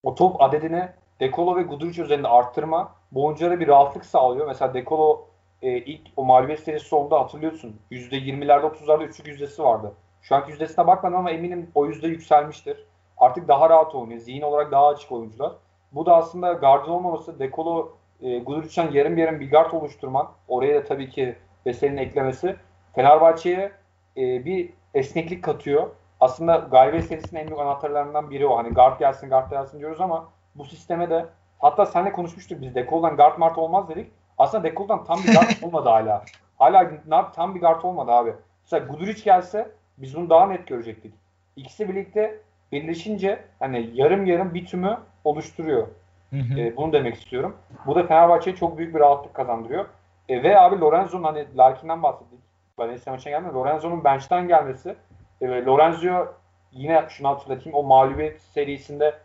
o 0.03 0.15
top 0.15 0.41
adedini 0.41 0.89
Dekolo 1.19 1.55
ve 1.55 1.61
Guduric 1.61 2.03
üzerinde 2.03 2.27
arttırma 2.27 2.95
bu 3.11 3.25
oyunculara 3.25 3.59
bir 3.59 3.67
rahatlık 3.67 4.05
sağlıyor. 4.05 4.47
Mesela 4.47 4.73
Dekolo 4.73 5.27
e, 5.61 5.77
ilk 5.77 6.01
o 6.17 6.25
mağlubiyet 6.25 6.59
serisi 6.59 6.85
sonunda 6.85 7.19
hatırlıyorsun. 7.19 7.79
%20'lerde 7.91 8.65
30'larda 8.65 9.03
üçlük 9.03 9.27
yüzdesi 9.27 9.63
vardı. 9.63 9.93
Şu 10.21 10.35
anki 10.35 10.51
yüzdesine 10.51 10.87
bakmadım 10.87 11.17
ama 11.17 11.31
eminim 11.31 11.71
o 11.75 11.85
yüzde 11.85 12.07
yükselmiştir. 12.07 12.85
Artık 13.17 13.47
daha 13.47 13.69
rahat 13.69 13.95
oynuyor. 13.95 14.19
Zihin 14.19 14.41
olarak 14.41 14.71
daha 14.71 14.87
açık 14.87 15.11
oyuncular. 15.11 15.51
Bu 15.91 16.05
da 16.05 16.15
aslında 16.15 16.53
gardın 16.53 16.91
olmaması 16.91 17.39
Dekolo 17.39 17.97
e, 18.21 18.39
Guduric'den 18.39 18.91
yarım 18.91 19.17
yarım 19.17 19.39
bir 19.39 19.51
guard 19.51 19.71
oluşturman. 19.71 20.31
Oraya 20.47 20.75
da 20.75 20.83
tabii 20.83 21.09
ki 21.09 21.35
Veseli'nin 21.65 21.97
eklemesi. 21.97 22.55
Fenerbahçe'ye 22.95 23.71
e, 24.17 24.45
bir 24.45 24.69
esneklik 24.93 25.43
katıyor. 25.43 25.89
Aslında 26.19 26.55
galibiyet 26.55 27.05
serisinin 27.05 27.39
en 27.39 27.47
büyük 27.47 27.59
anahtarlarından 27.59 28.29
biri 28.29 28.47
o. 28.47 28.57
Hani 28.57 28.69
guard 28.69 28.99
gelsin 28.99 29.29
guard 29.29 29.49
gelsin 29.49 29.79
diyoruz 29.79 30.01
ama 30.01 30.29
bu 30.55 30.65
sisteme 30.65 31.09
de 31.09 31.25
hatta 31.59 31.85
seninle 31.85 32.11
konuşmuştuk 32.11 32.61
biz 32.61 32.75
Dekol'dan 32.75 33.15
guard 33.15 33.37
mart 33.37 33.57
olmaz 33.57 33.89
dedik. 33.89 34.11
Aslında 34.37 34.63
Dekol'dan 34.63 35.03
tam 35.03 35.19
bir 35.23 35.33
guard 35.33 35.63
olmadı 35.63 35.89
hala. 35.89 36.25
Hala 36.57 37.31
tam 37.31 37.55
bir 37.55 37.61
guard 37.61 37.83
olmadı 37.83 38.11
abi. 38.11 38.33
Mesela 38.63 38.85
Guduric 38.85 39.23
gelse 39.23 39.71
biz 39.97 40.15
bunu 40.15 40.29
daha 40.29 40.47
net 40.47 40.67
görecektik. 40.67 41.13
İkisi 41.55 41.89
birlikte 41.89 42.39
birleşince 42.71 43.43
hani 43.59 43.89
yarım 43.93 44.25
yarım 44.25 44.53
bir 44.53 44.65
tümü 44.65 44.97
oluşturuyor. 45.23 45.87
Hı 46.29 46.35
hı. 46.35 46.59
E, 46.59 46.77
bunu 46.77 46.93
demek 46.93 47.15
istiyorum. 47.15 47.57
Bu 47.85 47.95
da 47.95 48.07
Fenerbahçe'ye 48.07 48.55
çok 48.55 48.77
büyük 48.77 48.95
bir 48.95 48.99
rahatlık 48.99 49.33
kazandırıyor. 49.33 49.85
E, 50.29 50.43
ve 50.43 50.59
abi 50.59 50.79
Lorenzo'nun 50.79 51.23
hani 51.23 51.45
Larkin'den 51.57 52.03
bahsettik. 52.03 52.39
Valencia 52.77 53.13
maçına 53.13 53.31
gelmedi. 53.31 53.53
Lorenzo'nun 53.53 54.03
bench'ten 54.03 54.47
gelmesi 54.47 54.95
e, 55.41 55.47
Lorenzo 55.47 56.27
yine 56.71 57.05
şunu 57.09 57.27
hatırlatayım 57.27 57.77
o 57.77 57.83
mağlubiyet 57.83 58.41
serisinde 58.41 59.19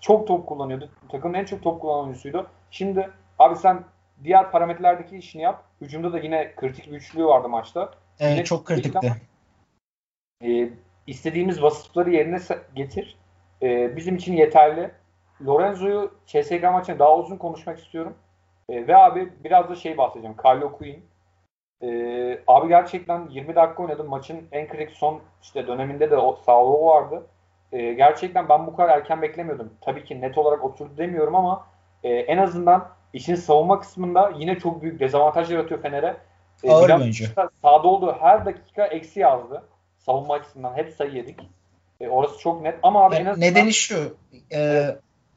çok 0.00 0.26
top 0.26 0.46
kullanıyordu. 0.46 0.90
Takımın 1.08 1.34
en 1.34 1.44
çok 1.44 1.62
top 1.62 1.80
kullanan 1.80 2.00
oyuncusuydu. 2.00 2.46
Şimdi 2.70 3.10
abi 3.38 3.56
sen 3.56 3.84
diğer 4.24 4.50
parametrelerdeki 4.50 5.16
işini 5.16 5.42
yap. 5.42 5.64
Hücumda 5.80 6.12
da 6.12 6.18
yine 6.18 6.54
kritik 6.56 6.86
bir 6.86 6.96
üçlüğü 6.96 7.24
vardı 7.24 7.48
maçta. 7.48 7.90
Evet 8.20 8.32
yine 8.32 8.44
çok 8.44 8.64
kritikti. 8.66 9.12
E, 10.44 10.68
istediğimiz 11.06 11.62
vasıfları 11.62 12.10
yerine 12.10 12.38
getir. 12.74 13.16
E, 13.62 13.96
bizim 13.96 14.16
için 14.16 14.36
yeterli. 14.36 14.90
Lorenzo'yu 15.46 16.10
CSG 16.26 16.62
maçına 16.62 16.98
daha 16.98 17.16
uzun 17.16 17.36
konuşmak 17.36 17.78
istiyorum. 17.78 18.14
E, 18.68 18.86
ve 18.88 18.96
abi 18.96 19.32
biraz 19.44 19.70
da 19.70 19.74
şey 19.74 19.96
bahsedeceğim. 19.96 20.36
Carlo 20.44 20.72
Quinn. 20.72 21.04
E, 21.82 21.88
abi 22.46 22.68
gerçekten 22.68 23.28
20 23.28 23.54
dakika 23.54 23.82
oynadı. 23.82 24.04
Maçın 24.04 24.48
en 24.52 24.68
kritik 24.68 24.96
son 24.96 25.20
işte 25.42 25.66
döneminde 25.66 26.10
de 26.10 26.16
o, 26.16 26.36
sağlığı 26.46 26.84
vardı. 26.84 27.26
E, 27.72 27.92
gerçekten 27.92 28.48
ben 28.48 28.66
bu 28.66 28.76
kadar 28.76 28.98
erken 28.98 29.22
beklemiyordum. 29.22 29.72
Tabii 29.80 30.04
ki 30.04 30.20
net 30.20 30.38
olarak 30.38 30.64
oturdu 30.64 30.96
demiyorum 30.96 31.34
ama 31.34 31.66
e, 32.02 32.08
en 32.08 32.38
azından 32.38 32.88
işin 33.12 33.34
savunma 33.34 33.80
kısmında 33.80 34.32
yine 34.38 34.58
çok 34.58 34.82
büyük 34.82 35.00
dezavantaj 35.00 35.50
yaratıyor 35.50 35.82
Fener'e. 35.82 36.16
E, 36.64 36.70
Ağır 36.70 36.88
bir 36.88 36.94
oyuncu. 36.94 37.24
Sağda 37.62 37.88
olduğu 37.88 38.12
her 38.12 38.46
dakika 38.46 38.86
eksi 38.86 39.20
yazdı. 39.20 39.62
Savunma 39.98 40.34
açısından 40.34 40.76
hep 40.76 40.90
sayı 40.90 41.12
yedik. 41.12 41.40
E, 42.00 42.08
orası 42.08 42.38
çok 42.38 42.62
net 42.62 42.74
ama 42.82 43.04
abi 43.04 43.14
en 43.14 43.26
azından... 43.26 43.50
Nedeni 43.50 43.72
şu. 43.72 44.16
E, 44.52 44.86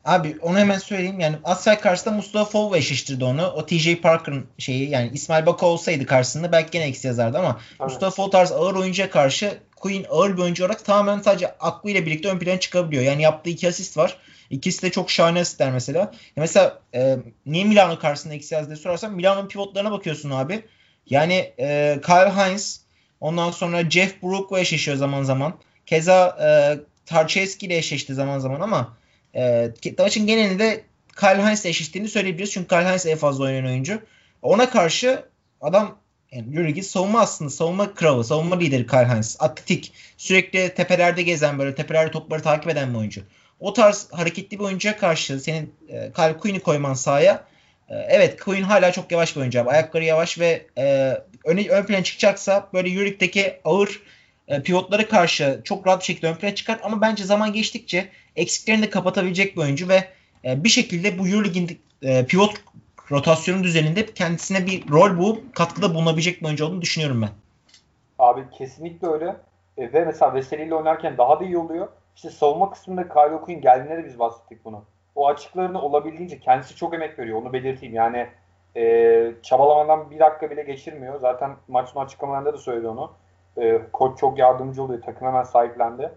Abi 0.08 0.36
onu 0.42 0.60
hemen 0.60 0.78
söyleyeyim. 0.78 1.20
Yani 1.20 1.36
Asfalt 1.44 1.82
karşısında 1.82 2.16
Mustafa 2.16 2.52
Fov 2.52 2.74
eşleştirdi 2.74 3.24
onu. 3.26 3.48
O 3.48 3.66
TJ 3.66 3.96
Parker'ın 3.96 4.46
şeyi 4.58 4.90
yani 4.90 5.10
İsmail 5.14 5.46
Bako 5.46 5.66
olsaydı 5.66 6.06
karşısında 6.06 6.52
belki 6.52 6.72
gene 6.72 6.84
eksi 6.84 7.08
yazardı 7.08 7.38
ama 7.38 7.60
evet. 7.70 7.80
Mustafa 7.80 8.16
Fov 8.16 8.30
tarzı 8.30 8.56
ağır 8.56 8.76
oyuncuya 8.76 9.10
karşı 9.10 9.58
Queen 9.76 10.06
ağır 10.10 10.38
bir 10.38 10.42
oyuncu 10.42 10.66
olarak 10.66 10.86
tamamen 10.86 11.22
sadece 11.22 11.48
aklıyla 11.60 12.06
birlikte 12.06 12.30
ön 12.30 12.40
plana 12.40 12.60
çıkabiliyor. 12.60 13.04
Yani 13.04 13.22
yaptığı 13.22 13.50
iki 13.50 13.68
asist 13.68 13.98
var. 13.98 14.18
İkisi 14.50 14.82
de 14.82 14.92
çok 14.92 15.12
şahane 15.12 15.40
asistler 15.40 15.72
mesela. 15.72 16.00
Ya 16.00 16.12
mesela 16.38 16.80
e, 16.96 17.18
niye 17.46 17.64
Milano 17.64 18.00
karşısında 18.00 18.34
eksi 18.34 18.56
yaz 18.56 18.68
diye 18.68 18.76
sorarsan 18.76 19.14
Milano'nun 19.14 19.48
pivotlarına 19.48 19.92
bakıyorsun 19.92 20.30
abi. 20.30 20.64
Yani 21.10 21.54
e, 21.60 22.00
Kyle 22.06 22.32
Hines 22.32 22.82
ondan 23.22 23.52
sonra 23.52 23.90
Jeff 23.90 24.24
Brook'la 24.24 24.60
eşleşiyor 24.60 24.98
zaman 24.98 25.24
zaman. 25.24 25.54
Keza 25.86 26.38
e, 26.42 26.50
Tarcheski 27.06 27.66
ile 27.66 27.78
eşleşti 27.78 28.14
zaman 28.14 28.40
zaman 28.40 28.62
ama 28.62 28.98
e, 29.38 29.72
maçın 29.98 30.28
genelinde 30.28 30.84
Kyle 31.20 31.42
Hines 31.42 31.62
ile 31.62 31.70
eşleştiğini 31.70 32.08
söyleyebiliriz. 32.10 32.52
Çünkü 32.52 32.68
Kyle 32.68 32.90
Hines 32.90 33.06
en 33.06 33.18
fazla 33.18 33.44
oynayan 33.44 33.66
oyuncu. 33.66 34.02
Ona 34.42 34.70
karşı 34.70 35.24
adam 35.62 35.98
yani 36.32 36.56
Euroleague 36.56 36.84
savunma 36.84 37.20
aslında 37.20 37.50
savunma 37.50 37.94
kralı, 37.94 38.24
savunma 38.24 38.58
lideri 38.58 38.88
Kyle 38.88 39.08
Hines. 39.08 39.38
Atletik, 39.40 39.94
sürekli 40.18 40.74
tepelerde 40.74 41.24
gezen 41.24 41.60
böyle 41.60 41.76
tepelerde 41.76 42.12
topları 42.12 42.42
takip 42.42 42.70
eden 42.70 42.94
bir 42.94 43.00
oyuncu. 43.00 43.22
O 43.60 43.74
tarz 43.74 44.08
hareketli 44.12 44.60
bir 44.60 44.64
oyuncuya 44.64 44.98
karşı 44.98 45.40
senin 45.40 45.74
e, 45.90 46.12
Kyle 46.16 46.38
Quinn'i 46.38 46.60
koyman 46.60 46.94
sahaya 46.94 47.44
e, 47.90 47.96
evet 47.96 48.40
Quinn 48.40 48.64
hala 48.64 48.92
çok 48.92 49.12
yavaş 49.12 49.36
bir 49.36 49.42
oyuncu. 49.42 49.70
Ayakları 49.70 50.04
yavaş 50.04 50.40
ve 50.40 50.66
e, 50.78 51.18
öne, 51.46 51.70
ön 51.70 51.84
plana 51.86 52.04
çıkacaksa 52.04 52.70
böyle 52.74 52.90
Euroleague'deki 52.90 53.60
ağır 53.64 54.02
e, 54.48 54.62
pivotlara 54.62 55.08
karşı 55.08 55.62
çok 55.64 55.88
rahat 55.88 56.00
bir 56.00 56.06
şekilde 56.06 56.28
ön 56.28 56.36
plana 56.36 56.56
çıkar 56.56 56.80
ama 56.84 57.02
bence 57.02 57.24
zaman 57.24 57.54
geçtikçe 57.54 58.10
eksiklerini 58.38 58.84
de 58.84 58.90
kapatabilecek 58.90 59.58
bir 59.58 59.62
oyuncu 59.62 59.90
ve 59.90 60.04
e, 60.46 60.64
bir 60.64 60.70
şekilde 60.70 61.20
bu 61.20 61.28
Euroleague'in 61.28 61.80
e, 62.02 62.26
pivot 62.26 62.54
rotasyonu 63.12 63.64
düzeninde 63.64 64.06
kendisine 64.06 64.66
bir 64.66 64.90
rol 64.90 65.18
bulup 65.18 65.56
katkıda 65.56 65.96
bulunabilecek 65.96 66.42
bir 66.42 66.46
oyuncu 66.46 66.66
olduğunu 66.66 66.82
düşünüyorum 66.82 67.22
ben. 67.22 67.30
Abi 68.20 68.42
kesinlikle 68.58 69.08
öyle. 69.08 69.36
E, 69.78 69.94
ve 69.94 70.06
mesela 70.06 70.34
Veseli 70.34 70.64
ile 70.64 70.76
oynarken 70.76 71.18
daha 71.18 71.40
da 71.40 71.44
iyi 71.44 71.58
oluyor. 71.58 71.88
İşte 72.16 72.30
savunma 72.30 72.72
kısmında 72.72 73.08
Kyle 73.08 73.36
O'Quinn 73.36 73.62
geldiğinde 73.62 73.98
de 73.98 74.06
biz 74.06 74.20
bahsettik 74.20 74.66
bunu. 74.66 74.84
O 75.16 75.28
açıklarını 75.28 75.82
olabildiğince 75.82 76.40
kendisi 76.40 76.76
çok 76.76 76.94
emek 76.94 77.20
veriyor. 77.20 77.42
Onu 77.42 77.54
belirteyim. 77.54 77.96
Yani 77.96 78.28
e, 78.76 79.32
çabalamadan 79.44 80.12
bir 80.12 80.20
dakika 80.20 80.52
bile 80.52 80.64
geçirmiyor. 80.64 81.20
Zaten 81.20 81.52
maç 81.68 81.90
sonu 81.90 82.04
açıklamalarında 82.04 82.54
da 82.54 82.58
söyledi 82.58 82.88
onu. 82.88 83.12
E, 83.58 83.82
koç 83.94 84.20
çok 84.20 84.40
yardımcı 84.40 84.84
oluyor. 84.84 85.02
Takım 85.02 85.28
hemen 85.28 85.44
sahiplendi. 85.44 86.12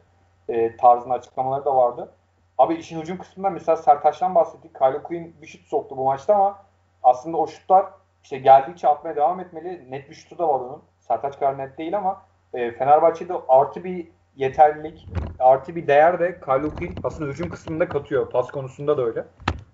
E, 0.50 0.76
tarzında 0.76 1.14
açıklamaları 1.14 1.64
da 1.64 1.76
vardı. 1.76 2.12
Abi 2.58 2.74
işin 2.74 3.00
hücum 3.00 3.18
kısmında 3.18 3.50
mesela 3.50 3.76
Sertaç'tan 3.76 4.34
bahsettik. 4.34 4.78
Kyle 4.78 5.02
Quinn 5.02 5.34
bir 5.42 5.46
şut 5.46 5.66
soktu 5.66 5.96
bu 5.96 6.04
maçta 6.04 6.34
ama 6.34 6.58
aslında 7.02 7.36
o 7.36 7.46
şutlar 7.46 7.86
işte 8.22 8.38
geldikçe 8.38 8.88
atmaya 8.88 9.16
devam 9.16 9.40
etmeli. 9.40 9.90
Net 9.90 10.10
bir 10.10 10.14
şutu 10.14 10.38
da 10.38 10.48
var 10.48 10.60
onun. 10.60 10.82
Sertaç 11.00 11.38
kadar 11.38 11.58
net 11.58 11.78
değil 11.78 11.96
ama 11.96 12.22
e, 12.54 12.72
Fenerbahçe'de 12.72 13.34
artı 13.48 13.84
bir 13.84 14.08
yeterlilik, 14.36 15.08
artı 15.38 15.76
bir 15.76 15.86
değer 15.86 16.20
de 16.20 16.40
Kyle 16.40 16.92
aslında 17.04 17.30
hücum 17.30 17.50
kısmında 17.50 17.88
katıyor. 17.88 18.30
Pas 18.30 18.50
konusunda 18.50 18.98
da 18.98 19.02
öyle. 19.02 19.24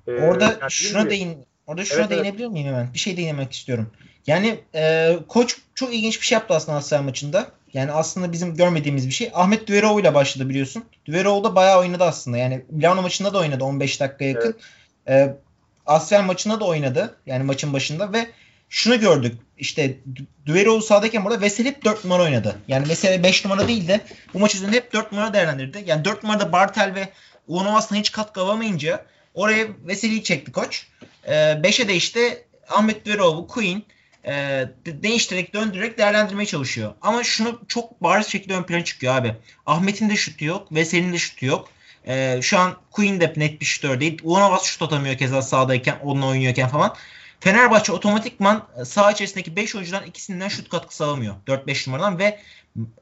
Ee, 0.06 0.28
orada 0.28 0.44
yani 0.44 0.70
şuna 0.70 1.10
değin 1.10 1.46
Orada 1.66 1.84
şuna 1.84 2.00
evet, 2.00 2.10
değinebilir 2.10 2.44
evet. 2.44 2.52
miyim 2.52 2.66
hemen? 2.66 2.94
Bir 2.94 2.98
şey 2.98 3.16
değinmek 3.16 3.52
istiyorum. 3.52 3.92
Yani 4.26 4.60
e, 4.74 5.16
koç 5.28 5.56
çok 5.74 5.94
ilginç 5.94 6.20
bir 6.20 6.26
şey 6.26 6.36
yaptı 6.36 6.54
aslında 6.54 6.78
Asya 6.78 7.02
maçında. 7.02 7.46
Yani 7.72 7.92
aslında 7.92 8.32
bizim 8.32 8.54
görmediğimiz 8.56 9.06
bir 9.06 9.12
şey. 9.12 9.30
Ahmet 9.34 9.66
Düverov 9.66 9.98
ile 9.98 10.14
başladı 10.14 10.48
biliyorsun. 10.48 10.84
Düverov 11.06 11.44
da 11.44 11.54
bayağı 11.54 11.78
oynadı 11.78 12.04
aslında. 12.04 12.36
Yani 12.36 12.64
Milano 12.70 13.02
maçında 13.02 13.34
da 13.34 13.38
oynadı 13.38 13.64
15 13.64 14.00
dakika 14.00 14.24
yakın. 14.24 14.54
Evet. 15.06 15.36
E, 16.12 16.18
maçında 16.18 16.60
da 16.60 16.64
oynadı. 16.64 17.16
Yani 17.26 17.44
maçın 17.44 17.72
başında 17.72 18.12
ve 18.12 18.26
şunu 18.68 19.00
gördük. 19.00 19.38
İşte 19.58 19.96
Düveroğlu 20.46 20.82
sahadayken 20.82 21.24
burada 21.24 21.40
Veseli 21.40 21.68
hep 21.68 21.84
4 21.84 22.04
numara 22.04 22.22
oynadı. 22.22 22.56
Yani 22.68 22.88
Veseli 22.88 23.22
5 23.22 23.44
numara 23.44 23.68
değil 23.68 23.88
de 23.88 24.00
bu 24.34 24.38
maç 24.38 24.54
üzerinde 24.54 24.76
hep 24.76 24.92
4 24.92 25.12
numara 25.12 25.34
değerlendirdi. 25.34 25.84
Yani 25.86 26.04
4 26.04 26.22
numarada 26.22 26.52
Bartel 26.52 26.94
ve 26.94 27.08
Uvanovas'tan 27.48 27.96
hiç 27.96 28.12
katkı 28.12 28.40
alamayınca 28.40 29.04
oraya 29.36 29.66
Veseli'yi 29.86 30.24
çekti 30.24 30.52
koç. 30.52 30.86
5'e 31.26 31.84
ee, 31.84 31.88
de 31.88 31.94
işte 31.94 32.44
Ahmet 32.68 33.06
Düveroğlu, 33.06 33.46
Queen 33.46 33.82
e, 34.24 34.64
değiştirerek 34.86 35.54
döndürerek 35.54 35.98
değerlendirmeye 35.98 36.46
çalışıyor. 36.46 36.94
Ama 37.02 37.24
şunu 37.24 37.60
çok 37.68 38.02
bariz 38.02 38.26
şekilde 38.26 38.54
ön 38.54 38.62
plana 38.62 38.84
çıkıyor 38.84 39.14
abi. 39.14 39.34
Ahmet'in 39.66 40.10
de 40.10 40.16
şutu 40.16 40.44
yok. 40.44 40.72
Veseli'nin 40.72 41.12
de 41.12 41.18
şutu 41.18 41.46
yok. 41.46 41.68
E, 42.06 42.38
şu 42.42 42.58
an 42.58 42.76
Queen 42.90 43.20
de 43.20 43.32
net 43.36 43.60
bir 43.60 43.66
şutör 43.66 44.00
değil. 44.00 44.20
Uvanovas 44.24 44.64
şut 44.64 44.82
atamıyor 44.82 45.18
keza 45.18 45.42
sahadayken, 45.42 45.98
onunla 46.02 46.26
oynuyorken 46.26 46.68
falan. 46.68 46.96
Fenerbahçe 47.40 47.92
otomatikman 47.92 48.68
e, 48.80 48.84
saha 48.84 49.12
içerisindeki 49.12 49.56
5 49.56 49.74
oyuncudan 49.74 50.04
ikisinden 50.06 50.48
şut 50.48 50.68
katkısı 50.68 51.04
alamıyor. 51.04 51.34
4-5 51.46 51.90
numaradan 51.90 52.18
ve 52.18 52.40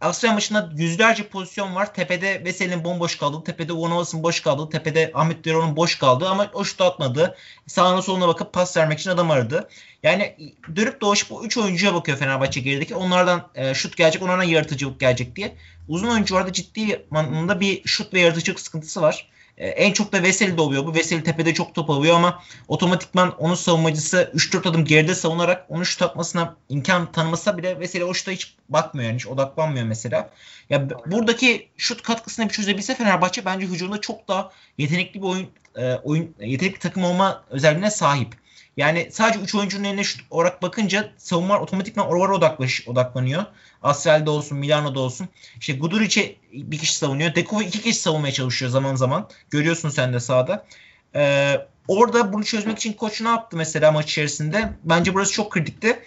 Asya 0.01 0.33
maçında 0.33 0.71
yüzlerce 0.77 1.29
pozisyon 1.29 1.75
var. 1.75 1.95
Tepede 1.95 2.45
Veseli'nin 2.45 2.85
bomboş 2.85 3.17
kaldığı, 3.17 3.45
tepede 3.45 3.73
Uvanovas'ın 3.73 4.23
boş 4.23 4.41
kaldığı, 4.41 4.71
tepede 4.71 5.11
Ahmet 5.15 5.45
Deron'un 5.45 5.77
boş 5.77 5.99
kaldığı 5.99 6.29
ama 6.29 6.51
o 6.55 6.65
şut 6.65 6.81
atmadı. 6.81 7.37
Sağına 7.67 8.03
soluna 8.03 8.29
bakıp 8.29 8.53
pas 8.53 8.77
vermek 8.77 8.99
için 8.99 9.11
adam 9.11 9.31
aradı. 9.31 9.69
Yani 10.03 10.55
dönüp 10.77 11.01
dolaşıp 11.01 11.33
o 11.33 11.45
3 11.45 11.59
oyuncuya 11.59 11.95
bakıyor 11.95 12.19
Fenerbahçe 12.19 12.61
gerideki. 12.61 12.95
Onlardan 12.95 13.49
e, 13.55 13.75
şut 13.75 13.97
gelecek, 13.97 14.23
onlardan 14.23 14.43
yaratıcılık 14.43 15.01
gelecek 15.01 15.37
diye. 15.37 15.57
Uzun 15.89 16.09
oyuncularda 16.09 16.53
ciddi 16.53 17.07
anlamda 17.11 17.61
bir 17.61 17.83
şut 17.85 18.15
ve 18.15 18.21
yaratıcılık 18.21 18.61
sıkıntısı 18.61 19.03
var. 19.03 19.29
E, 19.59 19.69
en 19.69 19.93
çok 19.93 20.13
da 20.13 20.23
Veseli 20.23 20.57
de 20.57 20.61
oluyor. 20.61 20.87
Bu 20.87 20.95
Veseli 20.95 21.23
tepede 21.23 21.55
çok 21.55 21.75
top 21.75 21.91
alıyor 21.91 22.17
ama 22.17 22.43
otomatikman 22.69 23.37
onun 23.39 23.55
savunmacısı 23.55 24.31
3-4 24.35 24.69
adım 24.69 24.85
geride 24.85 25.15
savunarak 25.15 25.67
onu 25.69 25.85
şut 25.85 26.03
atmasına 26.03 26.57
imkan 26.69 27.13
tanımasa 27.13 27.59
bile 27.59 27.81
Veseli 27.81 28.05
o 28.05 28.15
şuta 28.15 28.33
hiç 28.33 28.55
bakmıyor 28.69 29.09
yani 29.09 29.17
hiç 29.17 29.27
odaklanmıyor 29.27 29.87
mesela. 29.87 30.31
Ya 30.71 30.89
buradaki 31.07 31.69
şut 31.77 32.03
katkısını 32.03 32.49
bir 32.49 32.53
çözebilse 32.53 32.95
Fenerbahçe 32.95 33.45
bence 33.45 33.67
hücumda 33.67 34.01
çok 34.01 34.29
daha 34.29 34.53
yetenekli 34.79 35.23
bir 35.23 35.27
oyun 35.27 35.49
e, 35.77 35.95
oyun 35.95 36.35
yetenekli 36.41 36.79
takım 36.79 37.05
olma 37.05 37.45
özelliğine 37.51 37.91
sahip. 37.91 38.44
Yani 38.77 39.09
sadece 39.13 39.41
3 39.41 39.55
oyuncunun 39.55 39.85
eline 39.85 40.05
şut 40.05 40.21
olarak 40.31 40.63
bakınca 40.63 41.13
savunma 41.17 41.61
otomatikman 41.61 42.09
oralara 42.09 42.35
odaklaş, 42.35 42.89
odaklanıyor. 42.89 43.45
Asfel'de 43.83 44.31
olsun, 44.31 44.59
Milano'da 44.59 45.01
olsun. 45.01 45.29
İşte 45.61 45.73
Guduric'e 45.73 46.37
bir 46.53 46.79
kişi 46.79 46.97
savunuyor. 46.97 47.35
Dekov'u 47.35 47.63
iki 47.63 47.81
kişi 47.81 47.99
savunmaya 47.99 48.33
çalışıyor 48.33 48.71
zaman 48.71 48.95
zaman. 48.95 49.29
Görüyorsun 49.51 49.89
sen 49.89 50.13
de 50.13 50.21
sahada. 50.21 50.67
Ee, 51.15 51.67
orada 51.89 52.33
bunu 52.33 52.45
çözmek 52.45 52.79
için 52.79 52.93
koç 52.93 53.21
ne 53.21 53.29
yaptı 53.29 53.57
mesela 53.57 53.93
maç 53.93 54.11
içerisinde? 54.11 54.73
Bence 54.85 55.15
burası 55.15 55.33
çok 55.33 55.53
kritikti. 55.53 55.99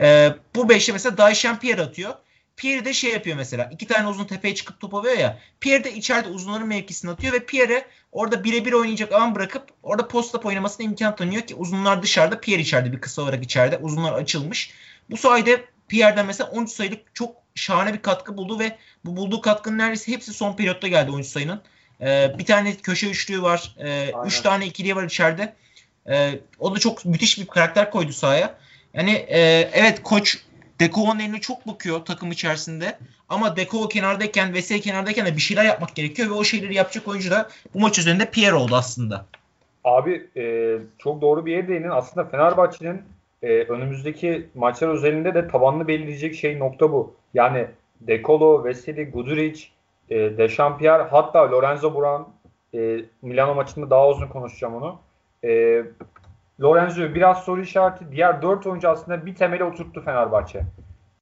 Ee, 0.00 0.34
bu 0.54 0.68
beşe 0.68 0.92
mesela 0.92 1.18
Daishan 1.18 1.58
Pierre 1.58 1.82
atıyor. 1.82 2.14
Pierre 2.56 2.84
de 2.84 2.92
şey 2.92 3.12
yapıyor 3.12 3.36
mesela. 3.36 3.70
iki 3.72 3.86
tane 3.86 4.08
uzun 4.08 4.24
tepeye 4.24 4.54
çıkıp 4.54 4.80
top 4.80 4.94
alıyor 4.94 5.18
ya. 5.18 5.38
Pierre 5.60 5.84
de 5.84 5.94
içeride 5.94 6.28
uzunların 6.28 6.68
mevkisini 6.68 7.10
atıyor 7.10 7.32
ve 7.32 7.44
Pierre 7.44 7.86
orada 8.16 8.44
birebir 8.44 8.72
oynayacak 8.72 9.12
alan 9.12 9.34
bırakıp 9.34 9.62
orada 9.82 10.08
post 10.08 10.44
oynamasına 10.44 10.86
imkan 10.86 11.16
tanıyor 11.16 11.42
ki 11.42 11.54
uzunlar 11.54 12.02
dışarıda 12.02 12.40
Pierre 12.40 12.62
içeride 12.62 12.92
bir 12.92 13.00
kısa 13.00 13.22
olarak 13.22 13.44
içeride. 13.44 13.78
Uzunlar 13.78 14.12
açılmış. 14.12 14.70
Bu 15.10 15.16
sayede 15.16 15.64
Pierre'den 15.88 16.26
mesela 16.26 16.50
13 16.50 16.70
sayılık 16.70 17.14
çok 17.14 17.36
şahane 17.54 17.94
bir 17.94 18.02
katkı 18.02 18.36
buldu 18.36 18.58
ve 18.58 18.76
bu 19.04 19.16
bulduğu 19.16 19.40
katkının 19.40 19.78
neredeyse 19.78 20.12
hepsi 20.12 20.32
son 20.32 20.56
periyotta 20.56 20.88
geldi 20.88 21.10
13 21.10 21.26
sayının. 21.26 21.60
Ee, 22.00 22.34
bir 22.38 22.44
tane 22.44 22.76
köşe 22.76 23.10
üçlüğü 23.10 23.42
var. 23.42 23.74
3 23.78 23.86
ee, 23.86 24.12
üç 24.26 24.40
tane 24.40 24.66
ikiliye 24.66 24.96
var 24.96 25.04
içeride. 25.04 25.54
Ee, 26.08 26.40
o 26.58 26.74
da 26.74 26.78
çok 26.78 27.04
müthiş 27.04 27.38
bir 27.38 27.46
karakter 27.46 27.90
koydu 27.90 28.12
sahaya. 28.12 28.54
Yani 28.94 29.12
e, 29.12 29.70
evet 29.72 30.02
koç 30.02 30.38
Dekova'nın 30.80 31.20
eline 31.20 31.40
çok 31.40 31.66
bakıyor 31.66 32.04
takım 32.04 32.30
içerisinde. 32.30 32.98
Ama 33.28 33.56
Dekova 33.56 33.88
kenardayken, 33.88 34.54
Vesey 34.54 34.80
kenardayken 34.80 35.26
de 35.26 35.36
bir 35.36 35.40
şeyler 35.40 35.64
yapmak 35.64 35.94
gerekiyor 35.94 36.28
ve 36.28 36.32
o 36.32 36.44
şeyleri 36.44 36.74
yapacak 36.74 37.08
oyuncu 37.08 37.30
da 37.30 37.48
bu 37.74 37.80
maç 37.80 37.98
üzerinde 37.98 38.30
Pierre 38.30 38.54
oldu 38.54 38.76
aslında. 38.76 39.26
Abi 39.84 40.26
e, 40.36 40.76
çok 40.98 41.20
doğru 41.20 41.46
bir 41.46 41.52
yere 41.52 41.68
değindin. 41.68 41.90
Aslında 41.90 42.28
Fenerbahçe'nin 42.28 43.02
e, 43.42 43.48
önümüzdeki 43.48 44.46
maçlar 44.54 44.88
özelinde 44.88 45.34
de 45.34 45.48
tabanını 45.48 45.88
belirleyecek 45.88 46.34
şey 46.34 46.58
nokta 46.58 46.92
bu. 46.92 47.14
Yani 47.34 47.66
Dekolo, 48.00 48.64
Veseli, 48.64 49.10
Guduric, 49.10 49.64
e, 50.10 50.16
Dechampierre 50.16 51.02
hatta 51.02 51.50
Lorenzo 51.50 51.94
Buran 51.94 52.28
e, 52.74 53.00
Milano 53.22 53.54
maçında 53.54 53.90
daha 53.90 54.08
uzun 54.08 54.26
konuşacağım 54.26 54.74
onu. 54.74 54.98
E, 55.44 55.82
Lorenzo 56.62 57.14
biraz 57.14 57.44
soru 57.44 57.60
işareti. 57.60 58.12
Diğer 58.12 58.42
dört 58.42 58.66
oyuncu 58.66 58.88
aslında 58.88 59.26
bir 59.26 59.34
temeli 59.34 59.64
oturttu 59.64 60.00
Fenerbahçe. 60.00 60.62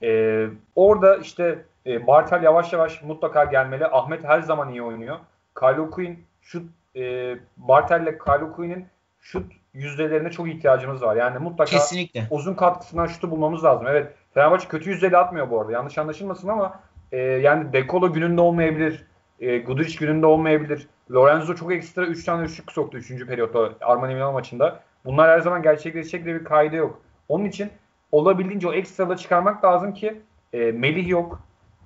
Ee, 0.02 0.46
orada 0.76 1.16
işte 1.16 1.64
e, 1.86 2.06
Bartel 2.06 2.42
yavaş 2.42 2.72
yavaş 2.72 3.02
mutlaka 3.02 3.44
gelmeli. 3.44 3.86
Ahmet 3.86 4.24
her 4.24 4.40
zaman 4.40 4.68
iyi 4.68 4.82
oynuyor. 4.82 5.16
Kylo 5.58 5.90
Quinn 5.90 6.24
şut 6.42 6.70
e, 6.96 7.34
Bartel 7.56 8.02
ile 8.02 8.18
Kylo 8.18 8.52
Quinn'in 8.52 8.86
şut 9.20 9.52
yüzdelerine 9.74 10.30
çok 10.30 10.48
ihtiyacımız 10.48 11.02
var. 11.02 11.16
Yani 11.16 11.38
mutlaka 11.38 11.70
Kesinlikle. 11.70 12.26
uzun 12.30 12.54
katkısından 12.54 13.06
şutu 13.06 13.30
bulmamız 13.30 13.64
lazım. 13.64 13.86
Evet 13.86 14.12
Fenerbahçe 14.34 14.68
kötü 14.68 14.90
yüzdeli 14.90 15.16
atmıyor 15.16 15.50
bu 15.50 15.60
arada. 15.60 15.72
Yanlış 15.72 15.98
anlaşılmasın 15.98 16.48
ama 16.48 16.80
e, 17.12 17.18
yani 17.18 17.72
Dekolo 17.72 18.12
gününde 18.12 18.40
olmayabilir. 18.40 19.06
E, 19.40 19.58
Guduric 19.58 19.98
gününde 19.98 20.26
olmayabilir. 20.26 20.88
Lorenzo 21.12 21.54
çok 21.54 21.72
ekstra 21.72 22.06
3 22.06 22.24
tane 22.24 22.44
üçlük 22.44 22.72
soktu 22.72 22.98
3. 22.98 23.26
periyotta 23.26 23.70
Armani 23.80 24.14
Milano 24.14 24.32
maçında. 24.32 24.80
Bunlar 25.04 25.30
her 25.30 25.40
zaman 25.40 25.62
gerçekleşecek 25.62 26.26
de 26.26 26.34
bir 26.34 26.44
kaydı 26.44 26.76
yok. 26.76 27.00
Onun 27.28 27.44
için 27.44 27.70
olabildiğince 28.12 28.68
o 28.68 28.72
ekstralı 28.72 29.16
çıkarmak 29.16 29.64
lazım 29.64 29.94
ki 29.94 30.20
e, 30.52 30.72
Melih 30.72 31.08
yok. 31.08 31.40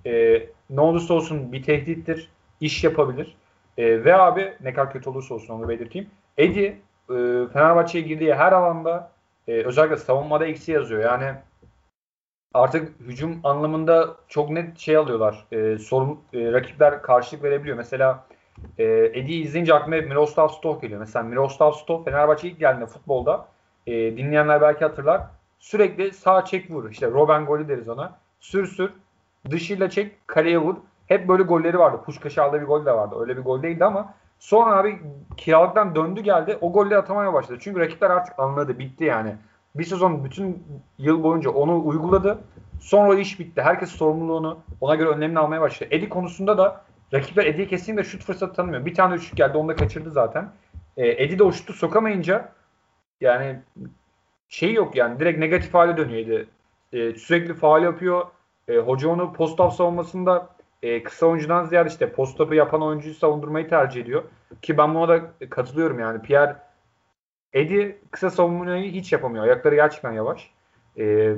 E, 0.06 0.42
ne 0.70 0.80
olursa 0.80 1.14
olsun 1.14 1.52
bir 1.52 1.62
tehdittir. 1.62 2.30
iş 2.60 2.84
yapabilir. 2.84 3.36
E, 3.78 4.04
ve 4.04 4.14
abi 4.14 4.54
ne 4.60 4.72
kadar 4.72 4.92
kötü 4.92 5.10
olursa 5.10 5.34
olsun 5.34 5.54
onu 5.54 5.68
belirteyim. 5.68 6.10
Edi 6.38 6.80
e, 7.10 7.14
Fenerbahçe'ye 7.52 8.04
girdiği 8.04 8.34
her 8.34 8.52
alanda 8.52 9.10
e, 9.48 9.52
özellikle 9.52 9.96
savunmada 9.96 10.46
eksi 10.46 10.72
yazıyor. 10.72 11.02
Yani 11.02 11.34
artık 12.54 13.00
hücum 13.00 13.40
anlamında 13.44 14.16
çok 14.28 14.50
net 14.50 14.78
şey 14.78 14.96
alıyorlar. 14.96 15.46
E, 15.52 15.78
sorun 15.78 16.20
e, 16.32 16.52
rakipler 16.52 17.02
karşılık 17.02 17.42
verebiliyor. 17.42 17.76
Mesela 17.76 18.26
e, 18.78 18.84
Edi'yi 19.14 19.44
izleyince 19.44 19.74
aklıma 19.74 19.96
Miroslav 19.96 20.48
Stoh 20.48 20.80
geliyor. 20.80 21.00
Mesela 21.00 21.22
Miroslav 21.22 21.72
Stoh 21.72 22.04
Fenerbahçe 22.04 22.48
ilk 22.48 22.59
geldiğinde 22.59 22.86
futbolda 22.86 23.46
e, 23.86 23.92
dinleyenler 23.92 24.61
belki 24.61 24.84
hatırlar. 24.84 25.20
Sürekli 25.59 26.12
sağ 26.12 26.44
çek 26.44 26.70
vur. 26.70 26.90
İşte 26.90 27.11
Robben 27.11 27.46
golü 27.46 27.68
deriz 27.68 27.88
ona. 27.88 28.12
Sür 28.40 28.66
sür. 28.66 28.90
Dışıyla 29.50 29.90
çek 29.90 30.28
kaleye 30.28 30.59
vur. 30.59 30.76
Hep 31.06 31.28
böyle 31.28 31.42
golleri 31.42 31.78
vardı. 31.78 32.00
Puşkaş 32.04 32.38
aldığı 32.38 32.61
bir 32.61 32.66
gol 32.66 32.86
de 32.86 32.92
vardı. 32.92 33.16
Öyle 33.20 33.36
bir 33.36 33.42
gol 33.42 33.62
değildi 33.62 33.84
ama 33.84 34.14
sonra 34.38 34.76
abi 34.76 35.00
kiralıktan 35.36 35.94
döndü 35.94 36.20
geldi. 36.20 36.59
O 36.61 36.72
golleri 36.72 36.98
atamaya 36.98 37.32
başladı. 37.32 37.59
Çünkü 37.61 37.80
rakipler 37.80 38.11
artık 38.11 38.38
anladı. 38.38 38.78
Bitti 38.78 39.04
yani. 39.04 39.36
Bir 39.74 39.84
sezon 39.84 40.24
bütün 40.24 40.64
yıl 40.98 41.22
boyunca 41.22 41.50
onu 41.50 41.86
uyguladı. 41.86 42.38
Sonra 42.80 43.18
iş 43.18 43.40
bitti. 43.40 43.62
Herkes 43.62 43.90
sorumluluğunu 43.90 44.59
ona 44.80 44.94
göre 44.94 45.09
önlemini 45.09 45.38
almaya 45.38 45.61
başladı. 45.61 45.88
Edi 45.92 46.09
konusunda 46.09 46.59
da 46.59 46.84
rakipler 47.14 47.46
Edi'ye 47.46 47.66
kesinlikle 47.68 48.04
şut 48.04 48.24
fırsatı 48.24 48.52
tanımıyor. 48.52 48.84
Bir 48.84 48.94
tane 48.94 49.14
üçlük 49.14 49.36
geldi. 49.36 49.59
Onu 49.59 49.68
da 49.68 49.76
kaçırdı 49.76 50.11
zaten. 50.11 50.52
E, 50.96 51.24
Edi 51.24 51.38
de 51.38 51.42
o 51.44 51.52
şutu 51.52 51.72
sokamayınca 51.72 52.52
yani 53.20 53.61
şey 54.48 54.72
yok 54.72 54.96
yani 54.96 55.20
direkt 55.20 55.38
negatif 55.38 55.74
hale 55.74 55.96
dönüyor 55.96 56.18
Edi. 56.20 56.46
E, 56.92 57.14
sürekli 57.14 57.54
faal 57.54 57.82
yapıyor. 57.82 58.26
E, 58.68 58.76
hoca 58.76 59.09
onu 59.09 59.32
post-up 59.32 59.72
savunmasında 59.72 60.48
e, 60.82 61.02
kısa 61.02 61.26
oyuncudan 61.26 61.64
ziyade 61.64 61.88
işte 61.88 62.12
post-up'ı 62.12 62.54
yapan 62.54 62.82
oyuncuyu 62.82 63.14
savundurmayı 63.14 63.68
tercih 63.68 64.02
ediyor. 64.02 64.22
Ki 64.62 64.78
ben 64.78 64.94
buna 64.94 65.09
da 65.09 65.20
katılıyorum 65.50 65.98
yani. 66.00 66.22
Pierre 66.22 66.56
Edi 67.52 67.98
kısa 68.11 68.30
savunmayı 68.30 68.92
hiç 68.92 69.12
yapamıyor. 69.12 69.44
Ayakları 69.44 69.74
gerçekten 69.74 70.12
yavaş. 70.12 70.50
E, 70.98 71.34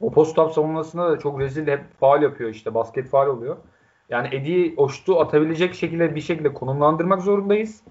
o 0.00 0.10
post-up 0.10 0.52
savunmasında 0.52 1.10
da 1.10 1.18
çok 1.18 1.40
rezil 1.40 1.66
hep 1.66 1.80
faal 2.00 2.22
yapıyor 2.22 2.50
işte. 2.50 2.74
Basket 2.74 3.08
faal 3.08 3.26
oluyor. 3.26 3.56
Yani 4.08 4.28
Edi'yi 4.32 4.74
o 4.76 4.88
şutu 4.88 5.20
atabilecek 5.20 5.74
şekilde 5.74 6.14
bir 6.14 6.20
şekilde 6.20 6.54
konumlandırmak 6.54 7.22
zorundayız. 7.22 7.82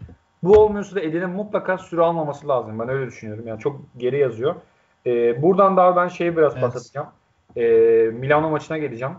Bu 0.43 0.59
olmuyorsa 0.59 0.95
da 0.95 1.01
Edi'nin 1.01 1.29
mutlaka 1.29 1.77
süre 1.77 2.01
almaması 2.01 2.47
lazım. 2.47 2.79
Ben 2.79 2.89
öyle 2.89 3.07
düşünüyorum. 3.07 3.47
Yani 3.47 3.59
çok 3.59 3.79
geri 3.97 4.19
yazıyor. 4.19 4.55
Ee, 5.05 5.41
buradan 5.41 5.77
daha 5.77 5.95
ben 5.95 6.07
şeyi 6.07 6.37
biraz 6.37 6.53
evet. 6.53 6.63
patlatacağım. 6.63 7.07
Ee, 7.57 7.61
Milano 8.13 8.49
maçına 8.49 8.77
geleceğim. 8.77 9.13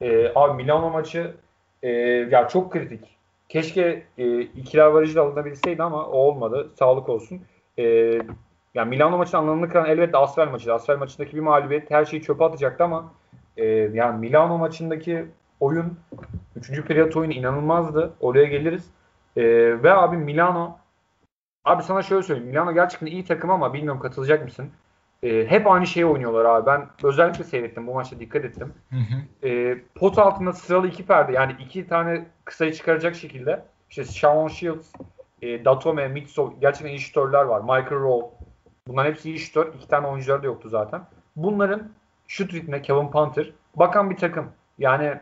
Ee, 0.00 0.32
abi 0.34 0.62
Milano 0.62 0.90
maçı 0.90 1.34
e, 1.82 1.88
ya 2.30 2.48
çok 2.48 2.72
kritik. 2.72 3.16
Keşke 3.48 4.02
e, 4.18 4.40
ikili 4.40 4.82
avarajı 4.82 5.22
alınabilseydi 5.22 5.82
ama 5.82 6.06
o 6.06 6.18
olmadı. 6.18 6.70
Sağlık 6.78 7.08
olsun. 7.08 7.40
E, 7.78 7.84
yani 8.74 8.88
Milano 8.88 9.18
maçının 9.18 9.42
anlamını 9.42 9.68
kıran 9.68 9.86
elbette 9.86 10.18
Asfer 10.18 10.48
maçıydı. 10.48 10.74
Asfer 10.74 10.96
maçındaki 10.96 11.36
bir 11.36 11.40
mağlubiyet 11.40 11.90
her 11.90 12.04
şeyi 12.04 12.22
çöpe 12.22 12.44
atacaktı 12.44 12.84
ama 12.84 13.12
e, 13.56 13.66
yani 13.66 14.20
Milano 14.20 14.58
maçındaki 14.58 15.26
oyun 15.60 15.98
3. 16.56 16.82
periyot 16.82 17.16
oyunu 17.16 17.32
inanılmazdı. 17.32 18.12
Oraya 18.20 18.44
geliriz. 18.44 18.90
E, 19.36 19.42
ve 19.82 19.92
abi 19.92 20.16
Milano 20.16 20.78
abi 21.64 21.82
sana 21.82 22.02
şöyle 22.02 22.22
söyleyeyim. 22.22 22.50
Milano 22.50 22.74
gerçekten 22.74 23.06
iyi 23.06 23.24
takım 23.24 23.50
ama 23.50 23.74
bilmiyorum 23.74 24.00
katılacak 24.00 24.44
mısın? 24.44 24.70
E, 25.22 25.46
hep 25.46 25.66
aynı 25.66 25.86
şeyi 25.86 26.06
oynuyorlar 26.06 26.44
abi. 26.44 26.66
Ben 26.66 26.88
özellikle 27.02 27.44
seyrettim. 27.44 27.86
Bu 27.86 27.94
maçta 27.94 28.20
dikkat 28.20 28.44
ettim. 28.44 28.74
Hı 28.90 28.96
hı. 28.96 29.48
E, 29.48 29.82
pot 29.94 30.18
altında 30.18 30.52
sıralı 30.52 30.88
iki 30.88 31.06
perde 31.06 31.32
yani 31.32 31.56
iki 31.60 31.88
tane 31.88 32.26
kısayı 32.44 32.72
çıkaracak 32.72 33.14
şekilde 33.14 33.64
işte 33.90 34.04
Shawn 34.04 34.48
Shields, 34.48 34.92
e, 35.42 35.64
Datome, 35.64 36.08
Mitso 36.08 36.54
gerçekten 36.60 36.90
iyi 36.90 36.98
şütörler 36.98 37.42
var. 37.42 37.60
Michael 37.60 38.00
Rowe. 38.00 38.26
Bunların 38.86 39.10
hepsi 39.10 39.28
iyi 39.28 39.38
şütör. 39.38 39.74
İki 39.74 39.88
tane 39.88 40.06
oyuncuları 40.06 40.42
da 40.42 40.46
yoktu 40.46 40.68
zaten. 40.68 41.02
Bunların 41.36 41.90
şut 42.26 42.54
ritmine 42.54 42.82
Kevin 42.82 43.08
Panther 43.08 43.52
bakan 43.76 44.10
bir 44.10 44.16
takım. 44.16 44.48
Yani 44.78 45.20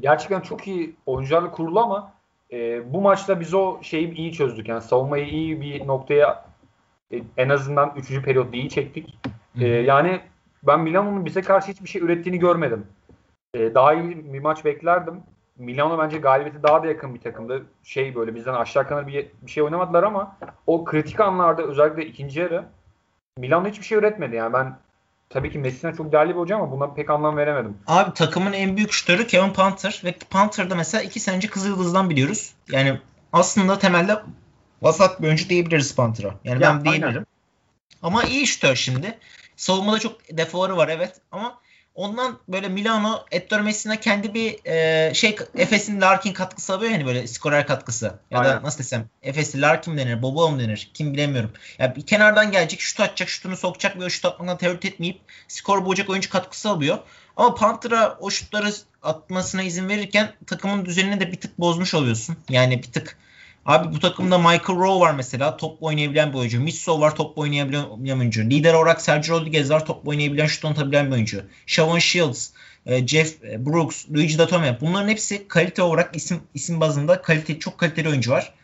gerçekten 0.00 0.40
çok 0.40 0.66
iyi 0.68 0.96
oyuncularla 1.06 1.50
kurulu 1.50 1.80
ama 1.80 2.12
e, 2.52 2.92
bu 2.92 3.00
maçta 3.00 3.40
biz 3.40 3.54
o 3.54 3.78
şeyi 3.82 4.14
iyi 4.14 4.32
çözdük. 4.32 4.68
Yani 4.68 4.82
savunmayı 4.82 5.26
iyi 5.26 5.60
bir 5.60 5.86
noktaya 5.86 6.44
e, 7.12 7.22
en 7.36 7.48
azından 7.48 7.92
3. 7.96 8.22
periyotta 8.22 8.56
iyi 8.56 8.70
çektik. 8.70 9.18
E, 9.60 9.66
yani 9.66 10.20
ben 10.62 10.80
Milano'nun 10.80 11.24
bize 11.24 11.42
karşı 11.42 11.72
hiçbir 11.72 11.88
şey 11.88 12.02
ürettiğini 12.02 12.38
görmedim. 12.38 12.86
E, 13.54 13.74
daha 13.74 13.94
iyi 13.94 14.32
bir 14.32 14.40
maç 14.40 14.64
beklerdim. 14.64 15.22
Milano 15.58 15.98
bence 15.98 16.18
galibiyeti 16.18 16.62
daha 16.62 16.82
da 16.82 16.86
yakın 16.86 17.14
bir 17.14 17.20
takımdı. 17.20 17.66
Şey 17.82 18.14
böyle 18.14 18.34
bizden 18.34 18.54
aşağı 18.54 18.88
kanal 18.88 19.06
bir, 19.06 19.26
bir 19.42 19.50
şey 19.50 19.62
oynamadılar 19.62 20.02
ama 20.02 20.36
o 20.66 20.84
kritik 20.84 21.20
anlarda 21.20 21.62
özellikle 21.62 22.06
ikinci 22.06 22.40
yarı 22.40 22.64
Milano 23.38 23.68
hiçbir 23.68 23.84
şey 23.84 23.98
üretmedi. 23.98 24.36
Yani 24.36 24.52
ben 24.52 24.76
tabii 25.32 25.52
ki 25.52 25.58
Messina 25.58 25.94
çok 25.94 26.12
değerli 26.12 26.30
bir 26.30 26.40
hoca 26.40 26.56
ama 26.56 26.70
buna 26.70 26.94
pek 26.94 27.10
anlam 27.10 27.36
veremedim. 27.36 27.76
Abi 27.86 28.14
takımın 28.14 28.52
en 28.52 28.76
büyük 28.76 28.92
şutörü 28.92 29.26
Kevin 29.26 29.52
Panther 29.52 30.02
ve 30.04 30.14
Panther'da 30.30 30.74
mesela 30.74 31.02
iki 31.02 31.20
sene 31.20 31.36
önce 31.36 31.48
Kızıldız'dan 31.48 32.10
biliyoruz. 32.10 32.52
Yani 32.70 33.00
aslında 33.32 33.78
temelde 33.78 34.22
vasat 34.82 35.22
bir 35.22 35.26
oyuncu 35.26 35.48
diyebiliriz 35.48 35.96
Panther'a. 35.96 36.34
Yani 36.44 36.62
ya, 36.62 36.74
ben 36.74 36.84
diyebilirim. 36.84 37.08
Aynen. 37.08 37.26
Ama 38.02 38.22
iyi 38.22 38.46
şutör 38.46 38.76
şimdi. 38.76 39.18
Savunmada 39.56 39.98
çok 39.98 40.36
defoları 40.36 40.76
var 40.76 40.88
evet 40.88 41.14
ama 41.32 41.58
Ondan 41.94 42.38
böyle 42.48 42.68
Milano 42.68 43.24
Ettore 43.30 43.62
Messina 43.62 44.00
kendi 44.00 44.34
bir 44.34 44.58
e, 44.64 45.14
şey 45.14 45.36
Efes'in 45.54 46.00
Larkin 46.00 46.32
katkısı 46.32 46.74
alıyor 46.74 46.92
hani 46.92 47.06
böyle 47.06 47.26
skorer 47.26 47.66
katkısı. 47.66 48.18
Ya 48.30 48.38
Aynen. 48.38 48.56
da 48.56 48.62
nasıl 48.62 48.78
desem 48.78 49.08
Efes'in 49.22 49.62
Larkin 49.62 49.98
denir, 49.98 50.22
Bobo 50.22 50.50
mu 50.50 50.60
denir 50.60 50.90
kim 50.94 51.12
bilemiyorum. 51.12 51.50
Ya 51.78 51.86
yani 51.86 51.96
bir 51.96 52.06
kenardan 52.06 52.50
gelecek 52.50 52.80
şut 52.80 53.00
atacak, 53.00 53.28
şutunu 53.28 53.56
sokacak 53.56 54.00
ve 54.00 54.04
o 54.04 54.10
şut 54.10 54.24
atmaktan 54.24 54.58
tereddüt 54.58 54.84
etmeyip 54.84 55.20
skor 55.48 55.84
bozacak 55.84 56.10
oyuncu 56.10 56.30
katkısı 56.30 56.70
alıyor. 56.70 56.98
Ama 57.36 57.54
Panther'a 57.54 58.16
o 58.20 58.30
şutları 58.30 58.72
atmasına 59.02 59.62
izin 59.62 59.88
verirken 59.88 60.32
takımın 60.46 60.84
düzenini 60.84 61.20
de 61.20 61.32
bir 61.32 61.40
tık 61.40 61.58
bozmuş 61.58 61.94
oluyorsun. 61.94 62.36
Yani 62.48 62.82
bir 62.82 62.92
tık 62.92 63.16
Abi 63.66 63.94
bu 63.94 63.98
takımda 63.98 64.38
Michael 64.38 64.78
Rowe 64.78 65.00
var 65.00 65.14
mesela. 65.14 65.56
Top 65.56 65.82
oynayabilen 65.82 66.32
bir 66.32 66.38
oyuncu. 66.38 66.60
Mitso 66.60 67.00
var 67.00 67.16
top 67.16 67.38
oynayabilen 67.38 68.04
bir 68.04 68.12
oyuncu. 68.12 68.42
Lider 68.42 68.74
olarak 68.74 69.00
Sergio 69.00 69.40
Rodriguez 69.40 69.70
var. 69.70 69.86
Top 69.86 70.08
oynayabilen, 70.08 70.46
şut 70.46 70.64
atabilen 70.64 71.06
bir 71.06 71.12
oyuncu. 71.12 71.44
Shavon 71.66 71.98
Shields, 71.98 72.50
e, 72.86 73.06
Jeff 73.06 73.44
e, 73.44 73.66
Brooks, 73.66 74.08
Luigi 74.10 74.38
Datome. 74.38 74.78
Bunların 74.80 75.08
hepsi 75.08 75.48
kalite 75.48 75.82
olarak 75.82 76.16
isim 76.16 76.40
isim 76.54 76.80
bazında 76.80 77.22
kalite 77.22 77.58
çok 77.58 77.78
kaliteli 77.78 78.08
oyuncu 78.08 78.30
var. 78.30 78.54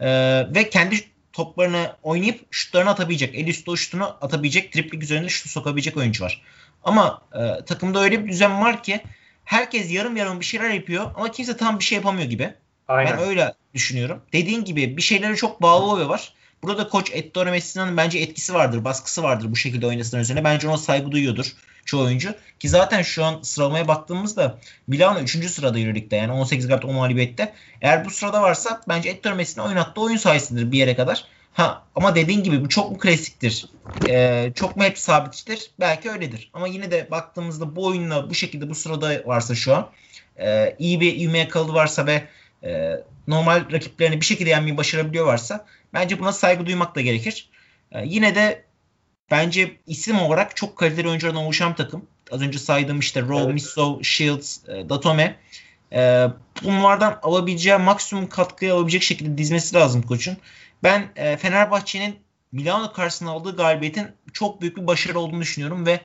Ee, 0.00 0.06
ve 0.54 0.70
kendi 0.70 0.96
toplarını 1.32 1.92
oynayıp 2.02 2.46
şutlarını 2.50 2.90
atabilecek. 2.90 3.34
El 3.34 3.46
üstü 3.46 3.76
şutunu 3.76 4.16
atabilecek. 4.20 4.72
Triplik 4.72 5.02
üzerinde 5.02 5.28
şutu 5.28 5.48
sokabilecek 5.48 5.96
oyuncu 5.96 6.24
var. 6.24 6.42
Ama 6.84 7.22
e, 7.34 7.64
takımda 7.64 8.00
öyle 8.00 8.24
bir 8.24 8.30
düzen 8.30 8.60
var 8.60 8.82
ki 8.82 9.00
herkes 9.44 9.92
yarım 9.92 10.16
yarım 10.16 10.40
bir 10.40 10.44
şeyler 10.44 10.70
yapıyor 10.70 11.10
ama 11.16 11.30
kimse 11.30 11.56
tam 11.56 11.78
bir 11.78 11.84
şey 11.84 11.96
yapamıyor 11.96 12.28
gibi. 12.28 12.54
Aynen. 12.88 13.12
Ben 13.12 13.28
öyle 13.28 13.54
düşünüyorum. 13.74 14.22
Dediğin 14.32 14.64
gibi 14.64 14.96
bir 14.96 15.02
şeylere 15.02 15.36
çok 15.36 15.62
bağlı 15.62 15.84
oluyor 15.84 16.08
var. 16.08 16.32
Burada 16.62 16.88
koç 16.88 17.10
Ettore 17.12 17.50
Messina'nın 17.50 17.96
bence 17.96 18.18
etkisi 18.18 18.54
vardır, 18.54 18.84
baskısı 18.84 19.22
vardır 19.22 19.46
bu 19.50 19.56
şekilde 19.56 19.86
oynasınlar 19.86 20.22
üzerine. 20.22 20.44
Bence 20.44 20.68
ona 20.68 20.76
saygı 20.76 21.12
duyuyordur 21.12 21.54
çoğu 21.88 22.04
oyuncu. 22.04 22.34
Ki 22.60 22.68
zaten 22.68 23.02
şu 23.02 23.24
an 23.24 23.38
sıralamaya 23.42 23.88
baktığımızda 23.88 24.58
Milano 24.86 25.20
3. 25.20 25.50
sırada 25.50 25.78
Euroleague'de 25.78 26.16
yani 26.16 26.32
18 26.32 26.68
galibiyet 26.68 26.94
10 26.94 26.94
mağlubiyette. 26.94 27.52
Eğer 27.82 28.04
bu 28.04 28.10
sırada 28.10 28.42
varsa 28.42 28.80
bence 28.88 29.08
Ettore 29.08 29.34
Messina 29.34 29.64
oynattığı 29.64 30.00
oyun 30.00 30.16
sayesinde 30.16 30.72
bir 30.72 30.78
yere 30.78 30.96
kadar. 30.96 31.24
Ha 31.52 31.82
ama 31.96 32.14
dediğin 32.14 32.42
gibi 32.42 32.64
bu 32.64 32.68
çok 32.68 32.90
mu 32.90 32.98
klasiktir? 32.98 33.66
Ee, 34.08 34.52
çok 34.54 34.76
mu 34.76 34.84
hep 34.84 34.98
sabittir? 34.98 35.70
Belki 35.80 36.10
öyledir. 36.10 36.50
Ama 36.54 36.68
yine 36.68 36.90
de 36.90 37.10
baktığımızda 37.10 37.76
bu 37.76 37.86
oyunla 37.86 38.30
bu 38.30 38.34
şekilde 38.34 38.70
bu 38.70 38.74
sırada 38.74 39.22
varsa 39.26 39.54
şu 39.54 39.74
an 39.74 39.90
e, 40.40 40.76
iyi 40.78 41.00
bir 41.00 41.16
ivme 41.16 41.38
yakaladı 41.38 41.74
varsa 41.74 42.06
ve 42.06 42.22
e, 42.64 43.00
normal 43.28 43.72
rakiplerini 43.72 44.20
bir 44.20 44.26
şekilde 44.26 44.50
yenmeyi 44.50 44.76
başarabiliyorlarsa 44.76 45.66
bence 45.94 46.18
buna 46.18 46.32
saygı 46.32 46.66
duymak 46.66 46.94
da 46.94 47.00
gerekir. 47.00 47.50
E, 47.92 48.04
yine 48.04 48.34
de 48.34 48.64
bence 49.30 49.76
isim 49.86 50.20
olarak 50.20 50.56
çok 50.56 50.76
kaliteli 50.76 51.08
oyunculardan 51.08 51.42
oluşan 51.42 51.74
takım. 51.74 52.06
Az 52.30 52.42
önce 52.42 52.58
saydığım 52.58 52.98
işte 52.98 53.22
Roll, 53.22 53.44
evet. 53.44 53.54
Misso, 53.54 54.00
Shields, 54.02 54.68
e, 54.68 54.88
Datome. 54.88 55.36
E, 55.92 56.26
bunlardan 56.64 57.18
alabileceği 57.22 57.76
maksimum 57.76 58.28
katkıyı 58.28 58.74
alabilecek 58.74 59.02
şekilde 59.02 59.38
dizmesi 59.38 59.76
lazım 59.76 60.02
koçun. 60.02 60.36
Ben 60.82 61.08
e, 61.16 61.36
Fenerbahçe'nin 61.36 62.16
Milano 62.52 62.92
karşısında 62.92 63.30
aldığı 63.30 63.56
galibiyetin 63.56 64.08
çok 64.32 64.60
büyük 64.60 64.76
bir 64.76 64.86
başarı 64.86 65.18
olduğunu 65.18 65.40
düşünüyorum 65.40 65.86
ve 65.86 66.00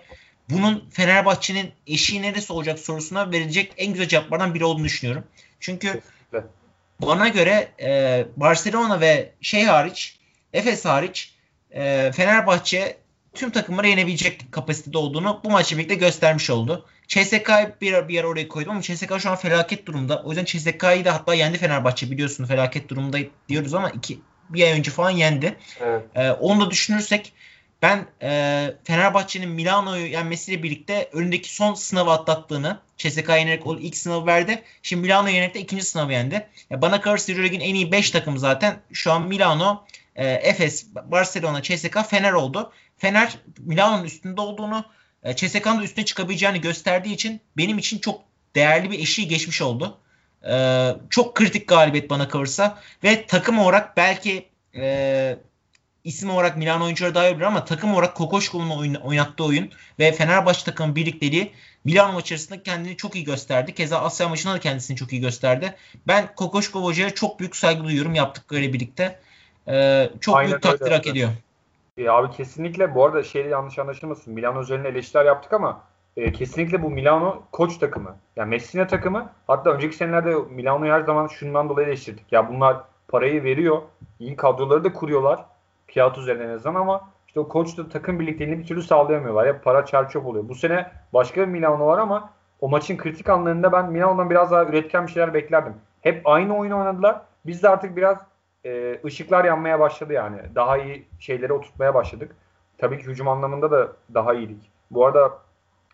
bunun 0.50 0.90
Fenerbahçe'nin 0.92 1.72
eşiği 1.88 2.22
neresi 2.22 2.54
olacak 2.54 2.80
sorusuna 2.80 3.32
verilecek 3.32 3.74
en 3.78 3.94
güzel 3.94 4.08
cevaplardan 4.08 4.54
biri 4.54 4.66
olduğunu 4.66 4.86
düşünüyorum. 4.86 5.24
Çünkü 5.60 6.02
bana 7.08 7.28
göre 7.28 7.68
e, 7.82 8.26
Barcelona 8.36 9.02
ve 9.02 9.32
şey 9.42 9.64
hariç 9.64 10.20
Efes 10.54 10.86
hariç 10.86 11.34
e, 11.72 12.12
Fenerbahçe 12.12 12.98
tüm 13.34 13.52
takımları 13.52 13.88
yenebilecek 13.88 14.52
kapasitede 14.52 14.98
olduğunu 14.98 15.42
bu 15.44 15.50
maçı 15.50 15.78
birlikte 15.78 15.96
göstermiş 15.96 16.50
oldu. 16.50 16.86
CSK'yı 17.08 17.76
bir, 17.82 18.08
bir 18.08 18.14
yer 18.14 18.24
oraya 18.24 18.48
koydum 18.48 18.72
ama 18.72 18.82
CSK 18.82 19.20
şu 19.20 19.30
an 19.30 19.36
felaket 19.36 19.86
durumda. 19.86 20.24
O 20.24 20.30
yüzden 20.30 20.46
CSK'yı 20.46 21.06
da 21.06 21.14
hatta 21.14 21.34
yendi 21.34 21.58
Fenerbahçe 21.58 22.12
biliyorsun 22.12 22.46
felaket 22.46 22.90
durumda 22.90 23.18
diyoruz 23.50 23.74
ama 23.74 23.90
iki, 23.90 24.20
bir 24.50 24.64
ay 24.64 24.80
önce 24.80 24.92
falan 24.92 25.10
yendi. 25.10 25.56
Evet. 25.82 26.04
Ee, 26.16 26.32
onu 26.32 26.66
da 26.66 26.72
düşünürsek 26.72 27.34
ben 27.84 28.08
e, 28.22 28.74
Fenerbahçe'nin 28.84 29.50
Milano'yu 29.50 30.06
yenmesiyle 30.06 30.64
birlikte 30.64 31.10
önündeki 31.14 31.56
son 31.56 31.74
sınavı 31.74 32.12
atlattığını 32.12 32.80
CSK 32.98 33.30
yenerek 33.30 33.64
ilk 33.80 33.98
sınavı 33.98 34.26
verdi. 34.26 34.64
Şimdi 34.82 35.02
Milano 35.02 35.28
yenerek 35.28 35.56
de 35.56 35.60
ikinci 35.60 35.84
sınavı 35.84 36.12
yendi. 36.12 36.48
Ya 36.70 36.82
bana 36.82 37.02
kalırsa 37.02 37.32
Euroleague'in 37.32 37.60
en 37.60 37.76
iyi 37.76 37.92
5 37.92 38.12
takımı 38.12 38.40
zaten. 38.40 38.80
Şu 38.94 39.12
an 39.12 39.28
Milano, 39.28 39.86
e, 40.16 40.28
Efes, 40.28 40.88
Barcelona, 41.06 41.62
CSK, 41.62 41.98
Fener 42.10 42.34
oldu. 42.34 42.72
Fener 42.98 43.38
Milano'nun 43.60 44.04
üstünde 44.04 44.42
olduğunu, 44.42 44.86
e, 45.24 45.36
CSK'nın 45.36 45.80
da 45.80 45.84
üstüne 45.84 46.06
çıkabileceğini 46.06 46.62
gösterdiği 46.62 47.14
için 47.14 47.42
benim 47.58 47.78
için 47.78 48.00
çok 48.00 48.22
değerli 48.56 48.92
bir 48.92 49.00
eşiği 49.00 49.28
geçmiş 49.28 49.62
oldu. 49.62 49.98
E, 50.50 50.88
çok 51.10 51.36
kritik 51.36 51.68
galibiyet 51.68 52.10
bana 52.10 52.28
kalırsa 52.28 52.80
ve 53.04 53.28
takım 53.28 53.60
olarak 53.60 53.98
belki 53.98 54.50
e, 54.76 55.38
isim 56.04 56.30
olarak 56.30 56.58
Milan 56.58 56.82
oyuncuları 56.82 57.16
daha 57.16 57.30
iyi 57.30 57.46
ama 57.46 57.66
takım 57.66 57.94
olarak 57.94 58.16
Kokoşkov'un 58.16 58.70
oyun, 58.70 58.96
oynattığı 58.96 59.44
oyun 59.44 59.70
ve 60.00 60.12
Fenerbahçe 60.12 60.66
takımın 60.66 60.96
birlikteliği 60.96 61.52
Milan 61.86 62.14
maçı 62.14 62.34
arasında 62.34 62.64
kendini 62.64 62.98
çok 62.98 63.16
iyi 63.16 63.26
gösterdi. 63.26 63.74
Keza 63.74 64.00
Asya 64.00 64.30
maçında 64.30 64.54
da 64.54 64.60
kendisini 64.60 64.98
çok 64.98 65.14
iyi 65.14 65.22
gösterdi. 65.22 65.76
Ben 66.08 66.36
Kokoşkov 66.36 66.84
hocaya 66.84 67.10
çok 67.10 67.40
büyük 67.40 67.56
saygı 67.56 67.84
duyuyorum 67.84 68.16
yaptıkları 68.16 68.74
birlikte. 68.74 69.20
Ee, 69.68 70.10
çok 70.22 70.36
Aynen 70.36 70.52
büyük 70.52 70.62
takdir 70.62 70.92
hak 70.92 71.08
ediyor. 71.08 71.30
E, 71.98 72.10
abi 72.10 72.36
kesinlikle 72.36 72.96
bu 72.96 73.06
arada 73.06 73.24
şeyde 73.24 73.50
yanlış 73.50 73.80
anlaşılmasın. 73.80 74.34
Milano 74.34 74.62
üzerine 74.62 74.88
eleştiriler 74.88 75.26
yaptık 75.26 75.54
ama 75.54 75.82
e, 76.18 76.32
kesinlikle 76.32 76.82
bu 76.82 76.90
Milano 76.90 77.44
koç 77.52 77.78
takımı. 77.78 78.16
Yani 78.36 78.50
Messina 78.50 78.88
takımı 78.88 79.30
hatta 79.48 79.70
önceki 79.70 79.96
senelerde 79.96 80.36
Milano'yu 80.50 80.94
her 80.94 81.02
zaman 81.02 81.28
şundan 81.28 81.70
dolayı 81.70 81.88
eleştirdik. 81.88 82.32
Ya 82.32 82.50
bunlar 82.50 82.78
parayı 83.08 83.44
veriyor. 83.44 83.82
iyi 84.20 84.36
kadroları 84.36 84.84
da 84.84 84.94
kuruyorlar. 84.94 85.53
Kağıt 85.94 86.18
üzerine 86.18 86.44
en 86.44 86.50
azından 86.50 86.82
ama 86.82 87.10
işte 87.28 87.40
o 87.40 87.48
koç 87.48 87.78
da 87.78 87.90
takım 87.90 88.20
birlikteliğini 88.20 88.60
bir 88.60 88.68
türlü 88.68 88.82
sağlayamıyorlar. 88.82 89.46
Ya 89.46 89.62
para 89.62 89.86
çarçöp 89.86 90.26
oluyor. 90.26 90.50
Bu 90.50 90.56
sene 90.56 90.92
başka 91.14 91.42
bir 91.42 91.48
Milano 91.48 91.86
var 91.88 91.98
ama 91.98 92.30
o 92.60 92.70
maçın 92.70 92.98
kritik 92.98 93.30
anlarında 93.30 93.72
ben 93.72 93.92
Milano'dan 93.92 94.30
biraz 94.30 94.52
daha 94.52 94.66
üretken 94.66 95.08
bir 95.08 95.12
şeyler 95.12 95.34
beklerdim. 95.34 95.74
Hep 96.02 96.22
aynı 96.28 96.58
oyunu 96.58 96.78
oynadılar. 96.78 97.22
Biz 97.46 97.64
de 97.64 97.70
artık 97.70 97.98
biraz 97.98 98.18
e, 98.66 99.00
ışıklar 99.06 99.46
yanmaya 99.46 99.80
başladı 99.80 100.14
yani. 100.14 100.38
Daha 100.56 100.78
iyi 100.78 101.08
şeyleri 101.20 101.54
oturtmaya 101.54 101.94
başladık. 101.94 102.36
Tabii 102.78 102.98
ki 102.98 103.04
hücum 103.04 103.28
anlamında 103.28 103.72
da 103.72 103.88
daha 104.14 104.34
iyiydik. 104.34 104.72
Bu 104.92 105.06
arada 105.06 105.38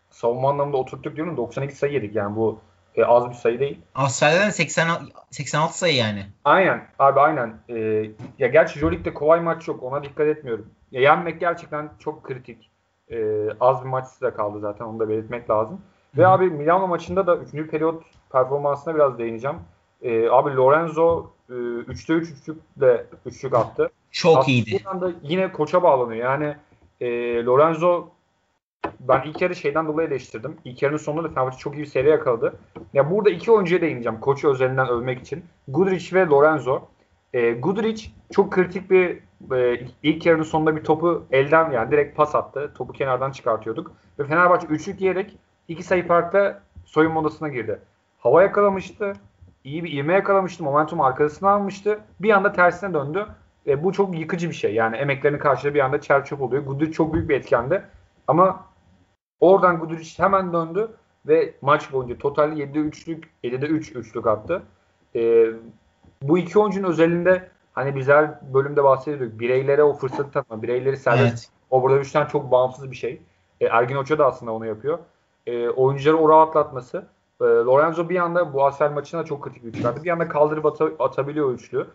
savunma 0.09 0.49
anlamında 0.49 0.77
oturttuk 0.77 1.15
diyorum 1.15 1.37
92 1.37 1.75
sayı 1.75 1.93
yedik 1.93 2.15
yani 2.15 2.35
bu 2.35 2.59
e, 2.99 3.05
az 3.05 3.29
bir 3.29 3.35
sayı 3.35 3.59
değil. 3.59 3.81
Avustralya'dan 3.95 4.49
80, 4.49 4.87
86 5.31 5.77
sayı 5.77 5.95
yani. 5.95 6.25
Aynen 6.45 6.87
abi 6.99 7.19
aynen. 7.19 7.53
E, 7.69 7.75
ya 8.39 8.47
gerçi 8.47 8.79
Jolik'te 8.79 9.13
kolay 9.13 9.39
maç 9.39 9.67
yok 9.67 9.83
ona 9.83 10.03
dikkat 10.03 10.27
etmiyorum. 10.27 10.67
Ya 10.91 11.01
yenmek 11.01 11.39
gerçekten 11.39 11.89
çok 11.99 12.23
kritik. 12.23 12.69
E, 13.11 13.47
az 13.59 13.83
bir 13.83 13.89
maç 13.89 14.07
size 14.07 14.31
kaldı 14.31 14.59
zaten 14.59 14.85
onu 14.85 14.99
da 14.99 15.09
belirtmek 15.09 15.49
lazım. 15.49 15.81
Ve 16.17 16.27
abi 16.27 16.49
Milano 16.49 16.87
maçında 16.87 17.27
da 17.27 17.37
3. 17.37 17.71
periyot 17.71 18.03
performansına 18.31 18.95
biraz 18.95 19.17
değineceğim. 19.17 19.57
E, 20.01 20.29
abi 20.29 20.55
Lorenzo 20.55 21.31
e, 21.49 21.53
3'te 21.53 22.13
3 22.13 22.29
üçlükle 22.29 23.05
üçlük 23.25 23.53
attı. 23.53 23.89
Çok 24.11 24.37
Aslında 24.37 24.51
iyiydi. 24.51 24.81
Buradan 24.85 25.01
da 25.01 25.11
yine 25.23 25.51
koça 25.51 25.83
bağlanıyor. 25.83 26.25
Yani 26.25 26.55
e, 27.01 27.07
Lorenzo 27.45 28.07
ben 28.99 29.21
ilk 29.25 29.41
yarı 29.41 29.55
şeyden 29.55 29.87
dolayı 29.87 30.07
eleştirdim. 30.07 30.57
İlk 30.65 30.81
yarının 30.81 30.97
sonunda 30.97 31.23
da 31.23 31.33
Fenerbahçe 31.33 31.57
çok 31.57 31.75
iyi 31.75 31.79
bir 31.79 31.85
seri 31.85 32.09
yakaladı. 32.09 32.59
Ya 32.93 33.11
burada 33.11 33.29
iki 33.29 33.51
oyuncuya 33.51 33.81
değineceğim 33.81 34.19
koçu 34.19 34.49
özelinden 34.49 34.87
övmek 34.87 35.19
için. 35.19 35.45
Goodrich 35.67 36.13
ve 36.13 36.25
Lorenzo. 36.25 36.81
E, 37.33 37.51
Goodrich 37.51 38.05
çok 38.31 38.51
kritik 38.51 38.91
bir 38.91 39.19
e, 39.55 39.87
ilk 40.03 40.25
yarının 40.25 40.43
sonunda 40.43 40.75
bir 40.75 40.83
topu 40.83 41.25
elden 41.31 41.71
yani 41.71 41.91
direkt 41.91 42.17
pas 42.17 42.35
attı. 42.35 42.71
Topu 42.75 42.93
kenardan 42.93 43.31
çıkartıyorduk. 43.31 43.91
Ve 44.19 44.23
Fenerbahçe 44.23 44.67
üçlük 44.67 44.99
diyerek 44.99 45.37
iki 45.67 45.83
sayı 45.83 46.07
farkla 46.07 46.61
soyunma 46.85 47.19
odasına 47.19 47.47
girdi. 47.49 47.79
Hava 48.19 48.43
yakalamıştı. 48.43 49.13
İyi 49.63 49.83
bir 49.83 49.93
ivme 49.93 50.13
yakalamıştı. 50.13 50.63
Momentum 50.63 51.01
arkasına 51.01 51.49
almıştı. 51.49 51.99
Bir 52.19 52.29
anda 52.29 52.51
tersine 52.51 52.93
döndü. 52.93 53.25
E, 53.67 53.83
bu 53.83 53.93
çok 53.93 54.19
yıkıcı 54.19 54.49
bir 54.49 54.55
şey. 54.55 54.73
Yani 54.73 54.95
emeklerini 54.95 55.39
karşılığı 55.39 55.73
bir 55.73 55.79
anda 55.79 56.01
çer 56.01 56.25
çöp 56.25 56.41
oluyor. 56.41 56.63
Goodrich 56.63 56.93
çok 56.93 57.13
büyük 57.13 57.29
bir 57.29 57.35
etkendi. 57.35 57.83
Ama 58.27 58.68
oradan 59.39 59.79
Goodrich 59.79 60.19
hemen 60.19 60.53
döndü 60.53 60.91
ve 61.27 61.53
maç 61.61 61.93
boyunca 61.93 62.17
totalde 62.17 62.63
7'de 62.63 62.79
3'lük 62.79 63.23
7'de 63.43 63.65
3 63.65 63.95
üçlük 63.95 64.27
attı. 64.27 64.63
E, 65.15 65.45
bu 66.21 66.37
iki 66.37 66.59
oyuncunun 66.59 66.87
özelinde 66.87 67.49
hani 67.73 67.95
bizler 67.95 68.53
bölümde 68.53 68.83
bahsediyorduk. 68.83 69.39
Bireylere 69.39 69.83
o 69.83 69.93
fırsatı 69.93 70.31
tanıma, 70.31 70.63
bireyleri 70.63 70.97
serbest. 70.97 71.23
Evet. 71.33 71.49
O 71.69 71.83
burada 71.83 71.99
üçten 71.99 72.25
çok 72.25 72.51
bağımsız 72.51 72.91
bir 72.91 72.95
şey. 72.95 73.21
E, 73.61 73.65
Ergin 73.65 73.95
Hoca 73.95 74.17
da 74.19 74.25
aslında 74.25 74.51
onu 74.51 74.65
yapıyor. 74.65 74.99
E, 75.47 75.69
oyuncuları 75.69 76.17
o 76.17 76.29
rahatlatması. 76.29 77.05
E, 77.41 77.43
Lorenzo 77.43 78.09
bir 78.09 78.15
anda 78.15 78.53
bu 78.53 78.65
Asfer 78.65 78.91
maçına 78.91 79.23
çok 79.23 79.41
kritik 79.43 79.65
bir 79.65 79.73
çıkarttı. 79.73 80.03
Bir 80.03 80.09
anda 80.09 80.27
kaldırıp 80.27 80.65
at- 80.65 80.81
atabiliyor 80.99 81.53
üçlü. 81.53 81.87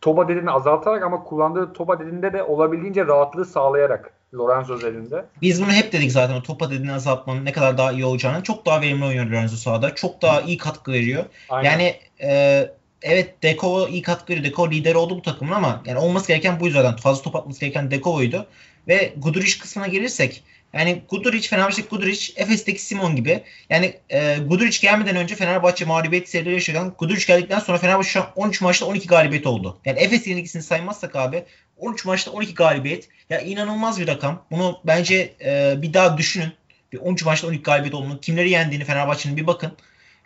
Topa 0.00 0.28
dediğini 0.28 0.50
azaltarak 0.50 1.02
ama 1.02 1.24
kullandığı 1.24 1.72
topa 1.72 2.00
dediğinde 2.00 2.32
de 2.32 2.42
olabildiğince 2.42 3.06
rahatlığı 3.06 3.44
sağlayarak 3.44 4.12
Lorenzo 4.34 4.74
özelinde. 4.74 5.24
Biz 5.42 5.62
bunu 5.62 5.72
hep 5.72 5.92
dedik 5.92 6.12
zaten 6.12 6.34
o 6.34 6.42
topa 6.42 6.70
dediğini 6.70 6.92
azaltmanın 6.92 7.44
ne 7.44 7.52
kadar 7.52 7.78
daha 7.78 7.92
iyi 7.92 8.04
olacağını. 8.04 8.42
Çok 8.42 8.66
daha 8.66 8.80
verimli 8.80 9.04
oynuyor 9.04 9.26
Lorenzo 9.26 9.56
sahada. 9.56 9.94
Çok 9.94 10.22
daha 10.22 10.40
iyi 10.40 10.56
katkı 10.56 10.92
veriyor. 10.92 11.24
Aynen. 11.48 11.70
Yani 11.70 11.96
e, 12.20 12.70
evet 13.02 13.42
Deko 13.42 13.88
iyi 13.88 14.02
katkı 14.02 14.32
veriyor. 14.32 14.46
Deko 14.46 14.70
lider 14.70 14.94
oldu 14.94 15.16
bu 15.16 15.22
takımın 15.22 15.52
ama 15.52 15.82
yani 15.86 15.98
olması 15.98 16.28
gereken 16.28 16.60
bu 16.60 16.70
zaten. 16.70 16.96
Fazla 16.96 17.22
top 17.22 17.36
atması 17.36 17.60
gereken 17.60 17.90
Deko'ydu. 17.90 18.46
Ve 18.88 19.12
Guduric 19.16 19.58
kısmına 19.58 19.86
gelirsek 19.86 20.44
yani 20.72 21.02
Guduric, 21.08 21.48
Fenerbahçe 21.48 21.82
Guduric, 21.82 22.32
Efes'teki 22.36 22.82
Simon 22.82 23.16
gibi. 23.16 23.42
Yani 23.70 23.94
e, 24.10 24.38
Guduric 24.46 24.78
gelmeden 24.80 25.16
önce 25.16 25.34
Fenerbahçe 25.34 25.84
mağlubiyet 25.84 26.28
serileri 26.28 26.54
yaşayan 26.54 26.94
Guduric 26.98 27.26
geldikten 27.26 27.58
sonra 27.58 27.78
Fenerbahçe 27.78 28.08
şu 28.08 28.20
an 28.20 28.26
13 28.36 28.60
maçta 28.60 28.86
12 28.86 29.08
galibiyet 29.08 29.46
oldu. 29.46 29.78
Yani 29.84 29.98
Efes 29.98 30.26
yenilgisini 30.26 30.62
saymazsak 30.62 31.16
abi 31.16 31.44
13 31.76 32.04
maçta 32.04 32.30
12 32.30 32.54
galibiyet. 32.54 33.08
Ya 33.30 33.40
inanılmaz 33.40 34.00
bir 34.00 34.06
rakam. 34.08 34.44
Bunu 34.50 34.80
bence 34.84 35.34
e, 35.44 35.74
bir 35.82 35.94
daha 35.94 36.18
düşünün. 36.18 36.52
Bir 36.92 36.98
13 36.98 37.24
maçta 37.24 37.46
12 37.46 37.62
galibiyet 37.62 37.94
olduğunu, 37.94 38.20
kimleri 38.20 38.50
yendiğini 38.50 38.84
Fenerbahçe'nin 38.84 39.36
bir 39.36 39.46
bakın. 39.46 39.76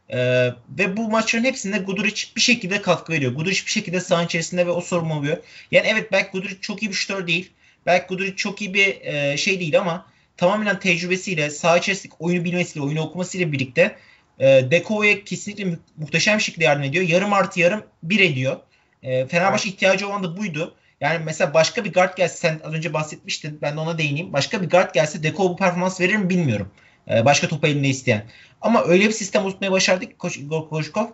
E, 0.08 0.18
ve 0.78 0.96
bu 0.96 1.10
maçların 1.10 1.44
hepsinde 1.44 1.78
Guduric 1.78 2.26
bir 2.36 2.40
şekilde 2.40 2.82
katkı 2.82 3.12
veriyor. 3.12 3.32
Guduric 3.32 3.64
bir 3.66 3.70
şekilde 3.70 4.00
sahanın 4.00 4.26
içerisinde 4.26 4.66
ve 4.66 4.70
o 4.70 4.80
sorumlu 4.80 5.14
oluyor. 5.14 5.36
Yani 5.70 5.86
evet 5.88 6.12
belki 6.12 6.30
Guduric 6.30 6.60
çok 6.60 6.82
iyi 6.82 6.88
bir 6.88 6.94
şutör 6.94 7.26
değil. 7.26 7.50
Belki 7.86 8.06
Guduric 8.06 8.36
çok 8.36 8.60
iyi 8.60 8.74
bir 8.74 9.00
e, 9.00 9.36
şey 9.36 9.60
değil 9.60 9.80
ama 9.80 10.06
tamamen 10.36 10.78
tecrübesiyle, 10.78 11.50
saha 11.50 11.78
içerisindeki 11.78 12.16
oyunu 12.18 12.44
bilmesiyle, 12.44 12.86
oyunu 12.86 13.00
okumasıyla 13.00 13.52
birlikte 13.52 13.96
e, 14.38 14.46
Deko'ya 14.70 15.24
kesinlikle 15.24 15.64
mu- 15.64 15.76
muhteşem 15.96 16.38
bir 16.38 16.42
şekilde 16.42 16.64
yardım 16.64 16.82
ediyor. 16.82 17.04
Yarım 17.08 17.32
artı 17.32 17.60
yarım 17.60 17.84
bir 18.02 18.20
ediyor. 18.20 18.56
E, 19.02 19.26
Fenerbahçe 19.26 19.68
ihtiyacı 19.68 20.08
olan 20.08 20.24
da 20.24 20.36
buydu. 20.36 20.74
Yani 21.00 21.24
mesela 21.24 21.54
başka 21.54 21.84
bir 21.84 21.92
guard 21.92 22.16
gelse 22.16 22.36
sen 22.36 22.60
az 22.64 22.72
önce 22.72 22.92
bahsetmiştin 22.92 23.58
ben 23.62 23.76
de 23.76 23.80
ona 23.80 23.98
değineyim. 23.98 24.32
Başka 24.32 24.62
bir 24.62 24.70
guard 24.70 24.94
gelse 24.94 25.22
Deko 25.22 25.50
bu 25.50 25.56
performans 25.56 26.00
verir 26.00 26.16
mi 26.16 26.28
bilmiyorum. 26.28 26.70
Ee, 27.10 27.24
başka 27.24 27.48
topu 27.48 27.66
elinde 27.66 27.88
isteyen. 27.88 28.24
Ama 28.60 28.84
öyle 28.84 29.06
bir 29.06 29.12
sistem 29.12 29.44
oturtmaya 29.44 29.72
başardık 29.72 30.18
Koş, 30.18 30.36
Igor 30.36 30.68
Koşkov. 30.68 31.06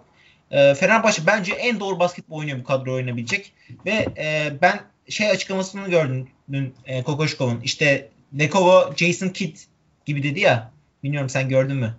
Ee, 0.51 0.75
Fenerbahçe 0.75 1.27
bence 1.27 1.53
en 1.53 1.81
doğru 1.81 1.99
basketbol 1.99 2.37
oynuyor 2.37 2.59
bu 2.59 2.65
kadro 2.65 2.95
oynayabilecek. 2.95 3.53
Ve 3.87 4.07
e, 4.17 4.53
ben 4.63 4.81
şey 5.09 5.31
açıklamasını 5.31 5.91
gördüm 5.91 6.29
dün 6.53 6.75
e, 6.87 7.03
Kokoşkov'un. 7.03 7.61
İşte 7.61 8.09
Dekova 8.33 8.91
Jason 8.97 9.29
Kidd 9.29 9.57
gibi 10.05 10.23
dedi 10.23 10.41
ya. 10.41 10.71
Bilmiyorum 11.03 11.29
sen 11.29 11.49
gördün 11.49 11.77
mü? 11.77 11.95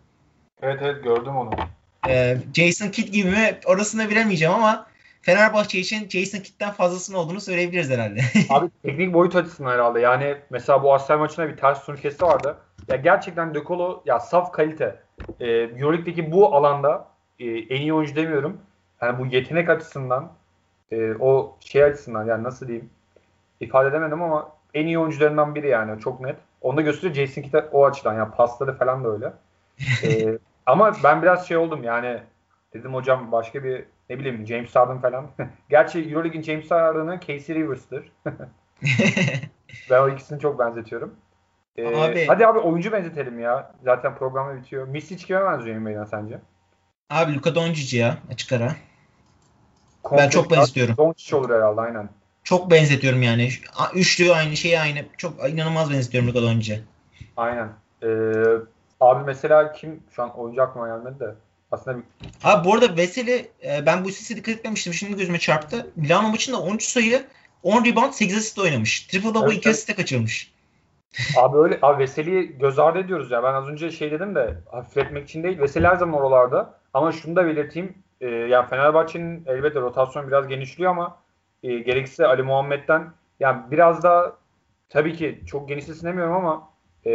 Evet 0.62 0.80
evet 0.84 1.04
gördüm 1.04 1.36
onu. 1.36 1.52
Ee, 2.08 2.38
Jason 2.54 2.90
Kidd 2.90 3.14
gibi 3.14 3.30
mi? 3.30 3.60
Orasını 3.66 4.10
bilemeyeceğim 4.10 4.54
ama 4.54 4.88
Fenerbahçe 5.22 5.80
için 5.80 6.10
Jason 6.10 6.40
Kidd'den 6.40 6.72
fazlasının 6.72 7.18
olduğunu 7.18 7.42
söyleyebiliriz 7.42 7.90
herhalde. 7.90 8.22
Abi 8.50 8.70
teknik 8.84 9.14
boyut 9.14 9.36
açısından 9.36 9.72
herhalde. 9.72 10.00
Yani 10.00 10.38
mesela 10.50 10.84
bu 10.84 10.94
Arsenal 10.94 11.20
maçına 11.20 11.50
bir 11.50 11.58
ters 11.58 11.86
turnikesi 11.86 12.26
vardı. 12.26 12.58
Ya 12.88 12.96
gerçekten 12.96 13.54
De 13.54 13.64
Colo 13.64 14.04
ya 14.06 14.20
saf 14.20 14.52
kalite. 14.52 15.00
Ee, 15.40 15.48
Euroleague'deki 15.48 16.32
bu 16.32 16.56
alanda 16.56 17.08
e, 17.40 17.46
en 17.46 17.82
iyi 17.82 17.94
oyuncu 17.94 18.16
demiyorum. 18.16 18.58
Yani 19.02 19.20
bu 19.20 19.26
yetenek 19.26 19.70
açısından 19.70 20.32
e, 20.92 21.14
o 21.20 21.58
şey 21.60 21.84
açısından 21.84 22.26
yani 22.26 22.44
nasıl 22.44 22.68
diyeyim 22.68 22.90
ifade 23.60 23.90
edemedim 23.90 24.22
ama 24.22 24.52
en 24.74 24.86
iyi 24.86 25.00
oyuncularından 25.00 25.56
biri 25.56 25.68
yani 25.68 26.02
çok 26.02 26.22
net. 26.22 26.36
Onu 26.62 26.78
da 26.78 26.82
gösteriyor 26.82 27.28
Jason 27.28 27.42
Kidd 27.42 27.54
o 27.72 27.86
açıdan 27.86 28.14
yani 28.14 28.32
pasları 28.32 28.78
falan 28.78 29.04
da 29.04 29.10
öyle. 29.10 29.34
ee, 30.04 30.38
ama 30.66 30.94
ben 31.04 31.22
biraz 31.22 31.48
şey 31.48 31.58
oldum 31.58 31.84
yani 31.84 32.20
dedim 32.74 32.94
hocam 32.94 33.32
başka 33.32 33.64
bir 33.64 33.86
ne 34.10 34.20
bileyim 34.20 34.48
James 34.48 34.76
Harden 34.76 35.02
falan. 35.02 35.28
Gerçi 35.70 36.10
Euroleague'in 36.10 36.44
James 36.44 36.72
Harden'ı 36.72 37.20
Casey 37.20 37.56
Rivers'tır. 37.56 38.12
ben 39.90 40.02
o 40.02 40.10
ikisini 40.10 40.40
çok 40.40 40.60
benzetiyorum. 40.60 41.16
Ee, 41.78 41.96
abi, 41.96 42.26
hadi 42.28 42.48
abi 42.48 42.60
oyuncu 42.60 42.92
benzetelim 42.92 43.40
ya. 43.40 43.72
Zaten 43.84 44.16
programı 44.16 44.58
bitiyor. 44.58 44.88
Misic 44.88 45.26
kime 45.26 45.46
benziyor 45.46 45.76
Emre'den 45.76 46.06
sence? 46.06 46.40
Abi 47.10 47.36
Luka 47.36 47.56
Doncic 47.56 47.98
ya 47.98 48.18
açık 48.32 48.52
ara. 48.52 48.76
ben 50.12 50.30
çok 50.30 50.52
benzetiyorum. 50.52 50.98
Doncic 50.98 51.36
olur 51.36 51.50
herhalde 51.50 51.82
aynen. 51.82 52.10
Çok 52.44 52.72
benzetiyorum 52.72 53.22
yani. 53.22 53.50
Üçlü 53.96 54.34
aynı 54.34 54.58
şey 54.58 54.80
aynı. 54.80 55.00
Çok 55.18 55.50
inanılmaz 55.50 55.92
benzetiyorum 55.92 56.30
Luka 56.30 56.42
Doncic'e. 56.42 56.80
Aynen. 57.38 57.70
Ee, 58.04 58.08
abi 59.00 59.26
mesela 59.26 59.72
kim 59.72 60.04
şu 60.16 60.24
an 60.24 60.40
oyuncu 60.40 60.62
aklıma 60.62 60.88
gelmedi 60.88 61.20
de. 61.20 61.36
Aslında 61.72 61.98
bir... 61.98 62.04
Abi 62.44 62.68
bu 62.68 62.74
arada 62.74 62.98
Veseli 62.98 63.48
e, 63.66 63.86
ben 63.86 64.06
bu 64.06 64.10
sesi 64.12 64.36
dikkat 64.36 64.56
etmemiştim. 64.56 64.94
Şimdi 64.94 65.18
gözüme 65.18 65.40
çarptı. 65.40 65.88
Milano 65.96 66.30
maçında 66.30 66.62
13 66.62 66.84
sayı 66.84 67.24
10 67.64 67.86
rebound 67.86 68.14
8 68.14 68.38
asist 68.38 68.60
oynamış. 68.60 69.08
Triple 69.08 69.34
double 69.34 69.48
evet, 69.48 69.58
2 69.58 69.70
asiste 69.70 69.96
kaçırmış. 69.96 70.54
Abi 71.38 71.58
öyle 71.58 71.80
abi 71.82 72.04
Veseli'yi 72.04 72.58
göz 72.58 72.80
ardı 72.80 73.00
ediyoruz 73.00 73.32
ya. 73.32 73.44
Ben 73.44 73.54
az 73.54 73.68
önce 73.68 73.92
şey 73.92 74.12
dedim 74.12 74.36
de 74.36 74.58
hafifletmek 74.72 75.30
için 75.30 75.44
değil. 75.44 75.60
Veseli 75.60 75.88
her 75.88 75.96
zaman 75.96 76.20
oralarda. 76.20 76.80
Ama 76.94 77.12
şunu 77.12 77.36
da 77.36 77.46
belirteyim. 77.46 77.98
E, 78.22 78.28
yani 78.28 78.70
Fenerbahçe'nin 78.70 79.44
elbette 79.48 79.80
rotasyon 79.80 80.28
biraz 80.28 80.48
genişliyor 80.48 80.92
ama 80.92 81.23
e, 81.64 81.80
gerekirse 81.80 82.28
Ali 82.28 82.44
Muhammed'den 82.44 83.12
yani 83.40 83.62
biraz 83.72 84.04
da 84.04 84.36
tabii 84.90 85.14
ki 85.14 85.44
çok 85.48 85.70
genişlesin 85.70 86.08
demiyorum 86.08 86.36
ama 86.36 86.70
e, 87.06 87.12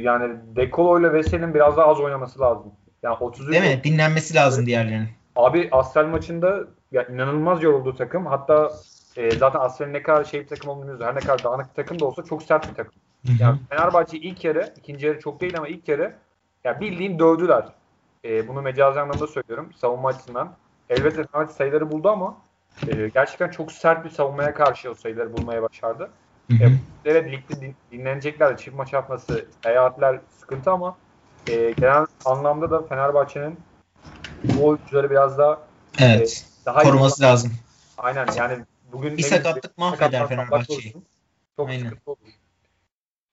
yani 0.00 0.36
Dekolo 0.56 1.00
ile 1.00 1.12
Veseli'nin 1.12 1.54
biraz 1.54 1.76
daha 1.76 1.86
az 1.86 2.00
oynaması 2.00 2.40
lazım. 2.40 2.72
Yani 3.02 3.16
33 3.20 3.52
Değil 3.52 3.76
mi? 3.76 3.84
Dinlenmesi 3.84 4.34
lazım 4.34 4.66
diğerlerinin. 4.66 5.08
Abi 5.36 5.68
Asfel 5.72 6.06
maçında 6.06 6.64
ya 6.92 7.06
inanılmaz 7.06 7.62
yoruldu 7.62 7.96
takım. 7.96 8.26
Hatta 8.26 8.72
e, 9.16 9.30
zaten 9.30 9.60
Asfel'in 9.60 9.92
ne 9.92 10.02
kadar 10.02 10.24
şey 10.24 10.40
bir 10.40 10.46
takım 10.46 10.70
olduğunu 10.70 10.82
biliyoruz. 10.82 11.06
Her 11.06 11.14
ne 11.14 11.20
kadar 11.20 11.44
dağınık 11.44 11.68
bir 11.68 11.74
takım 11.74 12.00
da 12.00 12.04
olsa 12.04 12.24
çok 12.24 12.42
sert 12.42 12.70
bir 12.70 12.74
takım. 12.74 12.92
Yani 13.40 13.58
Fenerbahçe 13.70 14.18
ilk 14.18 14.44
yarı, 14.44 14.74
ikinci 14.78 15.06
yarı 15.06 15.20
çok 15.20 15.40
değil 15.40 15.58
ama 15.58 15.68
ilk 15.68 15.88
yarı 15.88 16.14
ya 16.64 16.80
bildiğin 16.80 17.18
dövdüler. 17.18 17.64
E, 18.24 18.48
bunu 18.48 18.62
mecazi 18.62 19.00
anlamda 19.00 19.26
söylüyorum 19.26 19.72
savunma 19.76 20.08
açısından. 20.08 20.56
Elbette 20.90 21.24
Fenerbahçe 21.24 21.54
sayıları 21.54 21.90
buldu 21.90 22.08
ama 22.08 22.36
e, 22.88 23.08
gerçekten 23.08 23.50
çok 23.50 23.72
sert 23.72 24.04
bir 24.04 24.10
savunmaya 24.10 24.54
karşı 24.54 24.90
o 24.90 24.94
sayıları 24.94 25.32
bulmaya 25.32 25.62
başardı. 25.62 26.10
Hı 26.50 26.78
E, 27.04 27.32
ligde 27.32 27.60
din, 27.60 27.76
dinlenecekler. 27.92 28.56
Çift 28.56 28.76
maç 28.76 28.92
yapması, 28.92 29.46
seyahatler 29.62 30.20
sıkıntı 30.38 30.70
ama 30.70 30.96
e, 31.48 31.70
genel 31.70 32.06
anlamda 32.24 32.70
da 32.70 32.82
Fenerbahçe'nin 32.82 33.58
bu 34.44 34.66
oyuncuları 34.66 35.10
biraz 35.10 35.38
daha 35.38 35.60
evet, 35.98 36.44
e, 36.62 36.66
daha 36.66 36.82
koruması 36.82 37.22
iyi, 37.22 37.26
lazım. 37.26 37.52
Aynen 37.98 38.26
yani 38.36 38.58
bugün 38.92 39.16
bir 39.16 39.22
sakatlık 39.22 39.78
mahveder 39.78 40.28
Fenerbahçe'yi. 40.28 40.94
Çok 41.56 41.68
Aynen. 41.68 41.84
sıkıntı 41.84 42.10
olur. 42.10 42.18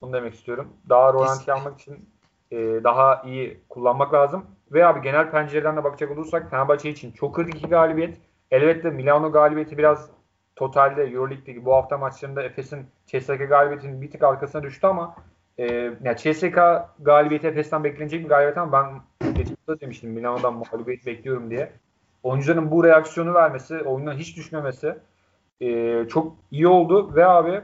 Bunu 0.02 0.12
demek 0.12 0.34
istiyorum. 0.34 0.68
Daha 0.88 1.12
rolanti 1.12 1.52
almak 1.52 1.80
için 1.80 2.08
e, 2.50 2.56
daha 2.84 3.22
iyi 3.26 3.60
kullanmak 3.68 4.14
lazım. 4.14 4.46
Ve 4.72 4.86
abi 4.86 5.02
genel 5.02 5.30
pencereden 5.30 5.76
de 5.76 5.84
bakacak 5.84 6.10
olursak 6.10 6.50
Fenerbahçe 6.50 6.90
için 6.90 7.12
çok 7.12 7.34
kritik 7.34 7.70
galibiyet. 7.70 8.16
Elbette 8.52 8.90
Milano 8.90 9.32
galibiyeti 9.32 9.78
biraz 9.78 10.10
totalde 10.56 11.02
Euroleague'deki 11.02 11.64
bu 11.64 11.74
hafta 11.74 11.98
maçlarında 11.98 12.42
Efes'in 12.42 12.86
CSK 13.06 13.48
galibiyetinin 13.48 14.02
bir 14.02 14.10
tık 14.10 14.22
arkasına 14.22 14.62
düştü 14.62 14.86
ama 14.86 15.16
e, 15.58 15.66
yani 16.02 16.16
CSK 16.16 16.58
galibiyeti 17.00 17.46
Efes'ten 17.46 17.84
beklenecek 17.84 18.24
bir 18.24 18.28
galibiyet 18.28 18.58
ama 18.58 18.72
ben 18.72 19.34
geçmişte 19.34 19.80
demiştim 19.80 20.10
Milano'dan 20.10 20.54
mağlubiyet 20.54 21.06
bekliyorum 21.06 21.50
diye. 21.50 21.72
Oyuncuların 22.22 22.70
bu 22.70 22.84
reaksiyonu 22.84 23.34
vermesi, 23.34 23.82
oyundan 23.82 24.16
hiç 24.16 24.36
düşmemesi 24.36 24.94
e, 25.60 26.04
çok 26.08 26.36
iyi 26.50 26.68
oldu 26.68 27.14
ve 27.14 27.26
abi 27.26 27.60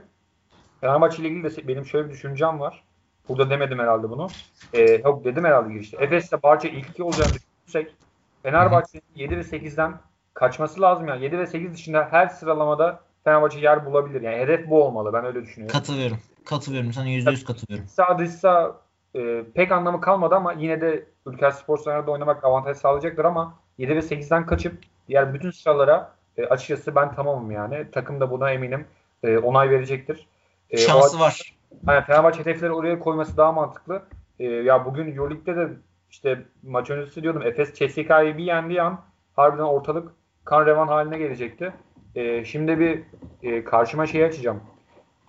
Fenerbahçe 0.80 1.22
ile 1.22 1.28
ilgili 1.28 1.56
de 1.56 1.68
benim 1.68 1.86
şöyle 1.86 2.08
bir 2.08 2.12
düşüncem 2.12 2.60
var. 2.60 2.84
Burada 3.28 3.50
demedim 3.50 3.78
herhalde 3.78 4.10
bunu. 4.10 4.26
E, 4.72 4.82
yok 4.82 5.24
dedim 5.24 5.44
herhalde 5.44 5.72
girişte. 5.72 5.96
Efes'te 6.00 6.42
Barça 6.42 6.68
ilk 6.68 6.88
iki 6.88 7.02
olacağını 7.02 7.32
düşünürsek 7.32 7.96
Fenerbahçe'nin 8.42 9.02
7 9.14 9.36
ve 9.36 9.40
8'den 9.40 9.94
kaçması 10.38 10.80
lazım 10.80 11.08
yani. 11.08 11.24
7 11.24 11.38
ve 11.38 11.46
8 11.46 11.74
dışında 11.74 12.08
her 12.10 12.26
sıralamada 12.26 13.00
Fenerbahçe 13.24 13.58
yer 13.58 13.86
bulabilir. 13.86 14.22
Yani 14.22 14.36
hedef 14.36 14.70
bu 14.70 14.84
olmalı. 14.84 15.12
Ben 15.12 15.24
öyle 15.24 15.42
düşünüyorum. 15.42 15.72
Katılıyorum. 15.72 16.18
Katılıyorum. 16.44 16.92
Sana 16.92 17.08
%100 17.08 17.44
katılıyorum. 17.44 17.88
Sağ 17.88 18.18
dış 18.18 18.30
sağ 18.30 18.76
e, 19.14 19.44
pek 19.54 19.72
anlamı 19.72 20.00
kalmadı 20.00 20.34
ama 20.34 20.52
yine 20.52 20.80
de 20.80 21.06
Ülker 21.26 21.50
Spor 21.50 21.78
Sahada 21.78 22.10
oynamak 22.10 22.44
avantaj 22.44 22.76
sağlayacaktır 22.76 23.24
ama 23.24 23.54
7 23.78 23.96
ve 23.96 23.98
8'den 23.98 24.46
kaçıp 24.46 24.78
diğer 25.08 25.34
bütün 25.34 25.50
sıralara 25.50 26.12
e, 26.36 26.44
açıkçası 26.44 26.94
ben 26.94 27.14
tamamım 27.14 27.50
yani. 27.50 27.86
Takım 27.92 28.20
da 28.20 28.30
buna 28.30 28.50
eminim 28.50 28.86
e, 29.22 29.38
onay 29.38 29.70
verecektir. 29.70 30.26
E, 30.70 30.76
Şansı 30.76 31.16
o, 31.16 31.20
var. 31.20 31.54
Yani 31.86 32.04
Fenerbahçe 32.04 32.40
hedefleri 32.40 32.72
oraya 32.72 32.98
koyması 32.98 33.36
daha 33.36 33.52
mantıklı. 33.52 34.02
E, 34.38 34.44
ya 34.44 34.84
bugün 34.84 35.16
Euroleague'de 35.16 35.56
de 35.56 35.68
işte 36.10 36.44
maç 36.62 36.90
öncesi 36.90 37.22
diyordum 37.22 37.42
Efes 37.42 37.74
CSK'yı 37.74 38.36
bir 38.38 38.44
yendiği 38.44 38.82
an 38.82 39.00
harbiden 39.36 39.62
ortalık 39.62 40.17
kan 40.48 40.66
revan 40.66 40.88
haline 40.88 41.18
gelecekti. 41.18 41.72
E, 42.14 42.44
şimdi 42.44 42.80
bir 42.80 43.02
e, 43.42 43.64
karşıma 43.64 44.06
şey 44.06 44.24
açacağım. 44.24 44.60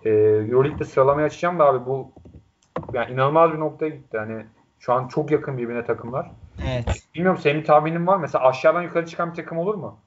E, 0.04 0.10
Euroleague'de 0.10 0.84
sıralamayı 0.84 1.26
açacağım 1.26 1.58
da 1.58 1.64
abi 1.64 1.86
bu 1.86 2.12
yani 2.92 3.12
inanılmaz 3.12 3.52
bir 3.52 3.58
noktaya 3.58 3.88
gitti. 3.88 4.18
Hani 4.18 4.46
şu 4.78 4.92
an 4.92 5.08
çok 5.08 5.30
yakın 5.30 5.58
birbirine 5.58 5.84
takımlar. 5.84 6.30
Evet. 6.68 7.02
Bilmiyorum 7.14 7.40
senin 7.42 7.62
tahminin 7.62 8.06
var 8.06 8.16
mı? 8.16 8.22
Mesela 8.22 8.44
aşağıdan 8.44 8.82
yukarı 8.82 9.06
çıkan 9.06 9.30
bir 9.30 9.36
takım 9.36 9.58
olur 9.58 9.74
mu? 9.74 9.98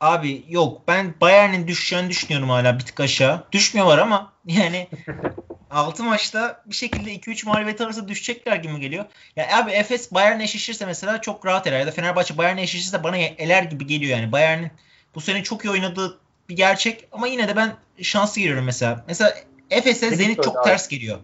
Abi 0.00 0.44
yok 0.48 0.82
ben 0.88 1.14
Bayern'in 1.20 1.66
düşeceğini 1.66 2.08
düşünüyorum 2.08 2.48
hala 2.48 2.74
bir 2.74 2.84
tık 2.84 3.00
aşağı. 3.00 3.44
Düşmüyorlar 3.52 3.98
ama 3.98 4.32
yani 4.46 4.88
6 5.70 6.04
maçta 6.04 6.62
bir 6.66 6.74
şekilde 6.74 7.14
2-3 7.14 7.46
mağlubiyet 7.46 7.80
arası 7.80 8.08
düşecekler 8.08 8.56
gibi 8.56 8.80
geliyor. 8.80 9.04
Ya 9.36 9.58
abi 9.58 9.70
Efes 9.70 10.12
Bayern'le 10.12 10.40
eşleşirse 10.40 10.86
mesela 10.86 11.20
çok 11.20 11.46
rahat 11.46 11.66
eler. 11.66 11.80
Ya 11.80 11.86
da 11.86 11.90
Fenerbahçe 11.90 12.38
Bayern'le 12.38 12.58
eşleşirse 12.58 13.02
bana 13.02 13.16
eler 13.16 13.62
gibi 13.62 13.86
geliyor 13.86 14.18
yani. 14.18 14.32
Bayern'in 14.32 14.70
bu 15.14 15.20
sene 15.20 15.42
çok 15.42 15.64
iyi 15.64 15.70
oynadığı 15.70 16.18
bir 16.48 16.56
gerçek 16.56 17.08
ama 17.12 17.26
yine 17.26 17.48
de 17.48 17.56
ben 17.56 17.76
şanslı 18.02 18.40
giriyorum 18.40 18.64
mesela. 18.64 19.04
Mesela 19.08 19.34
Efes'e 19.70 20.16
Zenit 20.16 20.42
çok 20.42 20.58
abi. 20.58 20.64
ters 20.64 20.88
geliyor. 20.88 21.18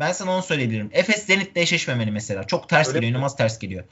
Ben 0.00 0.12
sana 0.12 0.34
onu 0.34 0.42
söyleyebilirim. 0.42 0.90
Efes 0.92 1.26
Zenit'le 1.26 1.56
eşleşmemeli 1.56 2.10
mesela. 2.10 2.44
Çok 2.44 2.68
ters 2.68 2.88
Öyle 2.88 2.96
geliyor. 2.96 3.10
İnanılmaz 3.10 3.36
ters 3.36 3.58
geliyor. 3.58 3.84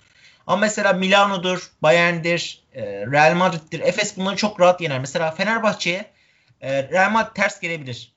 Ama 0.46 0.56
mesela 0.56 0.92
Milano'dur, 0.92 1.70
Bayern'dir, 1.82 2.62
e, 2.74 2.82
Real 2.84 3.34
Madrid'dir. 3.34 3.80
Efes 3.80 4.16
bunları 4.16 4.36
çok 4.36 4.60
rahat 4.60 4.80
yener. 4.80 5.00
Mesela 5.00 5.30
Fenerbahçe'ye 5.30 6.06
e, 6.60 6.82
Real 6.82 7.10
Madrid 7.10 7.34
ters 7.34 7.60
gelebilir. 7.60 8.12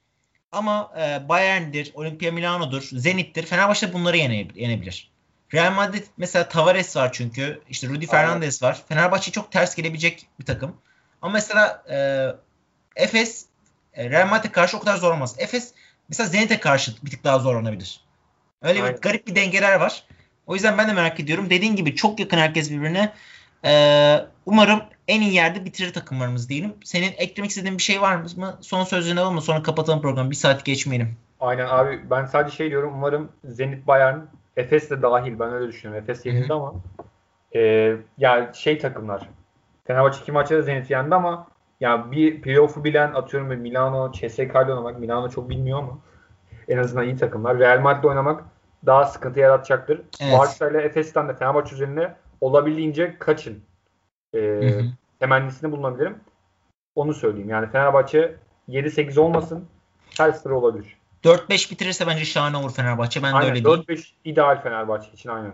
Ama 0.52 0.91
e, 0.99 1.30
Bayern'dir, 1.30 1.91
Olimpia 1.93 2.32
Milano'dur, 2.32 2.82
Zenit'tir. 2.82 3.45
Fenerbahçe 3.45 3.93
bunları 3.93 4.18
yenebilir. 4.18 5.12
Real 5.54 5.72
Madrid 5.72 6.04
mesela 6.18 6.49
Tavares 6.49 6.95
var 6.95 7.14
çünkü. 7.14 7.62
İşte 7.70 7.88
Rudy 7.88 8.06
Fernandez 8.06 8.64
var. 8.64 8.84
Fenerbahçe 8.89 9.32
çok 9.32 9.52
ters 9.52 9.76
gelebilecek 9.76 10.28
bir 10.39 10.45
takım. 10.45 10.78
Ama 11.22 11.34
mesela 11.34 11.84
e, 11.89 12.28
Efes 13.04 13.45
e, 13.93 14.10
Real 14.10 14.28
Madrid'e 14.28 14.52
karşı 14.52 14.78
o 14.78 14.80
kadar 14.80 14.97
zor 14.97 15.14
olmaz. 15.14 15.36
Efes 15.38 15.74
mesela 16.10 16.30
Zenit'e 16.30 16.60
karşı 16.60 16.91
bir 17.04 17.12
tık 17.12 17.24
daha 17.24 17.39
zorlanabilir. 17.39 18.02
Öyle 18.62 18.84
Aynen. 18.84 18.95
bir 18.95 19.02
garip 19.02 19.28
bir 19.28 19.36
dengeler 19.36 19.76
var. 19.76 20.04
O 20.47 20.54
yüzden 20.54 20.78
ben 20.78 20.89
de 20.89 20.93
merak 20.93 21.20
ediyorum. 21.20 21.49
Dediğin 21.49 21.76
gibi 21.76 21.95
çok 21.95 22.20
yakın 22.20 22.38
herkes 22.38 22.72
birbirine. 22.72 23.14
Ee, 23.66 24.18
umarım 24.45 24.79
en 25.07 25.21
iyi 25.21 25.33
yerde 25.33 25.65
bitirir 25.65 25.93
takımlarımız 25.93 26.49
diyelim. 26.49 26.73
Senin 26.83 27.11
eklemek 27.17 27.49
istediğin 27.49 27.77
bir 27.77 27.83
şey 27.83 28.01
var 28.01 28.15
mı? 28.15 28.57
Son 28.61 28.83
sözlerini 28.83 29.19
alalım 29.19 29.35
mı? 29.35 29.41
Sonra 29.41 29.63
kapatalım 29.63 30.01
programı. 30.01 30.31
Bir 30.31 30.35
saat 30.35 30.65
geçmeyelim. 30.65 31.17
Aynen 31.39 31.67
abi 31.67 32.09
ben 32.09 32.25
sadece 32.25 32.55
şey 32.55 32.69
diyorum. 32.69 32.93
Umarım 32.93 33.29
Zenit 33.43 33.87
Bayern 33.87 34.19
Efes 34.57 34.89
de 34.89 35.01
dahil. 35.01 35.39
Ben 35.39 35.53
öyle 35.53 35.67
düşünüyorum. 35.67 36.03
Efes 36.03 36.25
yenildi 36.25 36.53
ama 36.53 36.73
e, 37.55 37.93
yani 38.17 38.55
şey 38.55 38.79
takımlar. 38.79 39.29
Fenerbahçe 39.85 40.21
iki 40.21 40.31
maçta 40.31 40.55
da 40.55 40.61
Zenit 40.61 40.89
yendi 40.89 41.15
ama 41.15 41.47
ya 41.79 42.11
bir 42.11 42.41
playoff'u 42.41 42.83
bilen 42.83 43.13
atıyorum 43.13 43.49
ve 43.49 43.55
Milano, 43.55 44.11
CSK 44.11 44.39
ile 44.39 44.59
oynamak. 44.59 44.99
Milano 44.99 45.29
çok 45.29 45.49
bilmiyor 45.49 45.79
ama 45.79 45.97
en 46.67 46.77
azından 46.77 47.05
iyi 47.05 47.17
takımlar. 47.17 47.59
Real 47.59 47.79
Madrid 47.79 48.03
oynamak 48.03 48.43
daha 48.85 49.05
sıkıntı 49.05 49.39
yaratacaktır. 49.39 50.01
Evet. 50.21 50.39
Barça 50.39 50.69
ile 50.69 50.81
Efes'ten 50.81 51.29
de 51.29 51.35
Fenerbahçe 51.35 51.75
üzerinde 51.75 52.15
olabildiğince 52.41 53.15
kaçın. 53.19 53.63
Ee, 54.36 54.82
temennisini 55.19 55.71
bulunabilirim. 55.71 56.19
Onu 56.95 57.13
söyleyeyim. 57.13 57.49
Yani 57.49 57.71
Fenerbahçe 57.71 58.36
7-8 58.69 59.19
olmasın. 59.19 59.65
Her 60.17 60.32
sıra 60.32 60.53
olabilir. 60.53 60.97
4-5 61.23 61.71
bitirirse 61.71 62.07
bence 62.07 62.25
şahane 62.25 62.57
olur 62.57 62.73
Fenerbahçe. 62.73 63.23
Ben 63.23 63.34
aynen, 63.34 63.55
de 63.55 63.69
öyle 63.69 63.84
4-5 63.84 63.88
değil. 63.88 64.13
ideal 64.25 64.61
Fenerbahçe 64.61 65.11
için 65.11 65.29
aynen. 65.29 65.53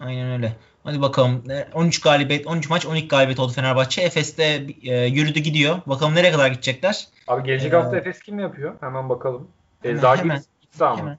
Aynen 0.00 0.32
öyle. 0.32 0.56
Hadi 0.84 1.02
bakalım. 1.02 1.44
13 1.74 2.00
galibiyet, 2.00 2.46
13 2.46 2.70
maç 2.70 2.86
12 2.86 3.08
galibiyet 3.08 3.40
oldu 3.40 3.52
Fenerbahçe. 3.52 4.02
Efes'te 4.02 4.66
e, 4.82 5.04
yürüdü 5.04 5.40
gidiyor. 5.40 5.78
Bakalım 5.86 6.14
nereye 6.14 6.32
kadar 6.32 6.48
gidecekler. 6.48 7.08
Abi 7.28 7.42
gelecek 7.42 7.72
ee, 7.72 7.76
hafta 7.76 7.96
Efes 7.96 8.20
kim 8.20 8.38
yapıyor? 8.38 8.74
Hemen 8.80 9.08
bakalım. 9.08 9.48
E, 9.84 9.88
hemen, 9.88 10.16
hemen, 10.16 10.38
iç 10.38 10.74
sağ 10.74 10.96
mı? 10.96 11.18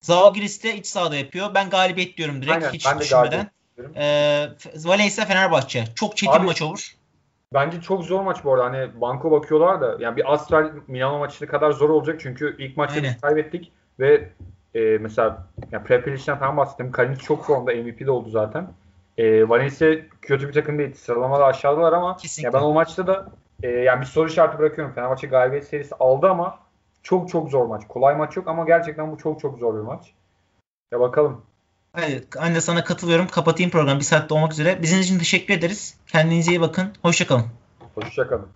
Zalgiris 0.00 0.64
de 0.64 0.76
iç 0.76 0.86
sahada 0.86 1.16
yapıyor. 1.16 1.54
Ben 1.54 1.70
galibiyet 1.70 2.16
diyorum 2.16 2.42
direkt 2.42 2.56
Aynen, 2.56 2.72
hiç 2.72 2.86
ben 2.86 3.00
düşünmeden. 3.00 3.50
Ee, 3.96 4.46
Valencia 4.84 5.24
Fenerbahçe. 5.24 5.84
Çok 5.94 6.16
çetin 6.16 6.32
Abi, 6.32 6.46
maç 6.46 6.62
olur. 6.62 6.94
Bence 7.54 7.80
çok 7.80 8.04
zor 8.04 8.20
maç 8.20 8.44
bu 8.44 8.54
arada. 8.54 8.64
Hani 8.64 9.00
banko 9.00 9.30
bakıyorlar 9.30 9.80
da 9.80 9.96
yani 9.98 10.16
bir 10.16 10.32
Astral 10.32 10.70
Milano 10.86 11.18
maçı 11.18 11.46
kadar 11.46 11.70
zor 11.70 11.90
olacak 11.90 12.20
çünkü 12.20 12.56
ilk 12.58 12.76
maçta 12.76 13.02
biz 13.02 13.20
kaybettik 13.20 13.72
ve 14.00 14.28
e, 14.74 14.98
mesela 14.98 15.46
yani 15.72 15.84
Prepelic'ten 15.84 16.38
falan 16.38 16.56
bahsettim. 16.56 16.92
Kalinic 16.92 17.22
çok 17.22 17.44
formda 17.44 17.72
MVP 17.74 18.00
de 18.06 18.10
oldu 18.10 18.30
zaten. 18.30 18.68
E, 19.18 19.48
Valencia 19.48 19.96
kötü 20.22 20.48
bir 20.48 20.52
takım 20.52 20.78
değil. 20.78 20.94
Sıralamada 20.94 21.44
aşağıdalar 21.44 21.92
ama 21.92 22.16
ya 22.38 22.52
ben 22.52 22.60
o 22.60 22.72
maçta 22.72 23.06
da 23.06 23.26
e, 23.62 23.68
yani 23.68 24.00
bir 24.00 24.06
soru 24.06 24.28
işareti 24.28 24.58
bırakıyorum. 24.58 24.94
Fenerbahçe 24.94 25.26
galibiyet 25.26 25.66
serisi 25.66 25.94
aldı 25.94 26.30
ama 26.30 26.58
çok 27.02 27.28
çok 27.28 27.50
zor 27.50 27.66
maç. 27.66 27.82
Kolay 27.88 28.16
maç 28.16 28.36
yok 28.36 28.48
ama 28.48 28.64
gerçekten 28.64 29.12
bu 29.12 29.18
çok 29.18 29.40
çok 29.40 29.58
zor 29.58 29.74
bir 29.74 29.80
maç. 29.80 30.14
Ya 30.92 31.00
bakalım. 31.00 31.42
Ben 31.96 32.54
de 32.54 32.60
sana 32.60 32.84
katılıyorum. 32.84 33.28
Kapatayım 33.28 33.70
programı. 33.70 34.00
Bir 34.00 34.04
saatte 34.04 34.34
olmak 34.34 34.52
üzere. 34.52 34.82
Bizim 34.82 35.00
için 35.00 35.18
teşekkür 35.18 35.54
ederiz. 35.54 35.94
Kendinize 36.06 36.50
iyi 36.50 36.60
bakın. 36.60 36.92
Hoşçakalın. 37.02 37.46
Hoşçakalın. 37.94 38.48